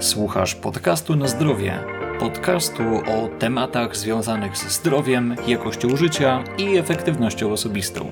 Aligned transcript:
Słuchasz 0.00 0.54
podcastu 0.54 1.16
na 1.16 1.28
zdrowie. 1.28 1.78
Podcastu 2.20 2.82
o 2.96 3.28
tematach 3.38 3.96
związanych 3.96 4.56
ze 4.56 4.70
zdrowiem, 4.70 5.36
jakością 5.46 5.96
życia 5.96 6.44
i 6.58 6.76
efektywnością 6.76 7.52
osobistą. 7.52 8.10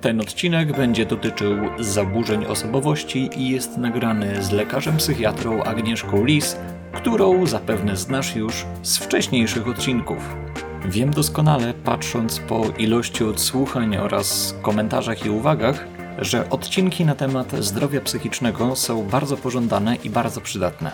Ten 0.00 0.20
odcinek 0.20 0.76
będzie 0.76 1.06
dotyczył 1.06 1.56
zaburzeń 1.78 2.44
osobowości 2.44 3.30
i 3.36 3.48
jest 3.48 3.76
nagrany 3.76 4.42
z 4.42 4.50
lekarzem 4.50 4.96
psychiatrą 4.96 5.62
Agnieszką 5.62 6.24
Lis, 6.24 6.56
którą 6.92 7.46
zapewne 7.46 7.96
znasz 7.96 8.36
już 8.36 8.66
z 8.82 8.98
wcześniejszych 8.98 9.68
odcinków. 9.68 10.36
Wiem 10.84 11.10
doskonale, 11.10 11.74
patrząc 11.74 12.38
po 12.38 12.64
ilości 12.78 13.24
odsłuchań 13.24 13.96
oraz 13.96 14.54
komentarzach 14.62 15.26
i 15.26 15.30
uwagach, 15.30 15.97
że 16.18 16.50
odcinki 16.50 17.04
na 17.04 17.14
temat 17.14 17.52
zdrowia 17.60 18.00
psychicznego 18.00 18.76
są 18.76 19.04
bardzo 19.04 19.36
pożądane 19.36 19.96
i 19.96 20.10
bardzo 20.10 20.40
przydatne. 20.40 20.92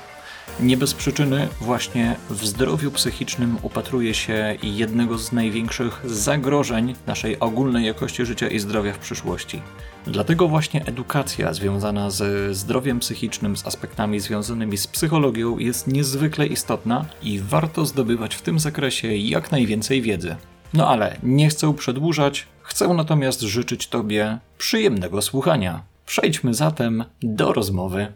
Nie 0.60 0.76
bez 0.76 0.94
przyczyny 0.94 1.48
właśnie 1.60 2.16
w 2.30 2.46
zdrowiu 2.46 2.90
psychicznym 2.90 3.56
upatruje 3.62 4.14
się 4.14 4.56
jednego 4.62 5.18
z 5.18 5.32
największych 5.32 6.02
zagrożeń 6.04 6.94
naszej 7.06 7.40
ogólnej 7.40 7.86
jakości 7.86 8.26
życia 8.26 8.48
i 8.48 8.58
zdrowia 8.58 8.92
w 8.92 8.98
przyszłości. 8.98 9.62
Dlatego 10.06 10.48
właśnie 10.48 10.84
edukacja 10.86 11.54
związana 11.54 12.10
ze 12.10 12.54
zdrowiem 12.54 13.00
psychicznym, 13.00 13.56
z 13.56 13.66
aspektami 13.66 14.20
związanymi 14.20 14.76
z 14.76 14.86
psychologią 14.86 15.58
jest 15.58 15.86
niezwykle 15.86 16.46
istotna 16.46 17.04
i 17.22 17.40
warto 17.40 17.86
zdobywać 17.86 18.34
w 18.34 18.42
tym 18.42 18.58
zakresie 18.58 19.16
jak 19.16 19.52
najwięcej 19.52 20.02
wiedzy. 20.02 20.36
No 20.74 20.88
ale 20.88 21.16
nie 21.22 21.48
chcę 21.48 21.74
przedłużać, 21.74 22.46
chcę 22.64 22.88
natomiast 22.88 23.40
życzyć 23.40 23.86
Tobie 23.86 24.38
przyjemnego 24.58 25.22
słuchania. 25.22 25.82
Przejdźmy 26.06 26.54
zatem 26.54 27.04
do 27.22 27.52
rozmowy. 27.52 28.12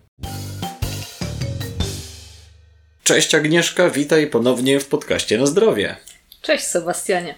Cześć 3.04 3.34
Agnieszka, 3.34 3.90
witaj 3.90 4.26
ponownie 4.26 4.80
w 4.80 4.86
podcaście 4.86 5.38
na 5.38 5.46
zdrowie. 5.46 5.96
Cześć 6.42 6.64
Sebastianie. 6.64 7.34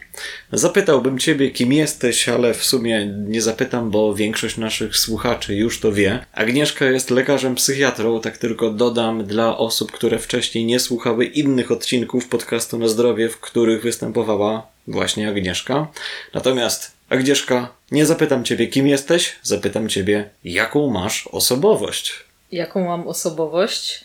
Zapytałbym 0.53 1.19
Ciebie, 1.19 1.51
kim 1.51 1.73
jesteś, 1.73 2.29
ale 2.29 2.55
w 2.55 2.65
sumie 2.65 3.07
nie 3.07 3.43
zapytam, 3.43 3.91
bo 3.91 4.15
większość 4.15 4.57
naszych 4.57 4.97
słuchaczy 4.97 5.55
już 5.55 5.81
to 5.81 5.93
wie. 5.93 6.27
Agnieszka 6.33 6.85
jest 6.85 7.11
lekarzem 7.11 7.55
psychiatrą, 7.55 8.21
tak 8.21 8.39
tylko 8.39 8.71
dodam 8.71 9.25
dla 9.25 9.59
osób, 9.59 9.93
które 9.93 10.19
wcześniej 10.19 10.65
nie 10.65 10.81
słuchały 10.81 11.25
innych 11.25 11.71
odcinków 11.71 12.29
podcastu 12.29 12.79
na 12.79 12.89
zdrowie, 12.89 13.29
w 13.29 13.41
których 13.41 13.83
występowała 13.83 14.67
właśnie 14.87 15.29
Agnieszka. 15.29 15.87
Natomiast 16.35 17.00
Agnieszka, 17.11 17.75
nie 17.91 18.07
zapytam 18.07 18.45
Ciebie, 18.45 18.67
kim 18.67 18.89
jesteś, 18.89 19.37
zapytam 19.43 19.89
Ciebie, 19.89 20.31
jaką 20.45 20.91
masz 20.91 21.27
osobowość. 21.27 22.13
Jaką 22.53 22.85
mam 22.85 23.09
osobowość? 23.09 24.05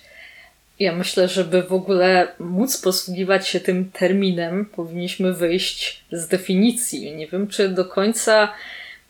Ja 0.79 0.95
myślę, 0.95 1.27
żeby 1.27 1.63
w 1.63 1.73
ogóle 1.73 2.27
móc 2.39 2.77
posługiwać 2.77 3.47
się 3.47 3.59
tym 3.59 3.91
terminem, 3.91 4.65
powinniśmy 4.65 5.33
wyjść 5.33 6.03
z 6.11 6.27
definicji. 6.27 7.15
Nie 7.15 7.27
wiem, 7.27 7.47
czy 7.47 7.69
do 7.69 7.85
końca 7.85 8.53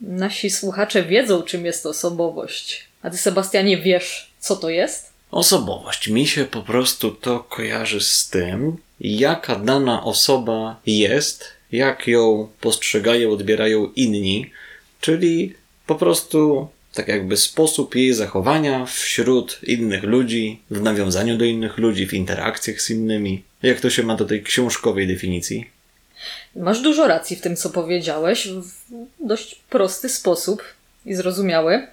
nasi 0.01 0.49
słuchacze 0.49 1.03
wiedzą, 1.03 1.41
czym 1.41 1.65
jest 1.65 1.85
osobowość. 1.85 2.87
A 3.01 3.09
ty, 3.09 3.17
Sebastianie, 3.17 3.77
wiesz, 3.77 4.31
co 4.39 4.55
to 4.55 4.69
jest? 4.69 5.13
Osobowość. 5.31 6.07
Mi 6.07 6.27
się 6.27 6.45
po 6.45 6.61
prostu 6.61 7.11
to 7.11 7.39
kojarzy 7.39 8.01
z 8.01 8.29
tym, 8.29 8.77
jaka 8.99 9.55
dana 9.55 10.03
osoba 10.03 10.79
jest, 10.85 11.54
jak 11.75 12.07
ją 12.07 12.49
postrzegają, 12.61 13.31
odbierają 13.31 13.91
inni, 13.95 14.51
czyli 15.01 15.53
po 15.87 15.95
prostu 15.95 16.67
tak 16.93 17.07
jakby 17.07 17.37
sposób 17.37 17.95
jej 17.95 18.13
zachowania 18.13 18.85
wśród 18.85 19.59
innych 19.63 20.03
ludzi, 20.03 20.59
w 20.69 20.81
nawiązaniu 20.81 21.37
do 21.37 21.45
innych 21.45 21.77
ludzi, 21.77 22.07
w 22.07 22.13
interakcjach 22.13 22.81
z 22.81 22.89
innymi. 22.89 23.43
Jak 23.63 23.79
to 23.79 23.89
się 23.89 24.03
ma 24.03 24.15
do 24.15 24.25
tej 24.25 24.43
książkowej 24.43 25.07
definicji? 25.07 25.69
Masz 26.55 26.81
dużo 26.81 27.07
racji 27.07 27.35
w 27.35 27.41
tym, 27.41 27.55
co 27.55 27.69
powiedziałeś, 27.69 28.47
w 28.47 28.71
dość 29.27 29.55
prosty 29.69 30.09
sposób 30.09 30.63
i 31.05 31.15
zrozumiały. 31.15 31.87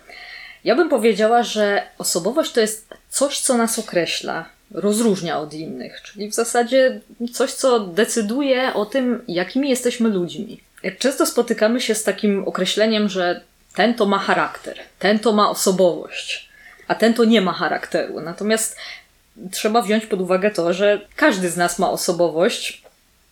Ja 0.64 0.76
bym 0.76 0.88
powiedziała, 0.88 1.42
że 1.42 1.82
osobowość 1.98 2.52
to 2.52 2.60
jest 2.60 2.88
coś, 3.10 3.40
co 3.40 3.56
nas 3.56 3.78
określa, 3.78 4.48
rozróżnia 4.74 5.38
od 5.38 5.54
innych, 5.54 6.02
czyli 6.02 6.28
w 6.28 6.34
zasadzie 6.34 7.00
coś, 7.32 7.52
co 7.52 7.80
decyduje 7.80 8.74
o 8.74 8.86
tym, 8.86 9.24
jakimi 9.28 9.70
jesteśmy 9.70 10.08
ludźmi. 10.08 10.60
Często 10.98 11.26
spotykamy 11.26 11.80
się 11.80 11.94
z 11.94 12.04
takim 12.04 12.48
określeniem, 12.48 13.08
że 13.08 13.40
ten 13.74 13.94
to 13.94 14.06
ma 14.06 14.18
charakter, 14.18 14.78
ten 14.98 15.18
to 15.18 15.32
ma 15.32 15.50
osobowość, 15.50 16.48
a 16.88 16.94
ten 16.94 17.14
to 17.14 17.24
nie 17.24 17.40
ma 17.40 17.52
charakteru. 17.52 18.20
Natomiast 18.20 18.76
trzeba 19.50 19.82
wziąć 19.82 20.06
pod 20.06 20.20
uwagę 20.20 20.50
to, 20.50 20.72
że 20.72 21.00
każdy 21.16 21.50
z 21.50 21.56
nas 21.56 21.78
ma 21.78 21.90
osobowość 21.90 22.82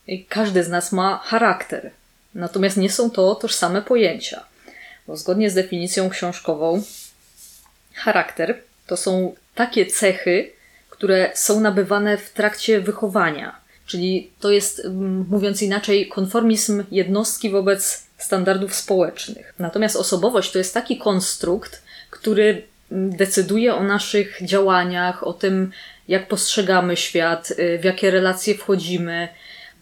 i 0.06 0.24
każdy 0.24 0.64
z 0.64 0.68
nas 0.68 0.92
ma 0.92 1.18
charakter. 1.24 1.90
Natomiast 2.34 2.76
nie 2.76 2.90
są 2.90 3.10
to 3.10 3.34
tożsame 3.34 3.82
pojęcia. 3.82 4.44
Bo 5.06 5.16
zgodnie 5.16 5.50
z 5.50 5.54
definicją 5.54 6.10
książkową, 6.10 6.82
charakter 7.94 8.58
to 8.86 8.96
są 8.96 9.34
takie 9.54 9.86
cechy, 9.86 10.52
które 11.00 11.30
są 11.34 11.60
nabywane 11.60 12.16
w 12.16 12.30
trakcie 12.30 12.80
wychowania. 12.80 13.56
Czyli 13.86 14.30
to 14.40 14.50
jest, 14.50 14.88
mówiąc 15.30 15.62
inaczej, 15.62 16.08
konformizm 16.08 16.84
jednostki 16.90 17.50
wobec 17.50 18.06
standardów 18.18 18.74
społecznych. 18.74 19.54
Natomiast 19.58 19.96
osobowość 19.96 20.52
to 20.52 20.58
jest 20.58 20.74
taki 20.74 20.98
konstrukt, 20.98 21.82
który 22.10 22.62
decyduje 22.90 23.74
o 23.74 23.82
naszych 23.82 24.38
działaniach, 24.42 25.26
o 25.26 25.32
tym, 25.32 25.72
jak 26.08 26.28
postrzegamy 26.28 26.96
świat, 26.96 27.50
y, 27.50 27.78
w 27.78 27.84
jakie 27.84 28.10
relacje 28.10 28.54
wchodzimy, 28.54 29.28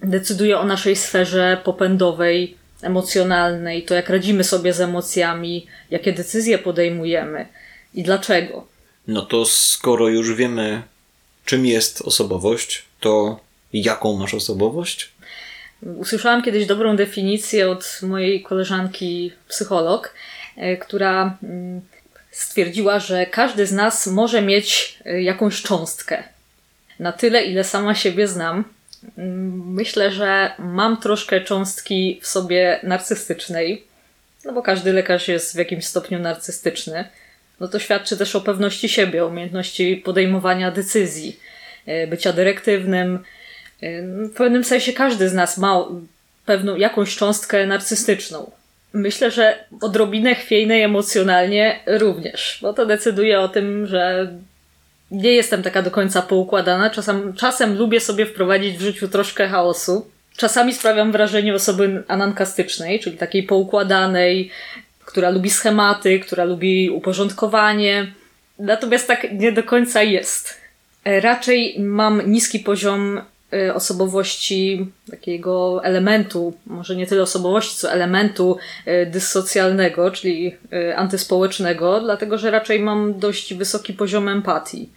decyduje 0.03 0.59
o 0.59 0.65
naszej 0.65 0.97
sferze 0.97 1.61
popędowej, 1.65 2.57
emocjonalnej, 2.83 3.83
to 3.83 3.95
jak 3.95 4.09
radzimy 4.09 4.45
sobie 4.45 4.73
z 4.73 4.81
emocjami, 4.81 5.67
jakie 5.91 6.13
decyzje 6.13 6.59
podejmujemy 6.59 7.47
i 7.95 8.03
dlaczego. 8.03 8.67
No 9.09 9.23
to 9.23 9.45
skoro 9.45 10.09
już 10.09 10.35
wiemy, 10.35 10.83
czym 11.49 11.67
jest 11.67 12.03
osobowość, 12.03 12.85
to 13.01 13.41
jaką 13.73 14.17
masz 14.17 14.35
osobowość? 14.35 15.13
Usłyszałam 15.83 16.43
kiedyś 16.43 16.67
dobrą 16.67 16.97
definicję 16.97 17.71
od 17.71 18.01
mojej 18.03 18.43
koleżanki 18.43 19.33
psycholog, 19.49 20.15
e, 20.57 20.77
która 20.77 21.39
mm, 21.43 21.81
stwierdziła, 22.31 22.99
że 22.99 23.27
każdy 23.27 23.67
z 23.67 23.73
nas 23.73 24.07
może 24.07 24.43
mieć 24.43 24.99
e, 25.05 25.23
jakąś 25.23 25.63
cząstkę. 25.63 26.23
Na 26.99 27.13
tyle, 27.13 27.45
ile 27.45 27.65
sama 27.65 27.95
siebie 27.95 28.29
znam, 28.29 28.65
mm, 29.19 29.73
myślę, 29.73 30.13
że 30.13 30.53
mam 30.59 30.97
troszkę 30.97 31.41
cząstki 31.41 32.21
w 32.23 32.27
sobie 32.27 32.81
narcystycznej, 32.83 33.85
no 34.45 34.53
bo 34.53 34.63
każdy 34.63 34.93
lekarz 34.93 35.29
jest 35.29 35.55
w 35.55 35.59
jakimś 35.59 35.87
stopniu 35.87 36.19
narcystyczny. 36.19 37.05
No 37.61 37.69
to 37.69 37.79
świadczy 37.79 38.17
też 38.17 38.37
o 38.37 38.41
pewności 38.41 38.89
siebie, 38.89 39.27
umiejętności 39.27 39.97
podejmowania 39.97 40.71
decyzji, 40.71 41.41
e, 41.87 42.07
bycia 42.07 42.33
dyrektywnym, 42.33 43.25
w 44.33 44.35
pewnym 44.35 44.65
sensie 44.65 44.93
każdy 44.93 45.29
z 45.29 45.35
nas 45.35 45.59
ma 45.59 45.85
pewną 46.47 46.77
jakąś 46.77 47.17
cząstkę 47.17 47.67
narcystyczną. 47.67 48.51
Myślę, 48.93 49.31
że 49.31 49.65
odrobinę 49.81 50.35
chwiejnej 50.35 50.83
emocjonalnie 50.83 51.81
również, 51.87 52.59
bo 52.63 52.73
to 52.73 52.87
decyduje 52.87 53.41
o 53.41 53.49
tym, 53.49 53.87
że 53.87 54.33
nie 55.11 55.33
jestem 55.33 55.63
taka 55.63 55.83
do 55.83 55.91
końca 55.91 56.23
poukładana. 56.23 56.91
Czasem, 56.91 57.33
czasem 57.33 57.79
lubię 57.79 58.01
sobie 58.01 58.27
wprowadzić 58.27 58.77
w 58.77 58.81
życiu 58.81 59.09
troszkę 59.09 59.49
chaosu. 59.49 60.11
Czasami 60.37 60.75
sprawiam 60.75 61.13
wrażenie 61.13 61.55
osoby 61.55 62.03
anankastycznej, 62.09 63.01
czyli 63.01 63.17
takiej 63.17 63.43
poukładanej, 63.43 64.51
która 65.09 65.31
lubi 65.31 65.51
schematy, 65.51 66.21
która 66.21 66.45
lubi 66.45 66.91
uporządkowanie. 66.91 68.13
Natomiast 68.59 69.07
tak 69.07 69.33
nie 69.33 69.53
do 69.53 69.63
końca 69.63 70.03
jest. 70.03 70.61
Raczej 71.05 71.77
mam 71.79 72.31
niski 72.31 72.61
poziom 72.61 73.21
Y, 73.55 73.75
osobowości, 73.75 74.87
takiego 75.11 75.85
elementu, 75.85 76.55
może 76.67 76.97
nie 76.97 77.07
tyle 77.07 77.23
osobowości, 77.23 77.77
co 77.77 77.93
elementu 77.93 78.57
y, 78.87 79.07
dyssocjalnego, 79.07 80.11
czyli 80.11 80.57
antyspołecznego, 80.97 82.01
dlatego 82.01 82.39
że 82.39 82.51
raczej 82.51 82.81
mam 82.81 83.19
dość 83.19 83.55
wysoki 83.55 83.93
poziom 83.93 84.29
empatii. 84.29 84.89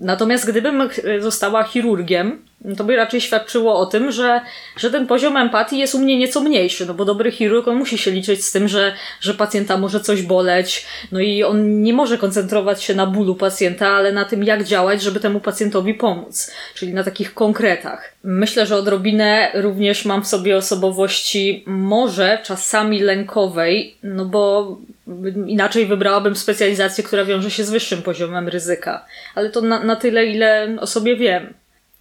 Natomiast 0.00 0.50
gdybym 0.50 0.88
została 1.20 1.64
chirurgiem, 1.64 2.38
to 2.76 2.84
by 2.84 2.96
raczej 2.96 3.20
świadczyło 3.20 3.78
o 3.78 3.86
tym, 3.86 4.12
że, 4.12 4.40
że 4.76 4.90
ten 4.90 5.06
poziom 5.06 5.36
empatii 5.36 5.78
jest 5.78 5.94
u 5.94 5.98
mnie 5.98 6.18
nieco 6.18 6.40
mniejszy, 6.40 6.86
no 6.86 6.94
bo 6.94 7.04
dobry 7.04 7.32
chirurg, 7.32 7.68
on 7.68 7.76
musi 7.76 7.98
się 7.98 8.10
liczyć 8.10 8.44
z 8.44 8.52
tym, 8.52 8.68
że, 8.68 8.94
że 9.20 9.34
pacjenta 9.34 9.78
może 9.78 10.00
coś 10.00 10.22
boleć, 10.22 10.86
no 11.12 11.20
i 11.20 11.42
on 11.42 11.82
nie 11.82 11.92
może 11.92 12.18
koncentrować 12.18 12.82
się 12.82 12.94
na 12.94 13.06
bólu 13.06 13.34
pacjenta, 13.34 13.88
ale 13.88 14.12
na 14.12 14.24
tym, 14.24 14.44
jak 14.44 14.64
działać, 14.64 15.02
żeby 15.02 15.20
temu 15.20 15.40
pacjentowi 15.40 15.94
pomóc, 15.94 16.50
czyli 16.74 16.94
na 16.94 17.04
takich 17.04 17.34
konkretach. 17.34 18.14
Myślę, 18.24 18.66
że 18.66 18.76
odrobinę 18.76 19.50
również 19.54 20.04
mam 20.04 20.22
w 20.22 20.26
sobie 20.26 20.56
osobowości 20.56 21.64
może 21.66 22.38
czasami 22.44 23.00
lękowej, 23.00 23.96
no 24.02 24.24
bo 24.24 24.76
inaczej 25.46 25.86
wybrałabym 25.86 26.36
specjalizację, 26.36 27.04
która 27.04 27.24
wiąże 27.24 27.50
się 27.50 27.64
z 27.64 27.70
wyższym 27.70 28.02
poziomem 28.02 28.48
ryzyka. 28.48 29.04
Ale 29.34 29.50
to 29.50 29.60
na, 29.60 29.84
na 29.84 29.96
tyle, 29.96 30.26
ile 30.26 30.76
o 30.80 30.86
sobie 30.86 31.16
wiem. 31.16 31.54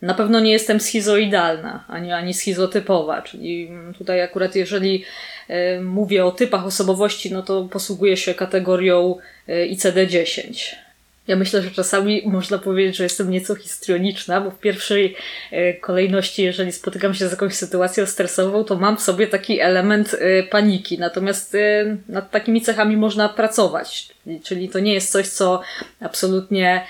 Na 0.03 0.13
pewno 0.13 0.39
nie 0.39 0.51
jestem 0.51 0.79
schizoidalna, 0.79 1.83
ani, 1.87 2.11
ani 2.11 2.33
schizotypowa, 2.33 3.21
czyli 3.21 3.71
tutaj 3.97 4.21
akurat 4.21 4.55
jeżeli 4.55 5.05
y, 5.49 5.81
mówię 5.81 6.25
o 6.25 6.31
typach 6.31 6.65
osobowości, 6.65 7.33
no 7.33 7.43
to 7.43 7.63
posługuję 7.71 8.17
się 8.17 8.33
kategorią 8.33 9.15
y, 9.49 9.69
ICD-10. 9.71 10.75
Ja 11.27 11.35
myślę, 11.35 11.61
że 11.61 11.71
czasami 11.71 12.21
można 12.25 12.57
powiedzieć, 12.57 12.95
że 12.95 13.03
jestem 13.03 13.31
nieco 13.31 13.55
histrioniczna, 13.55 14.41
bo 14.41 14.51
w 14.51 14.59
pierwszej 14.59 15.15
e, 15.51 15.73
kolejności, 15.73 16.43
jeżeli 16.43 16.71
spotykam 16.71 17.13
się 17.13 17.27
z 17.27 17.31
jakąś 17.31 17.53
sytuacją 17.53 18.05
stresową, 18.05 18.63
to 18.63 18.75
mam 18.75 18.97
w 18.97 19.01
sobie 19.01 19.27
taki 19.27 19.59
element 19.59 20.15
e, 20.19 20.43
paniki. 20.43 20.99
Natomiast 20.99 21.55
e, 21.55 21.97
nad 22.09 22.31
takimi 22.31 22.61
cechami 22.61 22.97
można 22.97 23.29
pracować. 23.29 24.09
Czyli 24.43 24.69
to 24.69 24.79
nie 24.79 24.93
jest 24.93 25.11
coś, 25.11 25.27
co 25.27 25.61
absolutnie 25.99 26.85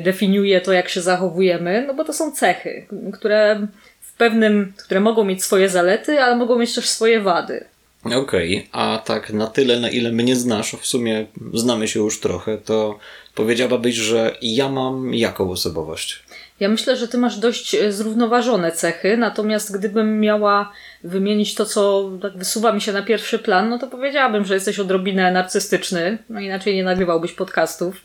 definiuje 0.00 0.60
to, 0.60 0.72
jak 0.72 0.88
się 0.88 1.00
zachowujemy, 1.00 1.84
no 1.86 1.94
bo 1.94 2.04
to 2.04 2.12
są 2.12 2.32
cechy, 2.32 2.86
które 3.12 3.66
w 4.00 4.16
pewnym, 4.16 4.72
które 4.76 5.00
mogą 5.00 5.24
mieć 5.24 5.44
swoje 5.44 5.68
zalety, 5.68 6.20
ale 6.20 6.36
mogą 6.36 6.58
mieć 6.58 6.74
też 6.74 6.88
swoje 6.88 7.20
wady. 7.20 7.64
Okej, 8.04 8.56
okay, 8.56 8.68
a 8.72 8.98
tak 8.98 9.32
na 9.32 9.46
tyle, 9.46 9.80
na 9.80 9.90
ile 9.90 10.12
mnie 10.12 10.36
znasz, 10.36 10.72
w 10.72 10.86
sumie 10.86 11.26
znamy 11.54 11.88
się 11.88 12.00
już 12.00 12.20
trochę, 12.20 12.58
to 12.58 12.98
powiedziałabyś, 13.34 13.94
że 13.94 14.36
ja 14.42 14.68
mam 14.68 15.14
jaką 15.14 15.50
osobowość? 15.50 16.22
Ja 16.60 16.68
myślę, 16.68 16.96
że 16.96 17.08
ty 17.08 17.18
masz 17.18 17.36
dość 17.38 17.74
e, 17.74 17.92
zrównoważone 17.92 18.72
cechy, 18.72 19.16
natomiast 19.16 19.78
gdybym 19.78 20.20
miała 20.20 20.72
wymienić 21.04 21.54
to, 21.54 21.66
co 21.66 22.10
tak 22.22 22.36
wysuwa 22.36 22.72
mi 22.72 22.80
się 22.80 22.92
na 22.92 23.02
pierwszy 23.02 23.38
plan, 23.38 23.68
no 23.68 23.78
to 23.78 23.86
powiedziałabym, 23.86 24.44
że 24.44 24.54
jesteś 24.54 24.78
odrobinę 24.78 25.32
narcystyczny, 25.32 26.18
no 26.28 26.40
inaczej 26.40 26.76
nie 26.76 26.84
nagrywałbyś 26.84 27.32
podcastów. 27.32 28.00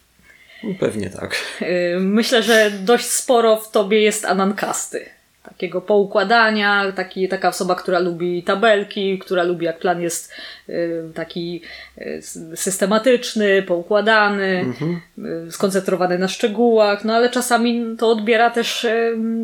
Pewnie 0.80 1.10
tak. 1.10 1.36
E, 1.62 2.00
myślę, 2.00 2.44
że 2.44 2.72
dość 2.72 3.06
sporo 3.06 3.56
w 3.56 3.72
tobie 3.72 4.02
jest 4.02 4.26
anankasty 4.26 5.19
takiego 5.44 5.82
poukładania, 5.82 6.92
taki, 6.92 7.28
taka 7.28 7.50
osoba, 7.50 7.76
która 7.76 8.00
lubi 8.00 8.44
tabelki, 8.44 9.20
która 9.20 9.44
lubi 9.44 9.66
jak 9.66 9.80
plan 9.80 10.02
jest 10.02 10.32
y, 10.70 11.04
taki 11.16 11.62
y, 11.98 12.22
systematyczny, 12.56 13.64
poukładany, 13.64 14.60
mhm. 14.60 15.02
Y, 15.48 15.52
skoncentrowany 15.52 16.20
na 16.20 16.28
szczegółach, 16.28 17.06
no 17.06 17.16
ale 17.16 17.30
czasami 17.30 17.86
to 17.98 18.10
odbiera 18.10 18.50
też, 18.50 18.88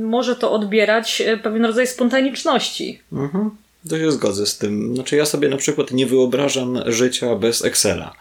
może 0.02 0.36
to 0.36 0.52
odbierać 0.52 1.24
pewien 1.44 1.66
rodzaj 1.66 1.88
spontaniczności. 1.88 3.02
Mhm. 3.12 3.52
To 3.90 3.98
się 3.98 4.12
zgodzę 4.12 4.46
z 4.46 4.58
tym. 4.58 4.96
Znaczy, 4.96 5.16
ja 5.16 5.26
sobie 5.26 5.50
na 5.50 5.58
przykład 5.58 5.92
nie 5.92 6.06
wyobrażam 6.06 6.80
życia 6.86 7.36
bez 7.36 7.66
Excela. 7.66 8.14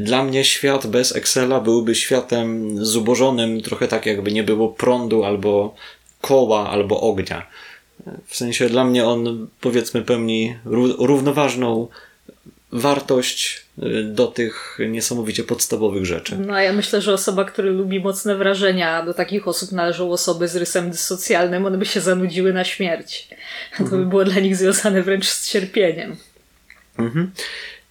Dla 0.00 0.24
mnie 0.24 0.44
świat 0.44 0.86
bez 0.86 1.16
Excela 1.16 1.60
byłby 1.60 1.94
światem 1.94 2.78
zubożonym, 2.84 3.60
trochę 3.60 3.88
tak 3.88 4.06
jakby 4.06 4.32
nie 4.32 4.42
było 4.42 4.68
prądu 4.68 5.24
albo 5.24 5.74
koła 6.26 6.70
albo 6.70 7.00
ognia. 7.00 7.46
W 8.26 8.36
sensie 8.36 8.68
dla 8.68 8.84
mnie 8.84 9.04
on, 9.04 9.48
powiedzmy, 9.60 10.02
pełni 10.02 10.56
równoważną 10.98 11.88
wartość 12.72 13.66
y, 13.82 14.04
do 14.04 14.26
tych 14.26 14.78
niesamowicie 14.88 15.44
podstawowych 15.44 16.04
rzeczy. 16.04 16.38
No 16.38 16.60
ja 16.60 16.72
myślę, 16.72 17.02
że 17.02 17.12
osoba, 17.12 17.44
która 17.44 17.70
lubi 17.70 18.00
mocne 18.00 18.36
wrażenia, 18.36 19.02
do 19.02 19.14
takich 19.14 19.48
osób 19.48 19.72
należą 19.72 20.12
osoby 20.12 20.48
z 20.48 20.56
rysem 20.56 20.90
dysocjalnym, 20.90 21.66
one 21.66 21.78
by 21.78 21.86
się 21.86 22.00
zanudziły 22.00 22.52
na 22.52 22.64
śmierć. 22.64 23.28
To 23.76 23.84
by 23.84 23.90
mhm. 23.90 24.08
było 24.08 24.24
dla 24.24 24.40
nich 24.40 24.56
związane 24.56 25.02
wręcz 25.02 25.26
z 25.26 25.48
cierpieniem. 25.48 26.16
Mhm. 26.98 27.32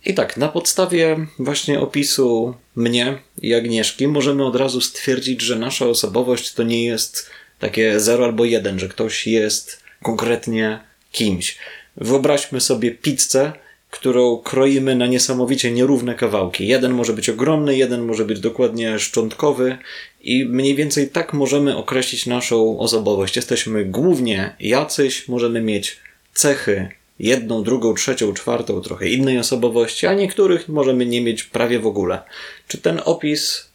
I 0.05 0.13
tak, 0.13 0.37
na 0.37 0.47
podstawie 0.47 1.17
właśnie 1.39 1.79
opisu 1.79 2.55
mnie 2.75 3.17
i 3.41 3.53
Agnieszki 3.53 4.07
możemy 4.07 4.45
od 4.45 4.55
razu 4.55 4.81
stwierdzić, 4.81 5.41
że 5.41 5.55
nasza 5.55 5.85
osobowość 5.85 6.53
to 6.53 6.63
nie 6.63 6.85
jest 6.85 7.29
takie 7.65 7.99
0 7.99 8.25
albo 8.25 8.45
1, 8.45 8.79
że 8.79 8.87
ktoś 8.87 9.27
jest 9.27 9.83
konkretnie 10.03 10.79
kimś. 11.11 11.57
Wyobraźmy 11.97 12.61
sobie 12.61 12.91
pizzę, 12.91 13.53
którą 13.89 14.37
kroimy 14.37 14.95
na 14.95 15.07
niesamowicie 15.07 15.71
nierówne 15.71 16.15
kawałki. 16.15 16.67
Jeden 16.67 16.93
może 16.93 17.13
być 17.13 17.29
ogromny, 17.29 17.77
jeden 17.77 18.01
może 18.01 18.25
być 18.25 18.39
dokładnie 18.39 18.99
szczątkowy 18.99 19.77
i 20.21 20.45
mniej 20.45 20.75
więcej 20.75 21.09
tak 21.09 21.33
możemy 21.33 21.77
określić 21.77 22.25
naszą 22.25 22.79
osobowość. 22.79 23.35
Jesteśmy 23.35 23.85
głównie 23.85 24.55
jacyś, 24.59 25.27
możemy 25.27 25.61
mieć 25.61 25.99
cechy 26.33 26.89
jedną, 27.19 27.63
drugą, 27.63 27.93
trzecią, 27.93 28.33
czwartą, 28.33 28.81
trochę 28.81 29.09
innej 29.09 29.39
osobowości, 29.39 30.07
a 30.07 30.13
niektórych 30.13 30.69
możemy 30.69 31.05
nie 31.05 31.21
mieć 31.21 31.43
prawie 31.43 31.79
w 31.79 31.87
ogóle. 31.87 32.21
Czy 32.67 32.77
ten 32.77 33.01
opis 33.05 33.69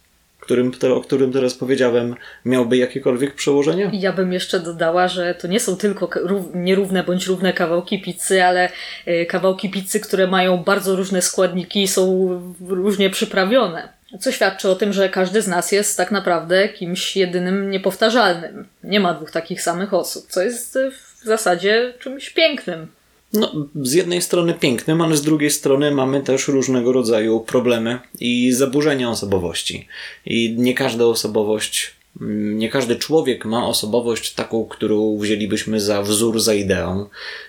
którym, 0.50 0.72
o 0.94 1.00
którym 1.00 1.32
teraz 1.32 1.54
powiedziałem, 1.54 2.14
miałby 2.44 2.76
jakiekolwiek 2.76 3.34
przełożenie? 3.34 3.90
Ja 3.92 4.12
bym 4.12 4.32
jeszcze 4.32 4.60
dodała, 4.60 5.08
że 5.08 5.34
to 5.34 5.48
nie 5.48 5.60
są 5.60 5.76
tylko 5.76 6.08
nierówne 6.54 7.04
bądź 7.04 7.26
równe 7.26 7.52
kawałki 7.52 8.02
pizzy, 8.02 8.44
ale 8.44 8.68
y, 9.08 9.26
kawałki 9.26 9.70
pizzy, 9.70 10.00
które 10.00 10.26
mają 10.26 10.56
bardzo 10.56 10.96
różne 10.96 11.22
składniki 11.22 11.82
i 11.82 11.88
są 11.88 12.28
różnie 12.68 13.10
przyprawione. 13.10 13.88
Co 14.20 14.32
świadczy 14.32 14.68
o 14.68 14.74
tym, 14.74 14.92
że 14.92 15.08
każdy 15.08 15.42
z 15.42 15.48
nas 15.48 15.72
jest 15.72 15.96
tak 15.96 16.10
naprawdę 16.10 16.68
kimś 16.68 17.16
jedynym 17.16 17.70
niepowtarzalnym. 17.70 18.66
Nie 18.84 19.00
ma 19.00 19.14
dwóch 19.14 19.30
takich 19.30 19.62
samych 19.62 19.94
osób, 19.94 20.26
co 20.28 20.42
jest 20.42 20.78
w 21.20 21.24
zasadzie 21.24 21.94
czymś 21.98 22.30
pięknym. 22.30 22.88
No, 23.32 23.52
z 23.82 23.92
jednej 23.92 24.22
strony 24.22 24.54
pięknym, 24.54 25.00
ale 25.00 25.16
z 25.16 25.22
drugiej 25.22 25.50
strony 25.50 25.90
mamy 25.90 26.20
też 26.20 26.48
różnego 26.48 26.92
rodzaju 26.92 27.40
problemy 27.40 27.98
i 28.20 28.52
zaburzenia 28.52 29.10
osobowości. 29.10 29.86
I 30.26 30.54
nie 30.58 30.74
każda 30.74 31.04
osobowość, 31.04 31.94
mm, 32.20 32.58
nie 32.58 32.68
każdy 32.68 32.96
człowiek 32.96 33.44
ma 33.44 33.66
osobowość 33.66 34.34
taką, 34.34 34.64
którą 34.64 35.18
wzięlibyśmy 35.18 35.80
za 35.80 36.02
wzór, 36.02 36.40
za 36.40 36.54
ideą. 36.54 37.06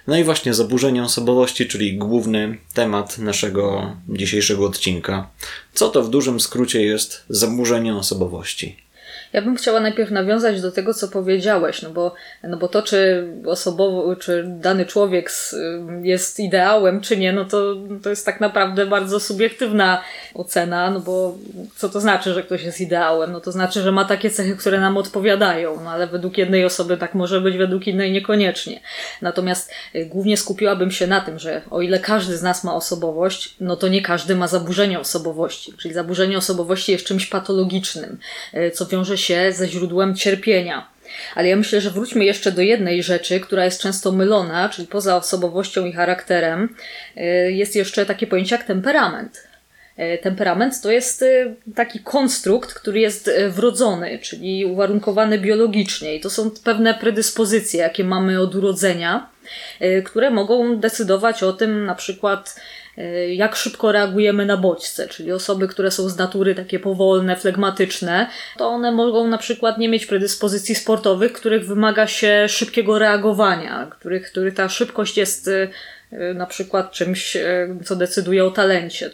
No 0.08 0.18
i 0.18 0.24
właśnie 0.24 0.54
zaburzenia 0.54 1.04
osobowości, 1.04 1.68
czyli 1.68 1.98
główny 1.98 2.58
temat 2.74 3.18
naszego 3.18 3.96
dzisiejszego 4.10 4.66
odcinka. 4.66 5.30
Co 5.74 5.90
to 5.90 6.04
w 6.04 6.10
dużym 6.10 6.40
skrócie 6.40 6.82
jest 6.82 7.24
zaburzenie 7.30 7.96
osobowości? 7.96 8.78
Ja 9.34 9.42
bym 9.42 9.56
chciała 9.56 9.80
najpierw 9.80 10.12
nawiązać 10.12 10.62
do 10.62 10.72
tego, 10.72 10.94
co 10.94 11.08
powiedziałeś, 11.08 11.82
no 11.82 11.90
bo, 11.90 12.14
no 12.44 12.58
bo 12.58 12.68
to, 12.68 12.82
czy 12.82 13.28
osobowo, 13.46 14.16
czy 14.16 14.46
dany 14.48 14.86
człowiek 14.86 15.32
jest 16.02 16.40
ideałem, 16.40 17.02
czy 17.02 17.18
nie, 17.18 17.34
no 17.34 17.46
to, 17.46 17.76
to 18.04 18.10
jest 18.10 18.26
tak 18.26 18.42
naprawdę 18.42 18.86
bardzo 18.86 19.20
subiektywna 19.20 20.02
ocena, 20.34 20.92
no 20.92 21.00
bo 21.00 21.38
co 21.76 21.90
to 21.90 22.02
znaczy, 22.02 22.34
że 22.34 22.44
ktoś 22.44 22.64
jest 22.64 22.82
ideałem? 22.82 23.32
No 23.32 23.42
to 23.42 23.52
znaczy, 23.52 23.82
że 23.82 23.92
ma 23.92 24.06
takie 24.06 24.30
cechy, 24.30 24.56
które 24.56 24.80
nam 24.80 24.98
odpowiadają, 24.98 25.84
no 25.84 25.90
ale 25.90 26.08
według 26.08 26.38
jednej 26.38 26.66
osoby 26.66 26.98
tak 26.98 27.16
może 27.16 27.42
być, 27.42 27.58
według 27.58 27.88
innej 27.88 28.12
niekoniecznie. 28.12 28.80
Natomiast 29.22 29.72
y, 29.96 30.06
głównie 30.06 30.38
skupiłabym 30.38 30.92
się 30.92 31.08
na 31.08 31.22
tym, 31.22 31.40
że 31.40 31.62
o 31.70 31.82
ile 31.82 32.00
każdy 32.00 32.38
z 32.38 32.44
nas 32.44 32.64
ma 32.64 32.76
osobowość, 32.76 33.56
no 33.60 33.76
to 33.76 33.88
nie 33.88 34.02
każdy 34.02 34.36
ma 34.36 34.48
zaburzenie 34.48 35.00
osobowości, 35.00 35.74
czyli 35.78 35.94
zaburzenie 35.94 36.38
osobowości 36.38 36.92
jest 36.92 37.06
czymś 37.06 37.26
patologicznym, 37.26 38.18
y, 38.54 38.72
co 38.72 38.86
wiąże 38.86 39.18
się 39.18 39.21
ze 39.52 39.68
źródłem 39.68 40.16
cierpienia. 40.16 40.92
Ale 41.36 41.48
ja 41.48 41.56
myślę, 41.56 41.82
że 41.82 41.90
wróćmy 41.90 42.26
jeszcze 42.26 42.52
do 42.52 42.62
jednej 42.62 43.04
rzeczy, 43.04 43.40
która 43.40 43.66
jest 43.66 43.82
często 43.82 44.12
mylona, 44.12 44.70
czyli 44.70 44.88
poza 44.88 45.16
osobowością 45.16 45.86
i 45.86 45.94
charakterem, 45.94 46.76
y, 47.18 47.52
jest 47.52 47.76
jeszcze 47.76 48.06
takie 48.06 48.28
pojęcie 48.28 48.56
jak 48.56 48.66
temperament. 48.66 49.44
Y, 50.00 50.18
temperament 50.24 50.82
to 50.82 50.92
jest 50.92 51.22
y, 51.22 51.56
taki 51.76 52.00
konstrukt, 52.00 52.74
który 52.74 53.00
jest 53.00 53.32
wrodzony, 53.50 54.20
czyli 54.22 54.66
uwarunkowany 54.66 55.40
biologicznie, 55.40 56.16
i 56.16 56.20
to 56.20 56.30
są 56.30 56.52
pewne 56.64 56.94
predyspozycje, 56.94 57.80
jakie 57.80 58.04
mamy 58.04 58.40
od 58.40 58.56
urodzenia, 58.56 59.30
które 60.06 60.32
mogą 60.32 60.80
decydować 60.80 61.44
o 61.44 61.54
tym, 61.54 61.86
na 61.86 61.96
przykład, 61.96 62.62
jak 63.34 63.56
szybko 63.56 63.92
reagujemy 63.92 64.46
na 64.46 64.58
bodźce, 64.58 65.08
czyli 65.08 65.32
osoby, 65.32 65.68
które 65.68 65.92
są 65.92 66.10
z 66.10 66.18
natury 66.18 66.56
takie 66.56 66.80
powolne, 66.80 67.36
flegmatyczne, 67.36 68.30
to 68.58 68.68
one 68.68 68.92
mogą 68.92 69.28
na 69.28 69.38
przykład 69.38 69.78
nie 69.78 69.90
mieć 69.90 70.06
predyspozycji 70.06 70.76
sportowych, 70.76 71.34
których 71.34 71.68
wymaga 71.68 72.08
się 72.08 72.46
szybkiego 72.50 73.00
reagowania, 73.00 73.88
których, 73.92 74.32
których 74.32 74.54
ta 74.54 74.70
szybkość 74.70 75.18
jest 75.18 75.48
e, 75.48 76.34
na 76.34 76.46
przykład 76.46 76.92
czymś, 76.92 77.38
co 77.86 77.96
decyduje 77.96 78.46
o 78.46 78.52
talencie. 78.52 79.12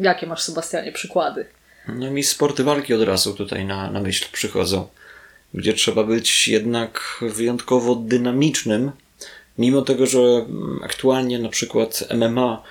Jakie 0.00 0.26
masz, 0.26 0.42
Sebastianie, 0.42 0.92
przykłady? 0.92 1.46
No 1.88 2.10
mi 2.10 2.22
sporty 2.22 2.64
walki 2.64 2.94
od 2.94 3.02
razu 3.02 3.34
tutaj 3.34 3.64
na, 3.64 3.90
na 3.90 4.00
myśl 4.00 4.26
przychodzą. 4.32 4.88
gdzie 5.54 5.72
trzeba 5.72 6.04
być 6.04 6.48
jednak 6.48 7.00
wyjątkowo 7.22 7.94
dynamicznym, 7.94 8.90
mimo 9.58 9.82
tego, 9.82 10.06
że 10.06 10.18
aktualnie 10.82 11.38
na 11.38 11.48
przykład 11.48 12.04
MMA 12.14 12.62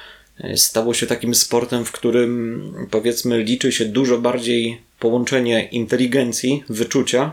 stało 0.55 0.93
się 0.93 1.07
takim 1.07 1.35
sportem, 1.35 1.85
w 1.85 1.91
którym 1.91 2.87
powiedzmy 2.91 3.43
liczy 3.43 3.71
się 3.71 3.85
dużo 3.85 4.17
bardziej 4.17 4.81
połączenie 4.99 5.69
inteligencji, 5.71 6.63
wyczucia, 6.69 7.31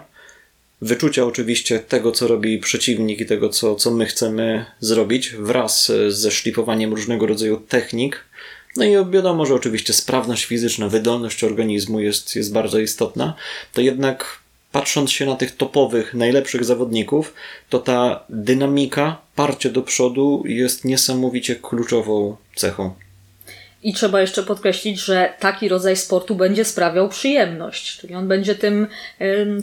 wyczucia 0.82 1.24
oczywiście 1.24 1.78
tego, 1.78 2.12
co 2.12 2.28
robi 2.28 2.58
przeciwnik 2.58 3.20
i 3.20 3.26
tego, 3.26 3.48
co, 3.48 3.74
co 3.74 3.90
my 3.90 4.06
chcemy 4.06 4.64
zrobić, 4.80 5.30
wraz 5.30 5.92
ze 6.08 6.30
szlifowaniem 6.30 6.90
różnego 6.90 7.26
rodzaju 7.26 7.56
technik. 7.56 8.24
No 8.76 8.84
i 8.84 9.10
wiadomo, 9.10 9.46
że 9.46 9.54
oczywiście 9.54 9.92
sprawność 9.92 10.44
fizyczna, 10.44 10.88
wydolność 10.88 11.44
organizmu 11.44 12.00
jest, 12.00 12.36
jest 12.36 12.52
bardzo 12.52 12.78
istotna, 12.78 13.34
to 13.72 13.80
jednak 13.80 14.43
patrząc 14.74 15.10
się 15.10 15.26
na 15.26 15.36
tych 15.36 15.56
topowych, 15.56 16.14
najlepszych 16.14 16.64
zawodników, 16.64 17.34
to 17.68 17.78
ta 17.78 18.24
dynamika, 18.28 19.16
parcie 19.34 19.70
do 19.70 19.82
przodu 19.82 20.42
jest 20.46 20.84
niesamowicie 20.84 21.56
kluczową 21.56 22.36
cechą. 22.54 22.94
I 23.84 23.92
trzeba 23.92 24.20
jeszcze 24.20 24.42
podkreślić, 24.42 25.00
że 25.00 25.32
taki 25.40 25.68
rodzaj 25.68 25.96
sportu 25.96 26.34
będzie 26.34 26.64
sprawiał 26.64 27.08
przyjemność, 27.08 27.98
czyli 28.00 28.14
on 28.14 28.28
będzie 28.28 28.54
tym, 28.54 28.86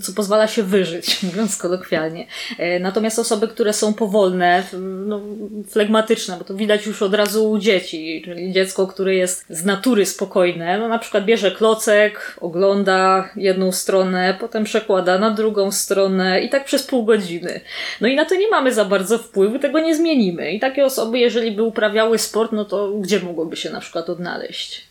co 0.02 0.14
pozwala 0.14 0.48
się 0.48 0.64
wyżyć, 0.64 1.18
mówiąc 1.24 1.58
kolokwialnie. 1.58 2.28
E, 2.58 2.80
natomiast 2.80 3.20
osoby, 3.20 3.48
które 3.48 3.74
są 3.74 3.94
powolne, 3.94 4.64
no, 5.06 5.22
flegmatyczne, 5.70 6.38
bo 6.38 6.44
to 6.44 6.54
widać 6.54 6.86
już 6.86 7.02
od 7.02 7.14
razu 7.14 7.52
u 7.52 7.60
dzieci, 7.60 8.22
czyli 8.26 8.52
dziecko, 8.52 8.88
które 8.88 9.16
jest 9.16 9.46
z 9.50 9.66
natury 9.66 10.06
spokojne, 10.06 10.80
no 10.80 10.88
na 10.88 11.00
przykład 11.00 11.26
bierze 11.26 11.52
klocek, 11.52 12.38
ogląda 12.42 13.30
jedną 13.36 13.72
stronę, 13.72 14.38
potem 14.40 14.64
przekłada 14.64 15.20
na 15.20 15.32
drugą 15.32 15.72
stronę 15.72 16.42
i 16.42 16.50
tak 16.50 16.66
przez 16.66 16.84
pół 16.84 17.06
godziny. 17.06 17.62
No 18.02 18.08
i 18.08 18.16
na 18.16 18.26
to 18.26 18.36
nie 18.36 18.50
mamy 18.50 18.74
za 18.74 18.86
bardzo 18.86 19.18
wpływu, 19.18 19.60
tego 19.60 19.80
nie 19.80 19.96
zmienimy. 19.96 20.52
I 20.52 20.60
takie 20.60 20.86
osoby, 20.86 21.20
jeżeli 21.20 21.52
by 21.52 21.64
uprawiały 21.64 22.18
sport, 22.18 22.52
no 22.52 22.66
to 22.66 22.92
gdzie 22.92 23.20
mogłoby 23.20 23.56
się 23.56 23.70
na 23.70 23.80
przykład 23.80 24.11
odnaleźć? 24.12 24.82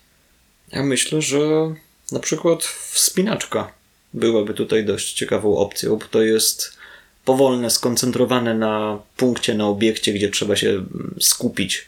Ja 0.73 0.83
myślę, 0.83 1.23
że 1.23 1.39
na 2.13 2.21
przykład 2.21 2.65
wspinaczka 2.65 3.73
byłaby 4.15 4.55
tutaj 4.55 4.85
dość 4.85 5.13
ciekawą 5.13 5.57
opcją, 5.57 5.97
bo 5.97 6.07
to 6.11 6.23
jest 6.23 6.79
powolne, 7.25 7.71
skoncentrowane 7.71 8.55
na 8.55 8.99
punkcie, 9.17 9.55
na 9.55 9.67
obiekcie, 9.67 10.13
gdzie 10.13 10.29
trzeba 10.29 10.57
się 10.57 10.85
skupić 11.21 11.87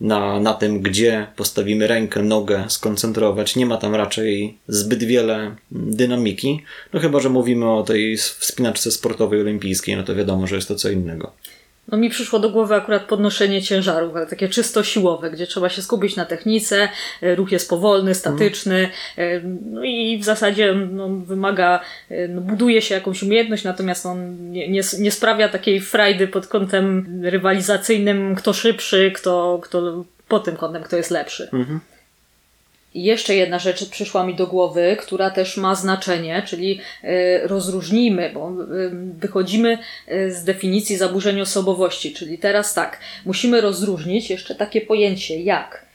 na, 0.00 0.40
na 0.40 0.54
tym, 0.54 0.80
gdzie 0.80 1.26
postawimy 1.36 1.86
rękę, 1.86 2.22
nogę, 2.22 2.64
skoncentrować. 2.68 3.56
Nie 3.56 3.66
ma 3.66 3.76
tam 3.76 3.94
raczej 3.94 4.58
zbyt 4.68 5.04
wiele 5.04 5.56
dynamiki. 5.70 6.62
No 6.92 7.00
chyba, 7.00 7.20
że 7.20 7.28
mówimy 7.28 7.70
o 7.70 7.82
tej 7.82 8.16
wspinaczce 8.16 8.90
sportowej 8.90 9.40
olimpijskiej, 9.40 9.96
no 9.96 10.02
to 10.02 10.14
wiadomo, 10.14 10.46
że 10.46 10.56
jest 10.56 10.68
to 10.68 10.74
co 10.74 10.90
innego. 10.90 11.32
No 11.88 11.98
mi 11.98 12.10
przyszło 12.10 12.38
do 12.38 12.50
głowy 12.50 12.74
akurat 12.74 13.04
podnoszenie 13.04 13.62
ciężarów, 13.62 14.16
ale 14.16 14.26
takie 14.26 14.48
czysto 14.48 14.84
siłowe, 14.84 15.30
gdzie 15.30 15.46
trzeba 15.46 15.68
się 15.68 15.82
skupić 15.82 16.16
na 16.16 16.24
technice, 16.24 16.88
e, 17.22 17.34
ruch 17.34 17.52
jest 17.52 17.70
powolny, 17.70 18.14
statyczny, 18.14 18.90
e, 19.18 19.40
no 19.70 19.84
i 19.84 20.18
w 20.18 20.24
zasadzie 20.24 20.74
no, 20.74 21.08
wymaga, 21.08 21.80
e, 22.10 22.28
no, 22.28 22.40
buduje 22.40 22.82
się 22.82 22.94
jakąś 22.94 23.22
umiejętność, 23.22 23.64
natomiast 23.64 24.06
on 24.06 24.50
nie, 24.50 24.68
nie, 24.68 24.80
nie 24.98 25.10
sprawia 25.10 25.48
takiej 25.48 25.80
frajdy 25.80 26.28
pod 26.28 26.46
kątem 26.46 27.06
rywalizacyjnym, 27.22 28.34
kto 28.34 28.52
szybszy, 28.52 29.12
kto, 29.14 29.60
kto 29.62 30.04
pod 30.28 30.44
tym 30.44 30.56
kątem, 30.56 30.82
kto 30.82 30.96
jest 30.96 31.10
lepszy. 31.10 31.48
Mhm. 31.52 31.80
Jeszcze 32.94 33.34
jedna 33.34 33.58
rzecz 33.58 33.88
przyszła 33.88 34.26
mi 34.26 34.34
do 34.34 34.46
głowy, 34.46 34.96
która 35.00 35.30
też 35.30 35.56
ma 35.56 35.74
znaczenie, 35.74 36.42
czyli 36.46 36.80
e, 37.02 37.48
rozróżnijmy, 37.48 38.30
bo 38.34 38.48
e, 38.48 38.54
wychodzimy 39.20 39.78
e, 40.06 40.30
z 40.30 40.44
definicji 40.44 40.96
zaburzeń 40.96 41.40
osobowości, 41.40 42.14
czyli 42.14 42.38
teraz 42.38 42.74
tak, 42.74 43.00
musimy 43.26 43.60
rozróżnić 43.60 44.30
jeszcze 44.30 44.54
takie 44.54 44.80
pojęcie 44.80 45.42
jak 45.42 45.86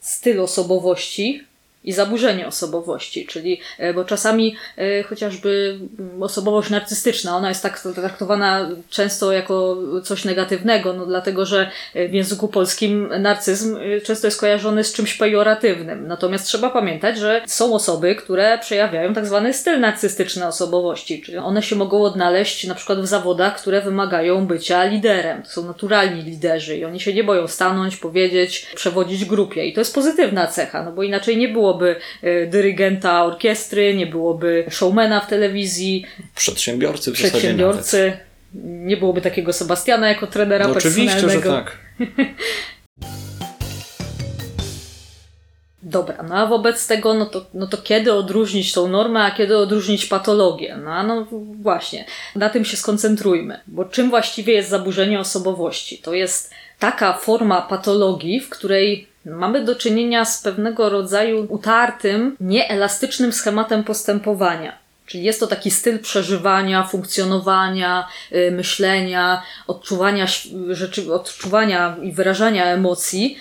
styl 0.00 0.40
osobowości, 0.40 1.44
i 1.86 1.92
zaburzenie 1.92 2.46
osobowości, 2.46 3.26
czyli, 3.26 3.60
e, 3.78 3.94
bo 3.94 4.04
czasami 4.04 4.56
e, 4.76 5.02
chociażby 5.02 5.78
osobowość 6.20 6.70
narcystyczna, 6.70 7.36
ona 7.36 7.48
jest 7.48 7.62
tak 7.62 7.80
traktowana 7.94 8.70
często 8.90 9.32
jako 9.32 9.76
coś 10.04 10.24
negatywnego, 10.24 10.92
no 10.92 11.06
dlatego, 11.06 11.46
że 11.46 11.70
w 11.94 12.12
języku 12.12 12.48
polskim 12.48 13.08
narcyzm 13.18 13.76
e, 13.76 14.00
często 14.00 14.26
jest 14.26 14.40
kojarzony 14.40 14.84
z 14.84 14.92
czymś 14.92 15.14
pejoratywnym. 15.14 16.06
Natomiast 16.08 16.46
trzeba 16.46 16.70
pamiętać, 16.70 17.18
że 17.18 17.42
są 17.46 17.74
osoby, 17.74 18.14
które 18.14 18.58
przejawiają 18.58 19.14
tak 19.14 19.26
zwany 19.26 19.54
styl 19.54 19.80
narcystyczny 19.80 20.46
osobowości, 20.46 21.22
czyli 21.22 21.38
one 21.38 21.62
się 21.62 21.76
mogą 21.76 22.02
odnaleźć 22.02 22.66
na 22.66 22.74
przykład 22.74 23.00
w 23.00 23.06
zawodach, 23.06 23.56
które 23.56 23.82
wymagają 23.82 24.46
bycia 24.46 24.84
liderem. 24.84 25.42
To 25.42 25.50
są 25.50 25.64
naturalni 25.64 26.22
liderzy 26.22 26.76
i 26.76 26.84
oni 26.84 27.00
się 27.00 27.14
nie 27.14 27.24
boją 27.24 27.48
stanąć, 27.48 27.96
powiedzieć, 27.96 28.66
przewodzić 28.74 29.24
grupie 29.24 29.66
i 29.66 29.72
to 29.72 29.80
jest 29.80 29.94
pozytywna 29.94 30.46
cecha, 30.46 30.82
no 30.82 30.92
bo 30.92 31.02
inaczej 31.02 31.36
nie 31.36 31.48
było 31.48 31.75
byłoby 31.76 31.96
e, 32.22 32.46
dyrygenta 32.46 33.24
orkiestry, 33.24 33.94
nie 33.94 34.06
byłoby 34.06 34.64
showmana 34.70 35.20
w 35.20 35.28
telewizji. 35.28 36.06
Przedsiębiorcy 36.34 37.10
w 37.10 37.14
Przedsiębiorcy. 37.14 38.12
Nie 38.64 38.96
byłoby 38.96 39.20
takiego 39.20 39.52
Sebastiana 39.52 40.08
jako 40.08 40.26
trenera 40.26 40.68
no. 40.68 40.74
Oczywiście, 40.74 41.30
że 41.30 41.40
tak. 41.40 41.78
Dobra, 45.82 46.22
no 46.28 46.34
a 46.34 46.46
wobec 46.46 46.86
tego, 46.86 47.14
no 47.14 47.26
to, 47.26 47.46
no 47.54 47.66
to 47.66 47.78
kiedy 47.78 48.12
odróżnić 48.12 48.72
tą 48.72 48.88
normę, 48.88 49.22
a 49.22 49.30
kiedy 49.30 49.56
odróżnić 49.58 50.06
patologię? 50.06 50.76
No, 50.84 51.02
no 51.02 51.26
właśnie, 51.62 52.04
na 52.36 52.50
tym 52.50 52.64
się 52.64 52.76
skoncentrujmy. 52.76 53.60
Bo 53.66 53.84
czym 53.84 54.10
właściwie 54.10 54.54
jest 54.54 54.68
zaburzenie 54.68 55.20
osobowości? 55.20 55.98
To 55.98 56.14
jest 56.14 56.50
taka 56.78 57.12
forma 57.12 57.62
patologii, 57.62 58.40
w 58.40 58.48
której 58.48 59.08
Mamy 59.26 59.64
do 59.64 59.74
czynienia 59.74 60.24
z 60.24 60.42
pewnego 60.42 60.88
rodzaju 60.88 61.46
utartym, 61.48 62.36
nieelastycznym 62.40 63.32
schematem 63.32 63.84
postępowania. 63.84 64.78
Czyli 65.06 65.24
jest 65.24 65.40
to 65.40 65.46
taki 65.46 65.70
styl 65.70 65.98
przeżywania, 65.98 66.84
funkcjonowania, 66.84 68.08
yy, 68.30 68.50
myślenia, 68.50 69.42
odczuwania, 69.66 70.26
rzeczy, 70.70 71.14
odczuwania 71.14 71.96
i 72.02 72.12
wyrażania 72.12 72.64
emocji, 72.64 73.38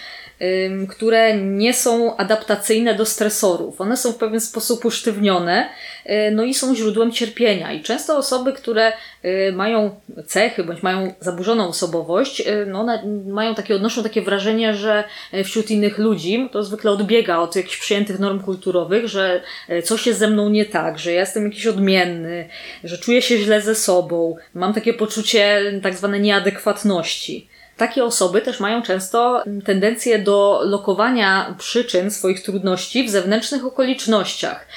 które 0.90 1.38
nie 1.38 1.74
są 1.74 2.18
adaptacyjne 2.18 2.96
do 2.96 3.06
stresorów. 3.06 3.82
One 3.82 3.98
są 3.98 4.12
w 4.12 4.16
pewien 4.16 4.40
sposób 4.40 4.86
usztywnione, 4.86 5.70
y, 6.06 6.32
no 6.32 6.44
i 6.44 6.54
są 6.54 6.76
źródłem 6.76 7.12
cierpienia. 7.12 7.72
I 7.72 7.82
często 7.84 8.18
osoby, 8.18 8.54
które 8.54 8.94
y, 9.26 9.52
mają 9.56 9.96
cechy 10.28 10.64
bądź 10.64 10.84
mają 10.84 11.14
zaburzoną 11.20 11.68
osobowość, 11.68 12.42
y, 12.42 12.66
no 12.68 12.86
mają 13.26 13.56
takie, 13.56 13.76
odnoszą 13.76 14.04
takie 14.04 14.22
wrażenie, 14.22 14.74
że 14.74 15.04
wśród 15.44 15.72
innych 15.72 15.98
ludzi 15.98 16.50
to 16.52 16.64
zwykle 16.64 16.92
odbiega 16.92 17.38
od 17.38 17.56
jakichś 17.56 17.78
przyjętych 17.78 18.20
norm 18.20 18.40
kulturowych, 18.40 19.08
że 19.08 19.42
coś 19.84 20.08
jest 20.08 20.20
ze 20.20 20.28
mną 20.28 20.50
nie 20.50 20.66
tak, 20.66 21.00
że 21.00 21.12
ja 21.12 21.20
jestem 21.20 21.44
jakiś 21.46 21.68
odmienny, 21.68 22.50
że 22.84 22.98
czuję 22.98 23.22
się 23.22 23.38
źle 23.38 23.62
ze 23.62 23.76
sobą, 23.76 24.36
mam 24.54 24.74
takie 24.74 24.94
poczucie 24.94 25.62
tak 25.84 25.96
zwane 25.96 26.20
nieadekwatności. 26.20 27.55
Takie 27.78 28.04
osoby 28.04 28.42
też 28.42 28.60
mają 28.60 28.82
często 28.82 29.44
tendencję 29.66 30.20
do 30.20 30.62
lokowania 30.64 31.56
przyczyn 31.58 32.12
swoich 32.12 32.44
trudności 32.44 33.04
w 33.04 33.10
zewnętrznych 33.10 33.66
okolicznościach. 33.66 34.68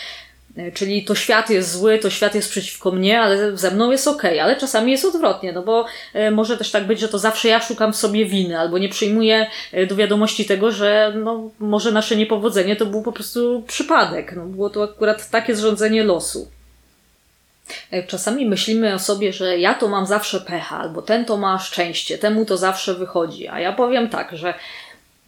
Czyli 0.74 1.04
to 1.04 1.14
świat 1.14 1.50
jest 1.50 1.72
zły, 1.72 1.98
to 1.98 2.10
świat 2.10 2.34
jest 2.34 2.50
przeciwko 2.50 2.90
mnie, 2.90 3.20
ale 3.20 3.56
ze 3.56 3.70
mną 3.70 3.90
jest 3.90 4.08
ok, 4.08 4.22
ale 4.24 4.56
czasami 4.56 4.92
jest 4.92 5.04
odwrotnie, 5.04 5.52
no 5.52 5.62
bo 5.62 5.86
e, 6.14 6.30
może 6.30 6.56
też 6.56 6.70
tak 6.70 6.86
być, 6.86 7.00
że 7.00 7.08
to 7.08 7.18
zawsze 7.18 7.48
ja 7.48 7.60
szukam 7.60 7.92
w 7.92 7.96
sobie 7.96 8.26
winy, 8.26 8.58
albo 8.58 8.78
nie 8.78 8.88
przyjmuję 8.88 9.46
e, 9.72 9.86
do 9.86 9.96
wiadomości 9.96 10.44
tego, 10.44 10.70
że 10.70 11.12
no, 11.16 11.50
może 11.58 11.92
nasze 11.92 12.16
niepowodzenie 12.16 12.76
to 12.76 12.86
był 12.86 13.02
po 13.02 13.12
prostu 13.12 13.62
przypadek. 13.66 14.32
No, 14.36 14.44
było 14.44 14.70
to 14.70 14.84
akurat 14.84 15.30
takie 15.30 15.54
zrządzenie 15.54 16.04
losu. 16.04 16.50
E, 17.90 18.02
czasami 18.02 18.46
myślimy 18.46 18.94
o 18.94 18.98
sobie, 18.98 19.32
że 19.32 19.58
ja 19.58 19.74
to 19.74 19.88
mam 19.88 20.06
zawsze 20.06 20.40
pecha, 20.40 20.78
albo 20.78 21.02
ten 21.02 21.24
to 21.24 21.36
ma 21.36 21.58
szczęście, 21.58 22.18
temu 22.18 22.44
to 22.44 22.56
zawsze 22.56 22.94
wychodzi. 22.94 23.48
A 23.48 23.60
ja 23.60 23.72
powiem 23.72 24.08
tak, 24.08 24.36
że 24.36 24.54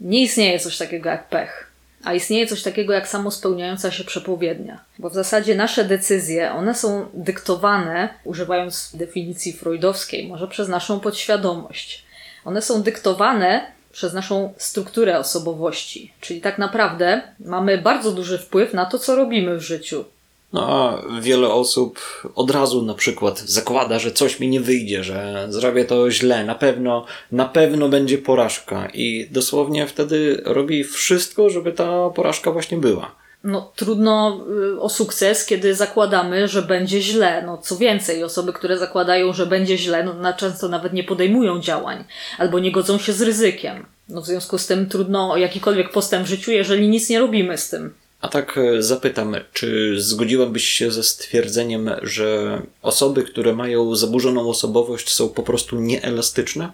nie 0.00 0.22
istnieje 0.22 0.58
coś 0.58 0.78
takiego 0.78 1.08
jak 1.08 1.28
pech. 1.28 1.70
A 2.04 2.14
istnieje 2.14 2.46
coś 2.46 2.62
takiego 2.62 2.92
jak 2.92 3.08
samospełniająca 3.08 3.90
się 3.90 4.04
przepowiednia. 4.04 4.80
Bo 4.98 5.10
w 5.10 5.14
zasadzie 5.14 5.54
nasze 5.54 5.84
decyzje, 5.84 6.52
one 6.52 6.74
są 6.74 7.08
dyktowane, 7.14 8.08
używając 8.24 8.90
definicji 8.94 9.52
freudowskiej, 9.52 10.28
może 10.28 10.48
przez 10.48 10.68
naszą 10.68 11.00
podświadomość. 11.00 12.04
One 12.44 12.62
są 12.62 12.82
dyktowane 12.82 13.72
przez 13.92 14.14
naszą 14.14 14.54
strukturę 14.56 15.18
osobowości. 15.18 16.12
Czyli 16.20 16.40
tak 16.40 16.58
naprawdę 16.58 17.22
mamy 17.40 17.78
bardzo 17.78 18.12
duży 18.12 18.38
wpływ 18.38 18.74
na 18.74 18.86
to, 18.86 18.98
co 18.98 19.16
robimy 19.16 19.56
w 19.56 19.62
życiu. 19.62 20.04
No 20.52 20.68
a 20.68 21.02
wiele 21.20 21.48
osób 21.48 22.00
od 22.34 22.50
razu 22.50 22.82
na 22.82 22.94
przykład 22.94 23.40
zakłada, 23.40 23.98
że 23.98 24.12
coś 24.12 24.40
mi 24.40 24.48
nie 24.48 24.60
wyjdzie, 24.60 25.04
że 25.04 25.46
zrobię 25.48 25.84
to 25.84 26.10
źle, 26.10 26.44
na 26.44 26.54
pewno, 26.54 27.04
na 27.32 27.44
pewno 27.44 27.88
będzie 27.88 28.18
porażka 28.18 28.88
i 28.94 29.28
dosłownie 29.30 29.86
wtedy 29.86 30.42
robi 30.44 30.84
wszystko, 30.84 31.50
żeby 31.50 31.72
ta 31.72 32.10
porażka 32.10 32.52
właśnie 32.52 32.78
była. 32.78 33.14
no, 33.44 33.72
trudno 33.76 34.40
y, 34.76 34.80
o 34.80 34.88
sukces, 34.88 35.46
kiedy 35.46 35.74
zakładamy, 35.74 36.48
że 36.48 36.62
będzie 36.62 37.02
źle. 37.02 37.42
No, 37.46 37.58
co 37.58 37.76
więcej, 37.76 38.24
osoby, 38.24 38.52
które 38.52 38.78
zakładają, 38.78 39.32
że 39.32 39.46
będzie 39.46 39.78
źle, 39.78 40.04
no, 40.04 40.14
na 40.14 40.32
często 40.32 40.68
nawet 40.68 40.92
nie 40.92 41.04
podejmują 41.04 41.60
działań 41.60 42.04
albo 42.38 42.58
nie 42.58 42.72
godzą 42.72 42.98
się 42.98 43.12
z 43.12 43.22
ryzykiem. 43.22 43.86
No, 44.08 44.20
w 44.20 44.26
związku 44.26 44.58
z 44.58 44.66
tym 44.66 44.88
trudno 44.88 45.30
o 45.32 45.36
jakikolwiek 45.36 45.92
postęp 45.92 46.26
w 46.26 46.28
życiu, 46.28 46.50
jeżeli 46.50 46.88
nic 46.88 47.08
nie 47.08 47.20
robimy 47.20 47.58
z 47.58 47.70
tym. 47.70 47.94
A 48.20 48.28
tak 48.28 48.58
e, 48.58 48.82
zapytam, 48.82 49.36
czy 49.52 49.94
zgodziłabyś 50.00 50.64
się 50.64 50.90
ze 50.90 51.02
stwierdzeniem, 51.02 51.90
że 52.02 52.62
osoby, 52.82 53.22
które 53.22 53.52
mają 53.54 53.94
zaburzoną 53.94 54.48
osobowość, 54.48 55.12
są 55.12 55.28
po 55.28 55.42
prostu 55.42 55.80
nieelastyczne? 55.80 56.72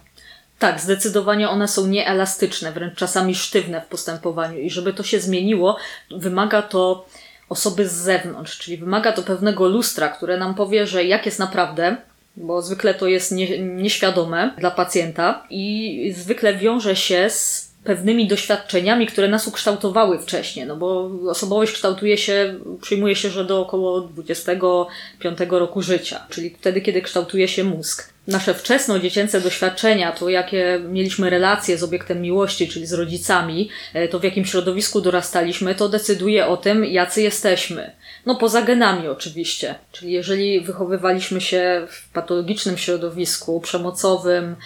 Tak, 0.59 0.81
zdecydowanie 0.81 1.49
one 1.49 1.69
są 1.69 1.87
nieelastyczne, 1.87 2.73
wręcz 2.73 2.95
czasami 2.95 3.35
sztywne 3.35 3.81
w 3.81 3.87
postępowaniu 3.87 4.59
i 4.59 4.71
żeby 4.71 4.93
to 4.93 5.03
się 5.03 5.21
zmieniło, 5.21 5.77
wymaga 6.11 6.63
to 6.63 7.07
osoby 7.49 7.89
z 7.89 7.93
zewnątrz, 7.93 8.59
czyli 8.59 8.77
wymaga 8.77 9.13
to 9.13 9.23
pewnego 9.23 9.69
lustra, 9.69 10.09
które 10.09 10.39
nam 10.39 10.55
powie, 10.55 10.87
że 10.87 11.05
jak 11.05 11.27
jest 11.27 11.39
naprawdę, 11.39 11.97
bo 12.37 12.63
zwykle 12.63 12.95
to 12.95 13.07
jest 13.07 13.33
nie, 13.33 13.59
nieświadome 13.59 14.55
dla 14.59 14.71
pacjenta 14.71 15.47
i 15.51 16.15
zwykle 16.17 16.55
wiąże 16.55 16.97
się 16.97 17.31
z 17.31 17.66
pewnymi 17.87 18.29
doświadczeniami, 18.29 19.07
które 19.07 19.29
nas 19.29 19.49
ukształtowały 19.49 20.19
wcześniej, 20.19 20.67
no 20.67 20.77
bo 20.77 21.11
osobowość 21.31 21.73
kształtuje 21.73 22.19
się, 22.19 22.55
przyjmuje 22.81 23.17
się, 23.17 23.31
że 23.31 23.45
do 23.45 23.61
około 23.61 24.01
25 24.01 25.39
roku 25.51 25.83
życia, 25.83 26.27
czyli 26.31 26.51
wtedy, 26.51 26.81
kiedy 26.81 27.03
kształtuje 27.03 27.49
się 27.49 27.65
mózg. 27.65 28.17
Nasze 28.27 28.55
wczesno-dziecięce 28.55 29.41
doświadczenia, 29.41 30.13
to 30.13 30.29
jakie 30.29 30.81
mieliśmy 30.89 31.31
relacje 31.31 31.79
z 31.79 31.83
obiektem 31.83 32.23
miłości, 32.23 32.69
czyli 32.69 32.87
z 32.87 32.93
rodzicami, 32.93 33.69
e, 33.95 34.09
to 34.09 34.19
w 34.19 34.25
jakim 34.25 34.45
środowisku 34.45 35.01
dorastaliśmy, 35.01 35.75
to 35.75 35.89
decyduje 35.89 36.47
o 36.47 36.57
tym, 36.57 36.85
jacy 36.85 37.23
jesteśmy. 37.23 37.91
No 38.27 38.35
poza 38.35 38.63
genami 38.63 39.09
oczywiście. 39.09 39.75
Czyli 39.93 40.13
jeżeli 40.13 40.61
wychowywaliśmy 40.61 41.41
się 41.41 41.87
w 41.91 42.13
patologicznym 42.13 42.79
środowisku, 42.79 43.61
przemocowym, 43.61 44.57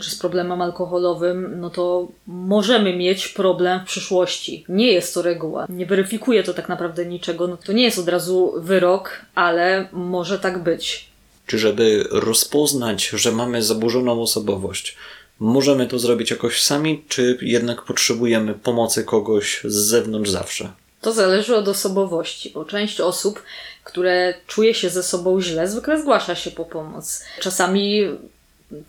czy 0.00 0.10
z 0.10 0.18
problemem 0.18 0.62
alkoholowym, 0.62 1.60
no 1.60 1.70
to 1.70 2.08
możemy 2.26 2.96
mieć 2.96 3.28
problem 3.28 3.80
w 3.80 3.84
przyszłości. 3.84 4.64
Nie 4.68 4.92
jest 4.92 5.14
to 5.14 5.22
reguła. 5.22 5.66
Nie 5.68 5.86
weryfikuje 5.86 6.42
to 6.42 6.54
tak 6.54 6.68
naprawdę 6.68 7.06
niczego. 7.06 7.46
No 7.46 7.56
to 7.56 7.72
nie 7.72 7.82
jest 7.82 7.98
od 7.98 8.08
razu 8.08 8.54
wyrok, 8.56 9.20
ale 9.34 9.88
może 9.92 10.38
tak 10.38 10.62
być. 10.62 11.08
Czy 11.46 11.58
żeby 11.58 12.04
rozpoznać, 12.10 13.08
że 13.08 13.32
mamy 13.32 13.62
zaburzoną 13.62 14.22
osobowość, 14.22 14.96
możemy 15.40 15.86
to 15.86 15.98
zrobić 15.98 16.30
jakoś 16.30 16.62
sami, 16.62 17.04
czy 17.08 17.38
jednak 17.42 17.82
potrzebujemy 17.82 18.54
pomocy 18.54 19.04
kogoś 19.04 19.60
z 19.64 19.74
zewnątrz 19.74 20.30
zawsze? 20.30 20.72
To 21.00 21.12
zależy 21.12 21.56
od 21.56 21.68
osobowości, 21.68 22.50
bo 22.54 22.64
część 22.64 23.00
osób, 23.00 23.42
które 23.84 24.34
czuje 24.46 24.74
się 24.74 24.90
ze 24.90 25.02
sobą 25.02 25.40
źle, 25.40 25.68
zwykle 25.68 26.00
zgłasza 26.00 26.34
się 26.34 26.50
po 26.50 26.64
pomoc. 26.64 27.24
Czasami 27.40 28.04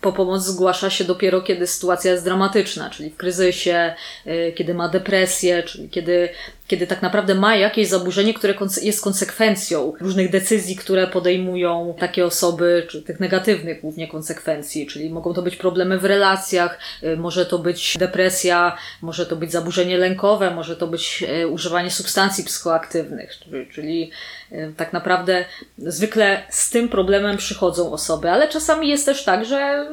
po 0.00 0.12
pomoc 0.12 0.42
zgłasza 0.42 0.90
się 0.90 1.04
dopiero, 1.04 1.42
kiedy 1.42 1.66
sytuacja 1.66 2.12
jest 2.12 2.24
dramatyczna, 2.24 2.90
czyli 2.90 3.10
w 3.10 3.16
kryzysie, 3.16 3.94
y, 4.26 4.52
kiedy 4.56 4.74
ma 4.74 4.88
depresję, 4.88 5.62
czyli 5.62 5.88
kiedy 5.88 6.28
kiedy 6.66 6.86
tak 6.86 7.02
naprawdę 7.02 7.34
ma 7.34 7.56
jakieś 7.56 7.88
zaburzenie, 7.88 8.34
które 8.34 8.54
jest 8.82 9.04
konsekwencją 9.04 9.92
różnych 10.00 10.30
decyzji, 10.30 10.76
które 10.76 11.06
podejmują 11.06 11.94
takie 11.98 12.26
osoby, 12.26 12.86
czy 12.88 13.02
tych 13.02 13.20
negatywnych 13.20 13.80
głównie 13.80 14.08
konsekwencji, 14.08 14.86
czyli 14.86 15.10
mogą 15.10 15.34
to 15.34 15.42
być 15.42 15.56
problemy 15.56 15.98
w 15.98 16.04
relacjach, 16.04 16.78
y, 17.02 17.16
może 17.16 17.46
to 17.46 17.58
być 17.58 17.98
depresja, 17.98 18.76
może 19.02 19.26
to 19.26 19.36
być 19.36 19.52
zaburzenie 19.52 19.98
lękowe, 19.98 20.50
może 20.50 20.76
to 20.76 20.86
być 20.86 21.24
y, 21.42 21.48
używanie 21.48 21.90
substancji 21.90 22.44
psychoaktywnych, 22.44 23.32
czyli 23.70 24.10
y, 24.52 24.72
tak 24.76 24.92
naprawdę 24.92 25.44
zwykle 25.78 26.42
z 26.50 26.70
tym 26.70 26.88
problemem 26.88 27.36
przychodzą 27.36 27.92
osoby, 27.92 28.30
ale 28.30 28.48
czasami 28.48 28.88
jest 28.88 29.06
też 29.06 29.24
tak, 29.24 29.44
że 29.44 29.86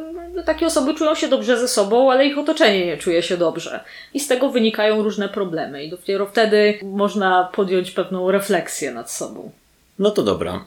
takie 0.46 0.66
osoby 0.66 0.94
czują 0.94 1.16
się 1.16 1.28
dobrze 1.28 1.58
ze 1.58 1.68
sobą, 1.68 2.12
ale 2.12 2.26
ich 2.26 2.38
otoczenie 2.38 2.86
nie 2.86 2.98
czuje 2.98 3.24
się 3.24 3.38
dobrze. 3.38 3.84
I 4.14 4.20
z 4.20 4.28
tego 4.28 4.50
wynikają 4.50 5.04
różne 5.04 5.30
problemy. 5.30 5.84
I 5.84 5.90
dopiero 5.90 6.26
wtedy 6.26 6.63
można 6.84 7.50
podjąć 7.54 7.92
pewną 7.92 8.32
refleksję 8.32 8.92
nad 8.92 9.12
sobą. 9.12 9.52
No 10.00 10.12
to 10.12 10.24
dobra. 10.24 10.66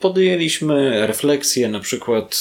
Podjęliśmy 0.00 1.06
refleksję, 1.06 1.68
na 1.68 1.80
przykład 1.80 2.36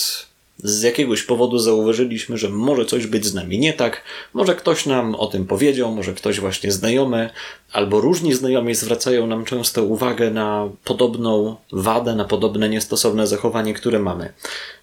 z 0.64 0.82
jakiegoś 0.82 1.24
powodu 1.24 1.60
zauważyliśmy, 1.60 2.38
że 2.38 2.50
może 2.50 2.86
coś 2.86 3.08
być 3.08 3.26
z 3.26 3.34
nami 3.34 3.60
nie 3.60 3.74
tak, 3.74 4.04
może 4.34 4.56
ktoś 4.56 4.86
nam 4.86 5.16
o 5.16 5.28
tym 5.28 5.46
powiedział, 5.46 5.96
może 5.96 6.14
ktoś 6.14 6.40
właśnie 6.40 6.72
znajomy, 6.72 7.30
albo 7.72 8.02
różni 8.02 8.34
znajomi 8.34 8.76
zwracają 8.76 9.28
nam 9.28 9.46
często 9.46 9.84
uwagę 9.84 10.32
na 10.32 10.70
podobną 10.84 11.56
wadę, 11.72 12.16
na 12.16 12.26
podobne 12.26 12.70
niestosowne 12.70 13.28
zachowanie, 13.28 13.74
które 13.74 14.00
mamy. 14.00 14.34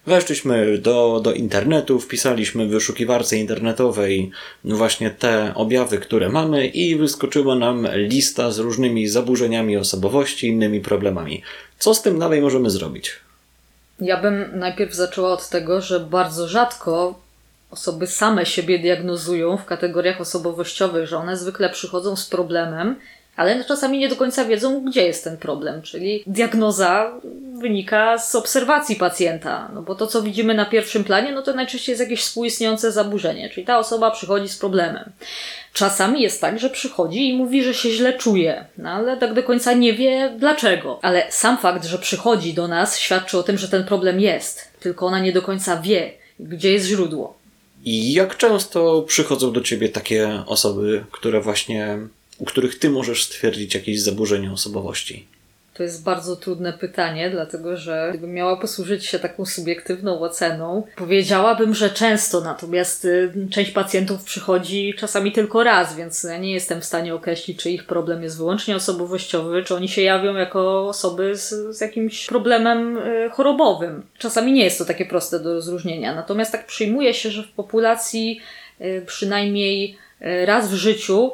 Weszliśmy 0.05 0.77
do, 0.77 1.21
do 1.23 1.33
internetu, 1.33 1.99
wpisaliśmy 1.99 2.67
w 2.67 2.69
wyszukiwarce 2.69 3.37
internetowej 3.37 4.31
właśnie 4.63 5.09
te 5.09 5.51
objawy, 5.55 5.97
które 5.97 6.29
mamy 6.29 6.67
i 6.67 6.95
wyskoczyła 6.95 7.55
nam 7.55 7.87
lista 7.93 8.51
z 8.51 8.59
różnymi 8.59 9.07
zaburzeniami 9.07 9.77
osobowości, 9.77 10.47
innymi 10.47 10.81
problemami. 10.81 11.41
Co 11.79 11.93
z 11.93 12.01
tym 12.01 12.19
dalej 12.19 12.41
możemy 12.41 12.69
zrobić? 12.69 13.26
Ja 13.99 14.17
bym 14.21 14.59
najpierw 14.59 14.93
zaczęła 14.93 15.29
od 15.29 15.49
tego, 15.49 15.81
że 15.81 15.99
bardzo 15.99 16.47
rzadko 16.47 17.19
osoby 17.71 18.07
same 18.07 18.45
siebie 18.45 18.79
diagnozują 18.79 19.57
w 19.57 19.65
kategoriach 19.65 20.21
osobowościowych, 20.21 21.07
że 21.07 21.17
one 21.17 21.37
zwykle 21.37 21.69
przychodzą 21.69 22.15
z 22.15 22.29
problemem, 22.29 22.95
ale 23.37 23.65
czasami 23.65 23.97
nie 23.97 24.09
do 24.09 24.15
końca 24.15 24.45
wiedzą, 24.45 24.85
gdzie 24.85 25.05
jest 25.05 25.23
ten 25.23 25.37
problem. 25.37 25.81
Czyli 25.81 26.23
diagnoza 26.27 27.11
wynika 27.59 28.17
z 28.17 28.35
obserwacji 28.35 28.95
pacjenta, 28.95 29.71
no 29.73 29.81
bo 29.81 29.95
to, 29.95 30.07
co 30.07 30.21
widzimy 30.21 30.53
na 30.53 30.65
pierwszym 30.65 31.03
planie, 31.03 31.31
no 31.31 31.41
to 31.41 31.53
najczęściej 31.53 31.93
jest 31.93 32.01
jakieś 32.01 32.21
współistniejące 32.21 32.91
zaburzenie, 32.91 33.49
czyli 33.49 33.65
ta 33.65 33.79
osoba 33.79 34.11
przychodzi 34.11 34.49
z 34.49 34.57
problemem. 34.57 35.11
Czasami 35.73 36.21
jest 36.21 36.41
tak, 36.41 36.59
że 36.59 36.69
przychodzi 36.69 37.29
i 37.29 37.37
mówi, 37.37 37.63
że 37.63 37.73
się 37.73 37.89
źle 37.91 38.13
czuje, 38.13 38.65
no 38.77 38.89
ale 38.89 39.17
tak 39.17 39.33
do 39.33 39.43
końca 39.43 39.73
nie 39.73 39.93
wie 39.93 40.35
dlaczego. 40.37 40.99
Ale 41.01 41.23
sam 41.29 41.57
fakt, 41.57 41.85
że 41.85 41.97
przychodzi 41.97 42.53
do 42.53 42.67
nas, 42.67 42.99
świadczy 42.99 43.37
o 43.37 43.43
tym, 43.43 43.57
że 43.57 43.67
ten 43.67 43.83
problem 43.83 44.19
jest, 44.19 44.71
tylko 44.79 45.05
ona 45.05 45.19
nie 45.19 45.31
do 45.31 45.41
końca 45.41 45.81
wie, 45.81 46.11
gdzie 46.39 46.73
jest 46.73 46.85
źródło. 46.85 47.37
I 47.85 48.13
jak 48.13 48.37
często 48.37 49.01
przychodzą 49.01 49.51
do 49.51 49.61
ciebie 49.61 49.89
takie 49.89 50.43
osoby, 50.47 51.05
które 51.11 51.41
właśnie, 51.41 51.97
u 52.37 52.45
których 52.45 52.79
ty 52.79 52.89
możesz 52.89 53.23
stwierdzić 53.23 53.75
jakieś 53.75 54.01
zaburzenie 54.01 54.51
osobowości? 54.51 55.27
To 55.77 55.83
jest 55.83 56.03
bardzo 56.03 56.35
trudne 56.35 56.73
pytanie, 56.73 57.29
dlatego 57.29 57.77
że 57.77 58.07
gdybym 58.09 58.33
miała 58.33 58.57
posłużyć 58.57 59.05
się 59.05 59.19
taką 59.19 59.45
subiektywną 59.45 60.19
oceną, 60.19 60.83
powiedziałabym, 60.95 61.75
że 61.75 61.89
często, 61.89 62.41
natomiast 62.41 63.05
y, 63.05 63.33
część 63.51 63.71
pacjentów 63.71 64.23
przychodzi 64.23 64.93
czasami 64.97 65.31
tylko 65.31 65.63
raz, 65.63 65.95
więc 65.95 66.23
ja 66.23 66.37
nie 66.37 66.51
jestem 66.51 66.81
w 66.81 66.85
stanie 66.85 67.15
określić, 67.15 67.59
czy 67.59 67.71
ich 67.71 67.85
problem 67.85 68.23
jest 68.23 68.37
wyłącznie 68.37 68.75
osobowościowy, 68.75 69.63
czy 69.63 69.75
oni 69.75 69.89
się 69.89 70.01
jawią 70.01 70.35
jako 70.35 70.87
osoby 70.87 71.35
z, 71.35 71.77
z 71.77 71.81
jakimś 71.81 72.27
problemem 72.27 72.97
y, 72.97 73.29
chorobowym. 73.29 74.03
Czasami 74.17 74.53
nie 74.53 74.63
jest 74.63 74.77
to 74.77 74.85
takie 74.85 75.05
proste 75.05 75.39
do 75.39 75.53
rozróżnienia, 75.53 76.15
natomiast 76.15 76.51
tak 76.51 76.65
przyjmuje 76.65 77.13
się, 77.13 77.31
że 77.31 77.43
w 77.43 77.51
populacji 77.51 78.41
y, 78.81 79.03
przynajmniej 79.07 79.97
raz 80.45 80.71
w 80.71 80.73
życiu 80.73 81.31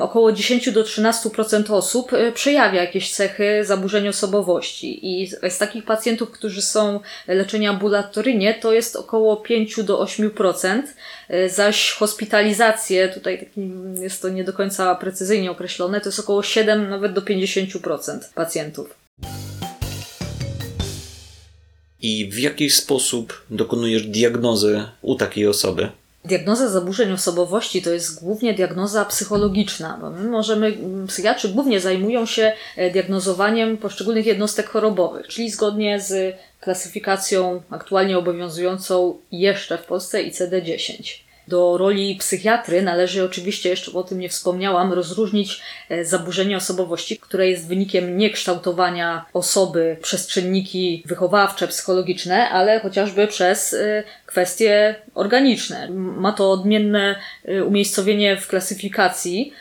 około 0.00 0.32
10 0.32 0.70
do 0.70 0.82
13% 0.82 1.72
osób 1.74 2.12
e, 2.12 2.32
przejawia 2.32 2.80
jakieś 2.80 3.12
cechy 3.12 3.64
zaburzeń 3.64 4.08
osobowości. 4.08 5.20
I 5.22 5.26
z 5.50 5.58
takich 5.58 5.84
pacjentów, 5.84 6.30
którzy 6.30 6.62
są 6.62 7.00
leczeni 7.28 7.66
ambulatoryjnie, 7.66 8.54
to 8.54 8.72
jest 8.72 8.96
około 8.96 9.36
5 9.36 9.82
do 9.82 10.02
8%, 10.02 10.82
e, 11.28 11.48
zaś 11.48 11.92
hospitalizacje, 11.92 13.08
tutaj 13.08 13.48
jest 14.00 14.22
to 14.22 14.28
nie 14.28 14.44
do 14.44 14.52
końca 14.52 14.94
precyzyjnie 14.94 15.50
określone, 15.50 16.00
to 16.00 16.08
jest 16.08 16.20
około 16.20 16.42
7 16.42 16.90
nawet 16.90 17.12
do 17.12 17.20
50% 17.20 18.18
pacjentów. 18.34 18.94
I 22.02 22.30
w 22.30 22.38
jaki 22.38 22.70
sposób 22.70 23.44
dokonujesz 23.50 24.02
diagnozy 24.02 24.84
u 25.02 25.14
takiej 25.14 25.46
osoby? 25.46 25.88
Diagnoza 26.24 26.68
zaburzeń 26.68 27.12
osobowości 27.12 27.82
to 27.82 27.90
jest 27.90 28.24
głównie 28.24 28.54
diagnoza 28.54 29.04
psychologiczna, 29.04 29.98
bo 30.00 30.10
my 30.10 30.30
możemy, 30.30 30.76
psychiatrzy 31.08 31.48
głównie 31.48 31.80
zajmują 31.80 32.26
się 32.26 32.52
e, 32.76 32.90
diagnozowaniem 32.90 33.76
poszczególnych 33.76 34.26
jednostek 34.26 34.68
chorobowych, 34.68 35.28
czyli 35.28 35.50
zgodnie 35.50 36.00
z 36.00 36.36
klasyfikacją 36.60 37.62
aktualnie 37.70 38.18
obowiązującą 38.18 39.18
jeszcze 39.32 39.78
w 39.78 39.86
Polsce 39.86 40.18
ICD-10. 40.18 41.23
Do 41.48 41.78
roli 41.78 42.16
psychiatry 42.16 42.82
należy 42.82 43.24
oczywiście, 43.24 43.68
jeszcze 43.68 43.92
o 43.92 44.02
tym 44.02 44.18
nie 44.18 44.28
wspomniałam, 44.28 44.92
rozróżnić 44.92 45.60
e, 45.88 46.04
zaburzenie 46.04 46.56
osobowości, 46.56 47.18
które 47.18 47.48
jest 47.48 47.68
wynikiem 47.68 48.16
niekształtowania 48.16 49.24
osoby 49.32 49.96
przez 50.02 50.26
czynniki 50.26 51.02
wychowawcze, 51.06 51.68
psychologiczne, 51.68 52.48
ale 52.48 52.80
chociażby 52.80 53.26
przez 53.26 53.74
e, 53.74 54.02
kwestie 54.26 54.94
organiczne. 55.14 55.90
Ma 55.90 56.32
to 56.32 56.52
odmienne 56.52 57.16
e, 57.44 57.64
umiejscowienie 57.64 58.36
w 58.36 58.48
klasyfikacji, 58.48 59.52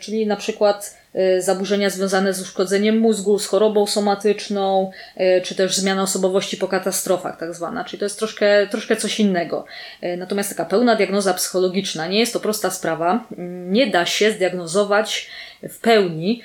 czyli 0.00 0.26
na 0.26 0.36
przykład 0.36 1.01
zaburzenia 1.38 1.90
związane 1.90 2.34
z 2.34 2.40
uszkodzeniem 2.40 2.98
mózgu, 2.98 3.38
z 3.38 3.46
chorobą 3.46 3.86
somatyczną, 3.86 4.90
y, 5.20 5.40
czy 5.44 5.54
też 5.54 5.76
zmiana 5.76 6.02
osobowości 6.02 6.56
po 6.56 6.68
katastrofach, 6.68 7.38
tak 7.38 7.54
zwana. 7.54 7.84
Czyli 7.84 7.98
to 7.98 8.04
jest 8.04 8.18
troszkę, 8.18 8.66
troszkę 8.66 8.96
coś 8.96 9.20
innego. 9.20 9.64
Y, 10.04 10.16
natomiast 10.16 10.48
taka 10.48 10.64
pełna 10.64 10.96
diagnoza 10.96 11.34
psychologiczna 11.34 12.06
nie 12.06 12.18
jest 12.18 12.32
to 12.32 12.40
prosta 12.40 12.70
sprawa. 12.70 13.24
Nie 13.68 13.86
da 13.86 14.06
się 14.06 14.32
zdiagnozować 14.32 15.30
w 15.62 15.78
pełni 15.78 16.42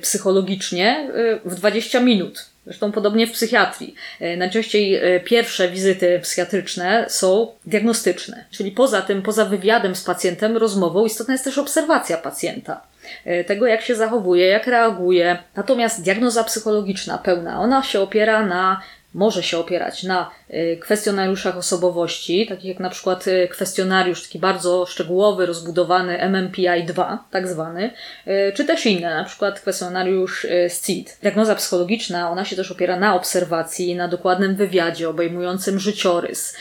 psychologicznie 0.00 1.10
w 1.44 1.54
20 1.54 2.00
minut. 2.00 2.46
Zresztą 2.66 2.92
podobnie 2.92 3.26
w 3.26 3.32
psychiatrii. 3.32 3.94
Najczęściej 4.36 5.00
pierwsze 5.24 5.68
wizyty 5.68 6.20
psychiatryczne 6.22 7.06
są 7.08 7.48
diagnostyczne, 7.66 8.44
czyli 8.50 8.70
poza 8.70 9.02
tym, 9.02 9.22
poza 9.22 9.44
wywiadem 9.44 9.94
z 9.94 10.04
pacjentem, 10.04 10.56
rozmową, 10.56 11.06
istotna 11.06 11.34
jest 11.34 11.44
też 11.44 11.58
obserwacja 11.58 12.16
pacjenta. 12.16 12.80
E, 13.24 13.44
tego, 13.44 13.66
jak 13.66 13.82
się 13.82 13.94
zachowuje, 13.94 14.46
jak 14.46 14.66
reaguje. 14.66 15.38
Natomiast 15.56 16.02
diagnoza 16.02 16.44
psychologiczna 16.44 17.18
pełna, 17.18 17.60
ona 17.60 17.82
się 17.82 18.00
opiera 18.00 18.46
na 18.46 18.80
może 19.14 19.42
się 19.42 19.58
opierać 19.58 20.02
na 20.02 20.30
y, 20.50 20.78
kwestionariuszach 20.80 21.56
osobowości, 21.56 22.46
takich 22.46 22.64
jak 22.64 22.80
na 22.80 22.90
przykład 22.90 23.26
y, 23.26 23.48
kwestionariusz 23.48 24.22
taki 24.22 24.38
bardzo 24.38 24.86
szczegółowy, 24.86 25.46
rozbudowany 25.46 26.18
MMPI-2, 26.18 27.18
tak 27.30 27.48
zwany, 27.48 27.90
y, 28.26 28.52
czy 28.54 28.64
też 28.64 28.86
inne, 28.86 29.14
na 29.14 29.24
przykład 29.24 29.60
kwestionariusz 29.60 30.46
SCID. 30.68 31.18
Diagnoza 31.22 31.54
psychologiczna, 31.54 32.30
ona 32.30 32.44
się 32.44 32.56
też 32.56 32.72
opiera 32.72 32.96
na 32.96 33.14
obserwacji, 33.14 33.96
na 33.96 34.08
dokładnym 34.08 34.56
wywiadzie 34.56 35.08
obejmującym 35.08 35.78
życiorys. 35.78 36.56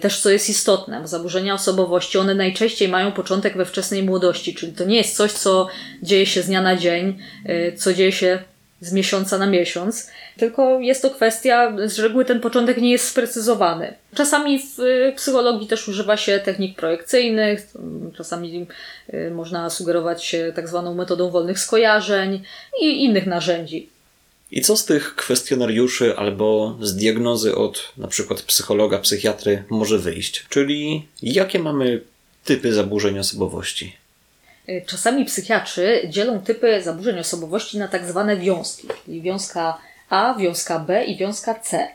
Też 0.00 0.20
co 0.20 0.30
jest 0.30 0.48
istotne, 0.48 1.00
bo 1.00 1.06
zaburzenia 1.06 1.54
osobowości, 1.54 2.18
one 2.18 2.34
najczęściej 2.34 2.88
mają 2.88 3.12
początek 3.12 3.56
we 3.56 3.64
wczesnej 3.64 4.02
młodości, 4.02 4.54
czyli 4.54 4.72
to 4.72 4.84
nie 4.84 4.96
jest 4.96 5.16
coś, 5.16 5.32
co 5.32 5.68
dzieje 6.02 6.26
się 6.26 6.42
z 6.42 6.46
dnia 6.46 6.62
na 6.62 6.76
dzień, 6.76 7.18
co 7.76 7.94
dzieje 7.94 8.12
się 8.12 8.38
z 8.80 8.92
miesiąca 8.92 9.38
na 9.38 9.46
miesiąc, 9.46 10.10
tylko 10.36 10.80
jest 10.80 11.02
to 11.02 11.10
kwestia, 11.10 11.72
z 11.84 11.98
reguły 11.98 12.24
ten 12.24 12.40
początek 12.40 12.76
nie 12.76 12.90
jest 12.90 13.08
sprecyzowany. 13.08 13.94
Czasami 14.14 14.58
w 14.58 14.76
psychologii 15.16 15.68
też 15.68 15.88
używa 15.88 16.16
się 16.16 16.40
technik 16.44 16.76
projekcyjnych, 16.76 17.66
czasami 18.16 18.66
y, 19.14 19.30
można 19.30 19.70
sugerować 19.70 20.24
się 20.24 20.52
tak 20.56 20.68
zwaną 20.68 20.94
metodą 20.94 21.30
wolnych 21.30 21.58
skojarzeń 21.58 22.42
i 22.82 23.04
innych 23.04 23.26
narzędzi. 23.26 23.88
I 24.50 24.60
co 24.60 24.76
z 24.76 24.84
tych 24.84 25.14
kwestionariuszy 25.14 26.16
albo 26.16 26.78
z 26.80 26.96
diagnozy 26.96 27.54
od 27.54 27.92
na 27.96 28.08
przykład 28.08 28.42
psychologa, 28.42 28.98
psychiatry 28.98 29.64
może 29.70 29.98
wyjść? 29.98 30.46
Czyli 30.48 31.06
jakie 31.22 31.58
mamy 31.58 32.00
typy 32.44 32.72
zaburzeń 32.72 33.18
osobowości? 33.18 33.96
Y, 34.68 34.84
czasami 34.86 35.24
psychiatrzy 35.24 36.00
dzielą 36.08 36.40
typy 36.40 36.82
zaburzeń 36.82 37.18
osobowości 37.18 37.78
na 37.78 37.88
tak 37.88 38.06
zwane 38.06 38.36
wiązki, 38.36 38.88
czyli 39.04 39.22
wiązka 39.22 39.78
A, 40.10 40.34
wiązka 40.34 40.78
B 40.78 41.04
i 41.04 41.16
wiązka 41.16 41.54
C. 41.54 41.88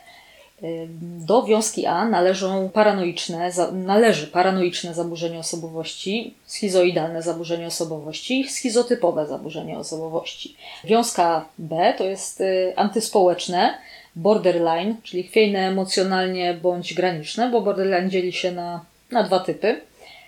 Y, 0.62 0.86
do 1.00 1.42
wiązki 1.42 1.86
A 1.86 2.04
należą 2.04 2.68
paranoiczne, 2.68 3.50
należy 3.72 4.26
paranoiczne 4.26 4.94
zaburzenie 4.94 5.38
osobowości, 5.38 6.34
schizoidalne 6.46 7.22
zaburzenie 7.22 7.66
osobowości 7.66 8.48
schizotypowe 8.48 9.26
zaburzenie 9.26 9.78
osobowości. 9.78 10.56
Wiązka 10.84 11.44
B 11.58 11.94
to 11.98 12.04
jest 12.04 12.40
y, 12.40 12.72
antyspołeczne, 12.76 13.74
borderline, 14.16 14.96
czyli 15.02 15.22
chwiejne 15.22 15.58
emocjonalnie 15.58 16.54
bądź 16.54 16.94
graniczne, 16.94 17.50
bo 17.50 17.60
borderline 17.60 18.10
dzieli 18.10 18.32
się 18.32 18.52
na, 18.52 18.84
na 19.10 19.22
dwa 19.22 19.40
typy. 19.40 19.80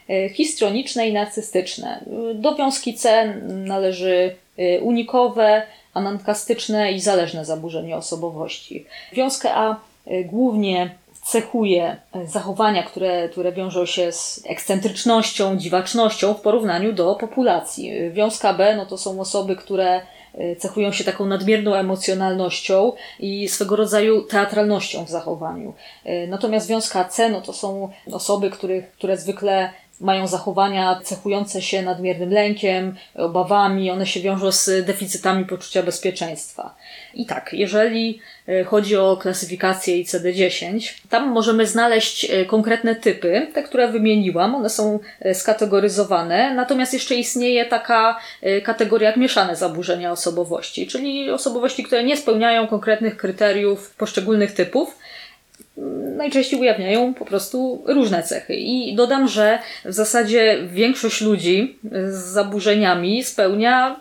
E, 0.08 0.28
histrioniczne 0.28 1.08
i 1.08 1.12
narcystyczne. 1.12 2.04
Do 2.34 2.54
wiązki 2.54 2.94
C 2.94 3.34
należy 3.48 4.34
e, 4.58 4.80
unikowe, 4.80 5.62
anankastyczne 5.94 6.92
i 6.92 7.00
zależne 7.00 7.44
zaburzenie 7.44 7.96
osobowości. 7.96 8.86
Wiązkę 9.12 9.54
A 9.54 9.76
e, 10.06 10.24
głównie 10.24 10.94
cechuje 11.22 11.96
zachowania, 12.24 12.82
które, 12.82 13.28
które 13.28 13.52
wiążą 13.52 13.86
się 13.86 14.12
z 14.12 14.42
ekscentrycznością, 14.46 15.56
dziwacznością 15.56 16.34
w 16.34 16.40
porównaniu 16.40 16.92
do 16.92 17.14
populacji. 17.14 18.10
Wiązka 18.12 18.54
B 18.54 18.76
no 18.76 18.86
to 18.86 18.98
są 18.98 19.20
osoby, 19.20 19.56
które 19.56 20.00
cechują 20.58 20.92
się 20.92 21.04
taką 21.04 21.26
nadmierną 21.26 21.74
emocjonalnością 21.74 22.92
i 23.20 23.48
swego 23.48 23.76
rodzaju 23.76 24.22
teatralnością 24.22 25.04
w 25.04 25.10
zachowaniu. 25.10 25.74
Natomiast 26.28 26.68
wiązka 26.68 27.04
C 27.04 27.28
no 27.28 27.40
to 27.40 27.52
są 27.52 27.88
osoby, 28.12 28.50
których, 28.50 28.92
które 28.92 29.16
zwykle 29.16 29.70
mają 30.04 30.26
zachowania 30.26 31.00
cechujące 31.02 31.62
się 31.62 31.82
nadmiernym 31.82 32.30
lękiem, 32.30 32.96
obawami, 33.14 33.90
one 33.90 34.06
się 34.06 34.20
wiążą 34.20 34.52
z 34.52 34.86
deficytami 34.86 35.44
poczucia 35.44 35.82
bezpieczeństwa. 35.82 36.74
I 37.14 37.26
tak, 37.26 37.50
jeżeli 37.52 38.20
e, 38.48 38.64
chodzi 38.64 38.96
o 38.96 39.16
klasyfikację 39.16 40.04
ICD-10, 40.04 40.92
tam 41.08 41.28
możemy 41.28 41.66
znaleźć 41.66 42.24
e, 42.30 42.44
konkretne 42.44 42.94
typy, 42.94 43.46
te, 43.54 43.62
które 43.62 43.88
wymieniłam, 43.88 44.54
one 44.54 44.70
są 44.70 44.98
e, 45.20 45.34
skategoryzowane, 45.34 46.54
natomiast 46.54 46.92
jeszcze 46.92 47.14
istnieje 47.14 47.66
taka 47.66 48.20
kategoria 48.64 49.08
jak 49.08 49.16
mieszane 49.16 49.56
zaburzenia 49.56 50.12
osobowości, 50.12 50.86
czyli 50.86 51.30
osobowości, 51.30 51.84
które 51.84 52.04
nie 52.04 52.16
spełniają 52.16 52.66
konkretnych 52.66 53.16
kryteriów 53.16 53.94
poszczególnych 53.94 54.52
typów, 54.52 54.98
najczęściej 56.16 56.60
ujawniają 56.60 57.14
po 57.14 57.24
prostu 57.24 57.82
różne 57.86 58.22
cechy. 58.22 58.54
I 58.54 58.94
dodam, 58.94 59.28
że 59.28 59.58
w 59.84 59.92
zasadzie 59.92 60.58
większość 60.68 61.20
ludzi 61.20 61.78
z 61.92 62.14
zaburzeniami 62.14 63.24
spełnia 63.24 64.00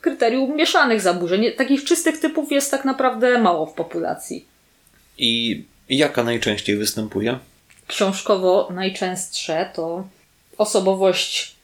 kryterium 0.00 0.56
mieszanych 0.56 1.00
zaburzeń. 1.00 1.52
Takich 1.56 1.84
czystych 1.84 2.20
typów 2.20 2.52
jest 2.52 2.70
tak 2.70 2.84
naprawdę 2.84 3.38
mało 3.38 3.66
w 3.66 3.74
populacji. 3.74 4.44
I 5.18 5.64
jaka 5.88 6.24
najczęściej 6.24 6.76
występuje? 6.76 7.38
Książkowo 7.86 8.68
najczęstsze 8.74 9.70
to 9.74 10.04
osobowość 10.58 11.56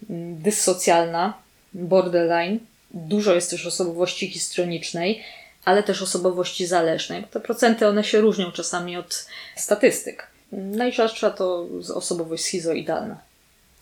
dyssocjalna, 0.42 1.34
borderline. 1.74 2.58
Dużo 2.90 3.34
jest 3.34 3.50
też 3.50 3.66
osobowości 3.66 4.28
histrionicznej 4.28 5.22
ale 5.66 5.82
też 5.82 6.02
osobowości 6.02 6.66
zależnej. 6.66 7.24
Te 7.30 7.40
procenty 7.40 7.86
one 7.86 8.04
się 8.04 8.20
różnią 8.20 8.52
czasami 8.52 8.96
od 8.96 9.26
statystyk. 9.56 10.26
Najrzadsza 10.52 11.30
to 11.30 11.66
osobowość 11.94 12.44
schizoidalna. 12.44 13.18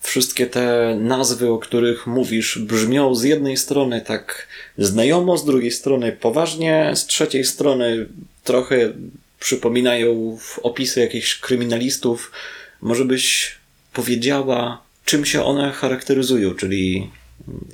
Wszystkie 0.01 0.47
te 0.47 0.97
nazwy, 1.01 1.51
o 1.51 1.59
których 1.59 2.07
mówisz, 2.07 2.59
brzmią 2.59 3.15
z 3.15 3.23
jednej 3.23 3.57
strony 3.57 4.01
tak 4.01 4.49
znajomo, 4.79 5.37
z 5.39 5.45
drugiej 5.45 5.71
strony 5.71 6.13
poważnie, 6.13 6.93
z 6.95 7.07
trzeciej 7.07 7.45
strony 7.45 8.07
trochę 8.45 8.93
przypominają 9.41 10.39
opisy 10.63 11.01
jakichś 11.01 11.41
kryminalistów. 11.41 12.33
Może 12.81 13.05
byś 13.05 13.57
powiedziała, 13.93 14.83
czym 15.05 15.25
się 15.25 15.45
one 15.45 15.73
charakteryzują, 15.73 16.55
czyli 16.55 17.11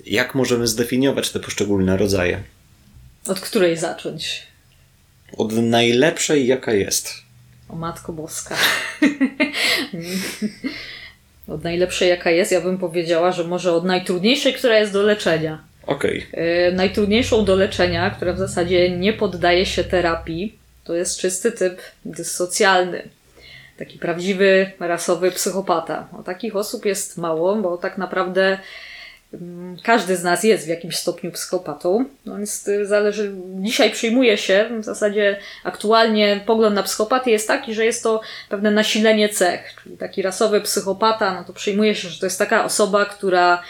jak 0.07 0.35
możemy 0.35 0.67
zdefiniować 0.67 1.31
te 1.31 1.41
poszczególne 1.41 1.97
rodzaje? 1.97 2.43
Od 3.29 3.41
której 3.41 3.77
zacząć? 3.77 4.47
Od 5.37 5.53
najlepszej, 5.53 6.47
jaka 6.47 6.73
jest. 6.73 7.15
O 7.69 7.77
Matko 7.77 8.13
Boska. 8.13 8.57
od 11.49 11.65
najlepszej, 11.65 12.09
jaka 12.09 12.31
jest, 12.31 12.53
ja 12.53 12.61
bym 12.61 12.79
powiedziała, 12.79 13.33
że 13.33 13.45
może 13.45 13.73
od 13.73 13.85
najtrudniejszej, 13.85 14.55
która 14.55 14.79
jest 14.79 14.93
do 14.93 15.03
leczenia. 15.03 15.63
Okej. 15.87 16.27
Okay. 16.33 16.45
E, 16.45 16.73
najtrudniejszą 16.73 17.45
do 17.45 17.57
leczenia, 17.57 18.11
która 18.11 18.33
w 18.33 18.39
zasadzie 18.39 18.91
nie 18.91 19.13
poddaje 19.13 19.67
się 19.67 19.85
terapii, 19.85 20.59
to 20.85 20.95
jest 20.95 21.19
czysty 21.19 21.53
typ 21.53 21.83
dysocjalny. 22.05 23.09
Taki 23.79 23.99
prawdziwy, 23.99 24.71
rasowy 24.81 25.31
psychopata. 25.31 26.09
O 26.19 26.23
takich 26.23 26.57
osób 26.57 26.85
jest 26.85 27.19
mało, 27.19 27.57
bo 27.57 27.77
tak 27.77 27.99
naprawdę 27.99 28.59
każdy 29.83 30.17
z 30.17 30.23
nas 30.23 30.45
jest 30.45 30.65
w 30.65 30.69
jakimś 30.69 30.97
stopniu 30.97 31.33
psychopatą, 31.33 32.05
no 32.27 32.37
więc 32.37 32.69
y, 32.69 32.87
zależy, 32.87 33.33
dzisiaj 33.55 33.91
przyjmuje 33.91 34.39
się, 34.39 34.69
w 34.81 34.85
zasadzie 34.85 35.37
aktualnie 35.65 36.41
pogląd 36.47 36.75
na 36.77 36.83
psychopatię 36.83 37.31
jest 37.31 37.49
taki, 37.49 37.75
że 37.75 37.85
jest 37.85 38.03
to 38.03 38.21
pewne 38.49 38.71
nasilenie 38.71 39.29
cech, 39.29 39.75
czyli 39.83 39.97
taki 39.97 40.23
rasowy 40.23 40.61
psychopata, 40.61 41.35
no 41.35 41.45
to 41.45 41.53
przyjmuje 41.53 41.95
się, 41.95 42.09
że 42.09 42.21
to 42.21 42.27
jest 42.27 42.39
taka 42.39 42.65
osoba, 42.65 43.05
która, 43.05 43.63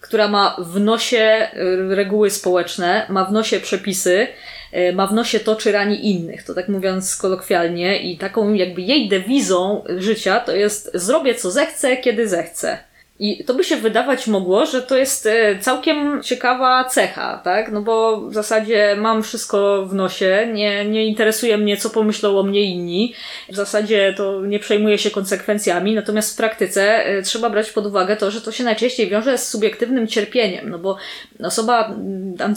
która 0.00 0.28
ma 0.28 0.56
w 0.58 0.80
nosie 0.80 1.48
y, 1.90 1.94
reguły 1.94 2.30
społeczne, 2.30 3.06
ma 3.08 3.24
w 3.24 3.32
nosie 3.32 3.60
przepisy, 3.60 4.26
y, 4.74 4.92
ma 4.92 5.06
w 5.06 5.14
nosie 5.14 5.40
to, 5.40 5.56
czy 5.56 5.72
rani 5.72 6.10
innych, 6.10 6.42
to 6.42 6.54
tak 6.54 6.68
mówiąc 6.68 7.16
kolokwialnie 7.16 8.02
i 8.02 8.18
taką 8.18 8.52
jakby 8.52 8.82
jej 8.82 9.08
dewizą 9.08 9.84
życia 9.98 10.40
to 10.40 10.52
jest 10.52 10.90
zrobię 10.94 11.34
co 11.34 11.50
zechcę, 11.50 11.96
kiedy 11.96 12.28
zechcę. 12.28 12.91
I 13.22 13.44
to 13.44 13.54
by 13.54 13.64
się 13.64 13.76
wydawać 13.76 14.26
mogło, 14.26 14.66
że 14.66 14.82
to 14.82 14.96
jest 14.96 15.26
e, 15.26 15.58
całkiem 15.58 16.22
ciekawa 16.22 16.84
cecha, 16.84 17.40
tak? 17.44 17.72
No 17.72 17.82
bo 17.82 18.20
w 18.20 18.34
zasadzie 18.34 18.96
mam 18.98 19.22
wszystko 19.22 19.86
w 19.86 19.94
nosie, 19.94 20.48
nie, 20.52 20.84
nie 20.84 21.06
interesuje 21.06 21.58
mnie, 21.58 21.76
co 21.76 21.90
pomyślą 21.90 22.38
o 22.38 22.42
mnie 22.42 22.62
inni. 22.62 23.14
W 23.48 23.56
zasadzie 23.56 24.14
to 24.16 24.40
nie 24.46 24.58
przejmuję 24.58 24.98
się 24.98 25.10
konsekwencjami, 25.10 25.94
natomiast 25.94 26.32
w 26.32 26.36
praktyce 26.36 27.06
e, 27.06 27.22
trzeba 27.22 27.50
brać 27.50 27.70
pod 27.70 27.86
uwagę 27.86 28.16
to, 28.16 28.30
że 28.30 28.40
to 28.40 28.52
się 28.52 28.64
najczęściej 28.64 29.08
wiąże 29.08 29.38
z 29.38 29.48
subiektywnym 29.48 30.06
cierpieniem, 30.06 30.70
no 30.70 30.78
bo 30.78 30.96
osoba 31.42 31.94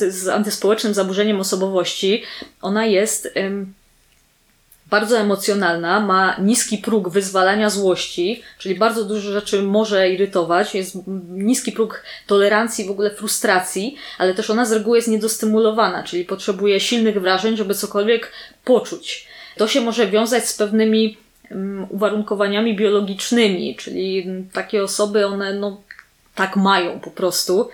z 0.08 0.28
antyspołecznym 0.28 0.94
zaburzeniem 0.94 1.40
osobowości, 1.40 2.24
ona 2.62 2.86
jest 2.86 3.34
bardzo 4.90 5.18
emocjonalna, 5.18 6.00
ma 6.00 6.38
niski 6.40 6.78
próg 6.78 7.10
wyzwalania 7.10 7.70
złości, 7.70 8.44
czyli 8.58 8.76
bardzo 8.76 9.04
dużo 9.04 9.32
rzeczy 9.32 9.62
może 9.62 10.10
irytować, 10.10 10.76
jest 10.76 10.98
niski 11.30 11.72
próg 11.72 12.04
tolerancji, 12.28 12.86
w 12.86 12.92
ogóle 12.92 13.12
frustracji, 13.12 13.96
ale 14.18 14.34
też 14.34 14.50
ona 14.50 14.66
z 14.66 14.72
reguły 14.72 14.98
jest 14.98 15.08
niedostymulowana, 15.08 16.04
czyli 16.04 16.26
potrzebuje 16.26 16.80
silnych 16.80 17.22
wrażeń, 17.22 17.58
żeby 17.58 17.76
cokolwiek 17.76 18.32
poczuć. 18.66 19.28
To 19.58 19.68
się 19.68 19.82
może 19.82 20.08
wiązać 20.08 20.50
z 20.50 20.58
pewnymi 20.58 21.18
um, 21.52 21.88
uwarunkowaniami 21.90 22.76
biologicznymi, 22.76 23.76
czyli 23.76 24.26
takie 24.54 24.84
osoby, 24.84 25.28
one 25.28 25.54
no, 25.54 25.82
tak 26.36 26.56
mają 26.56 27.00
po 27.00 27.12
prostu. 27.12 27.70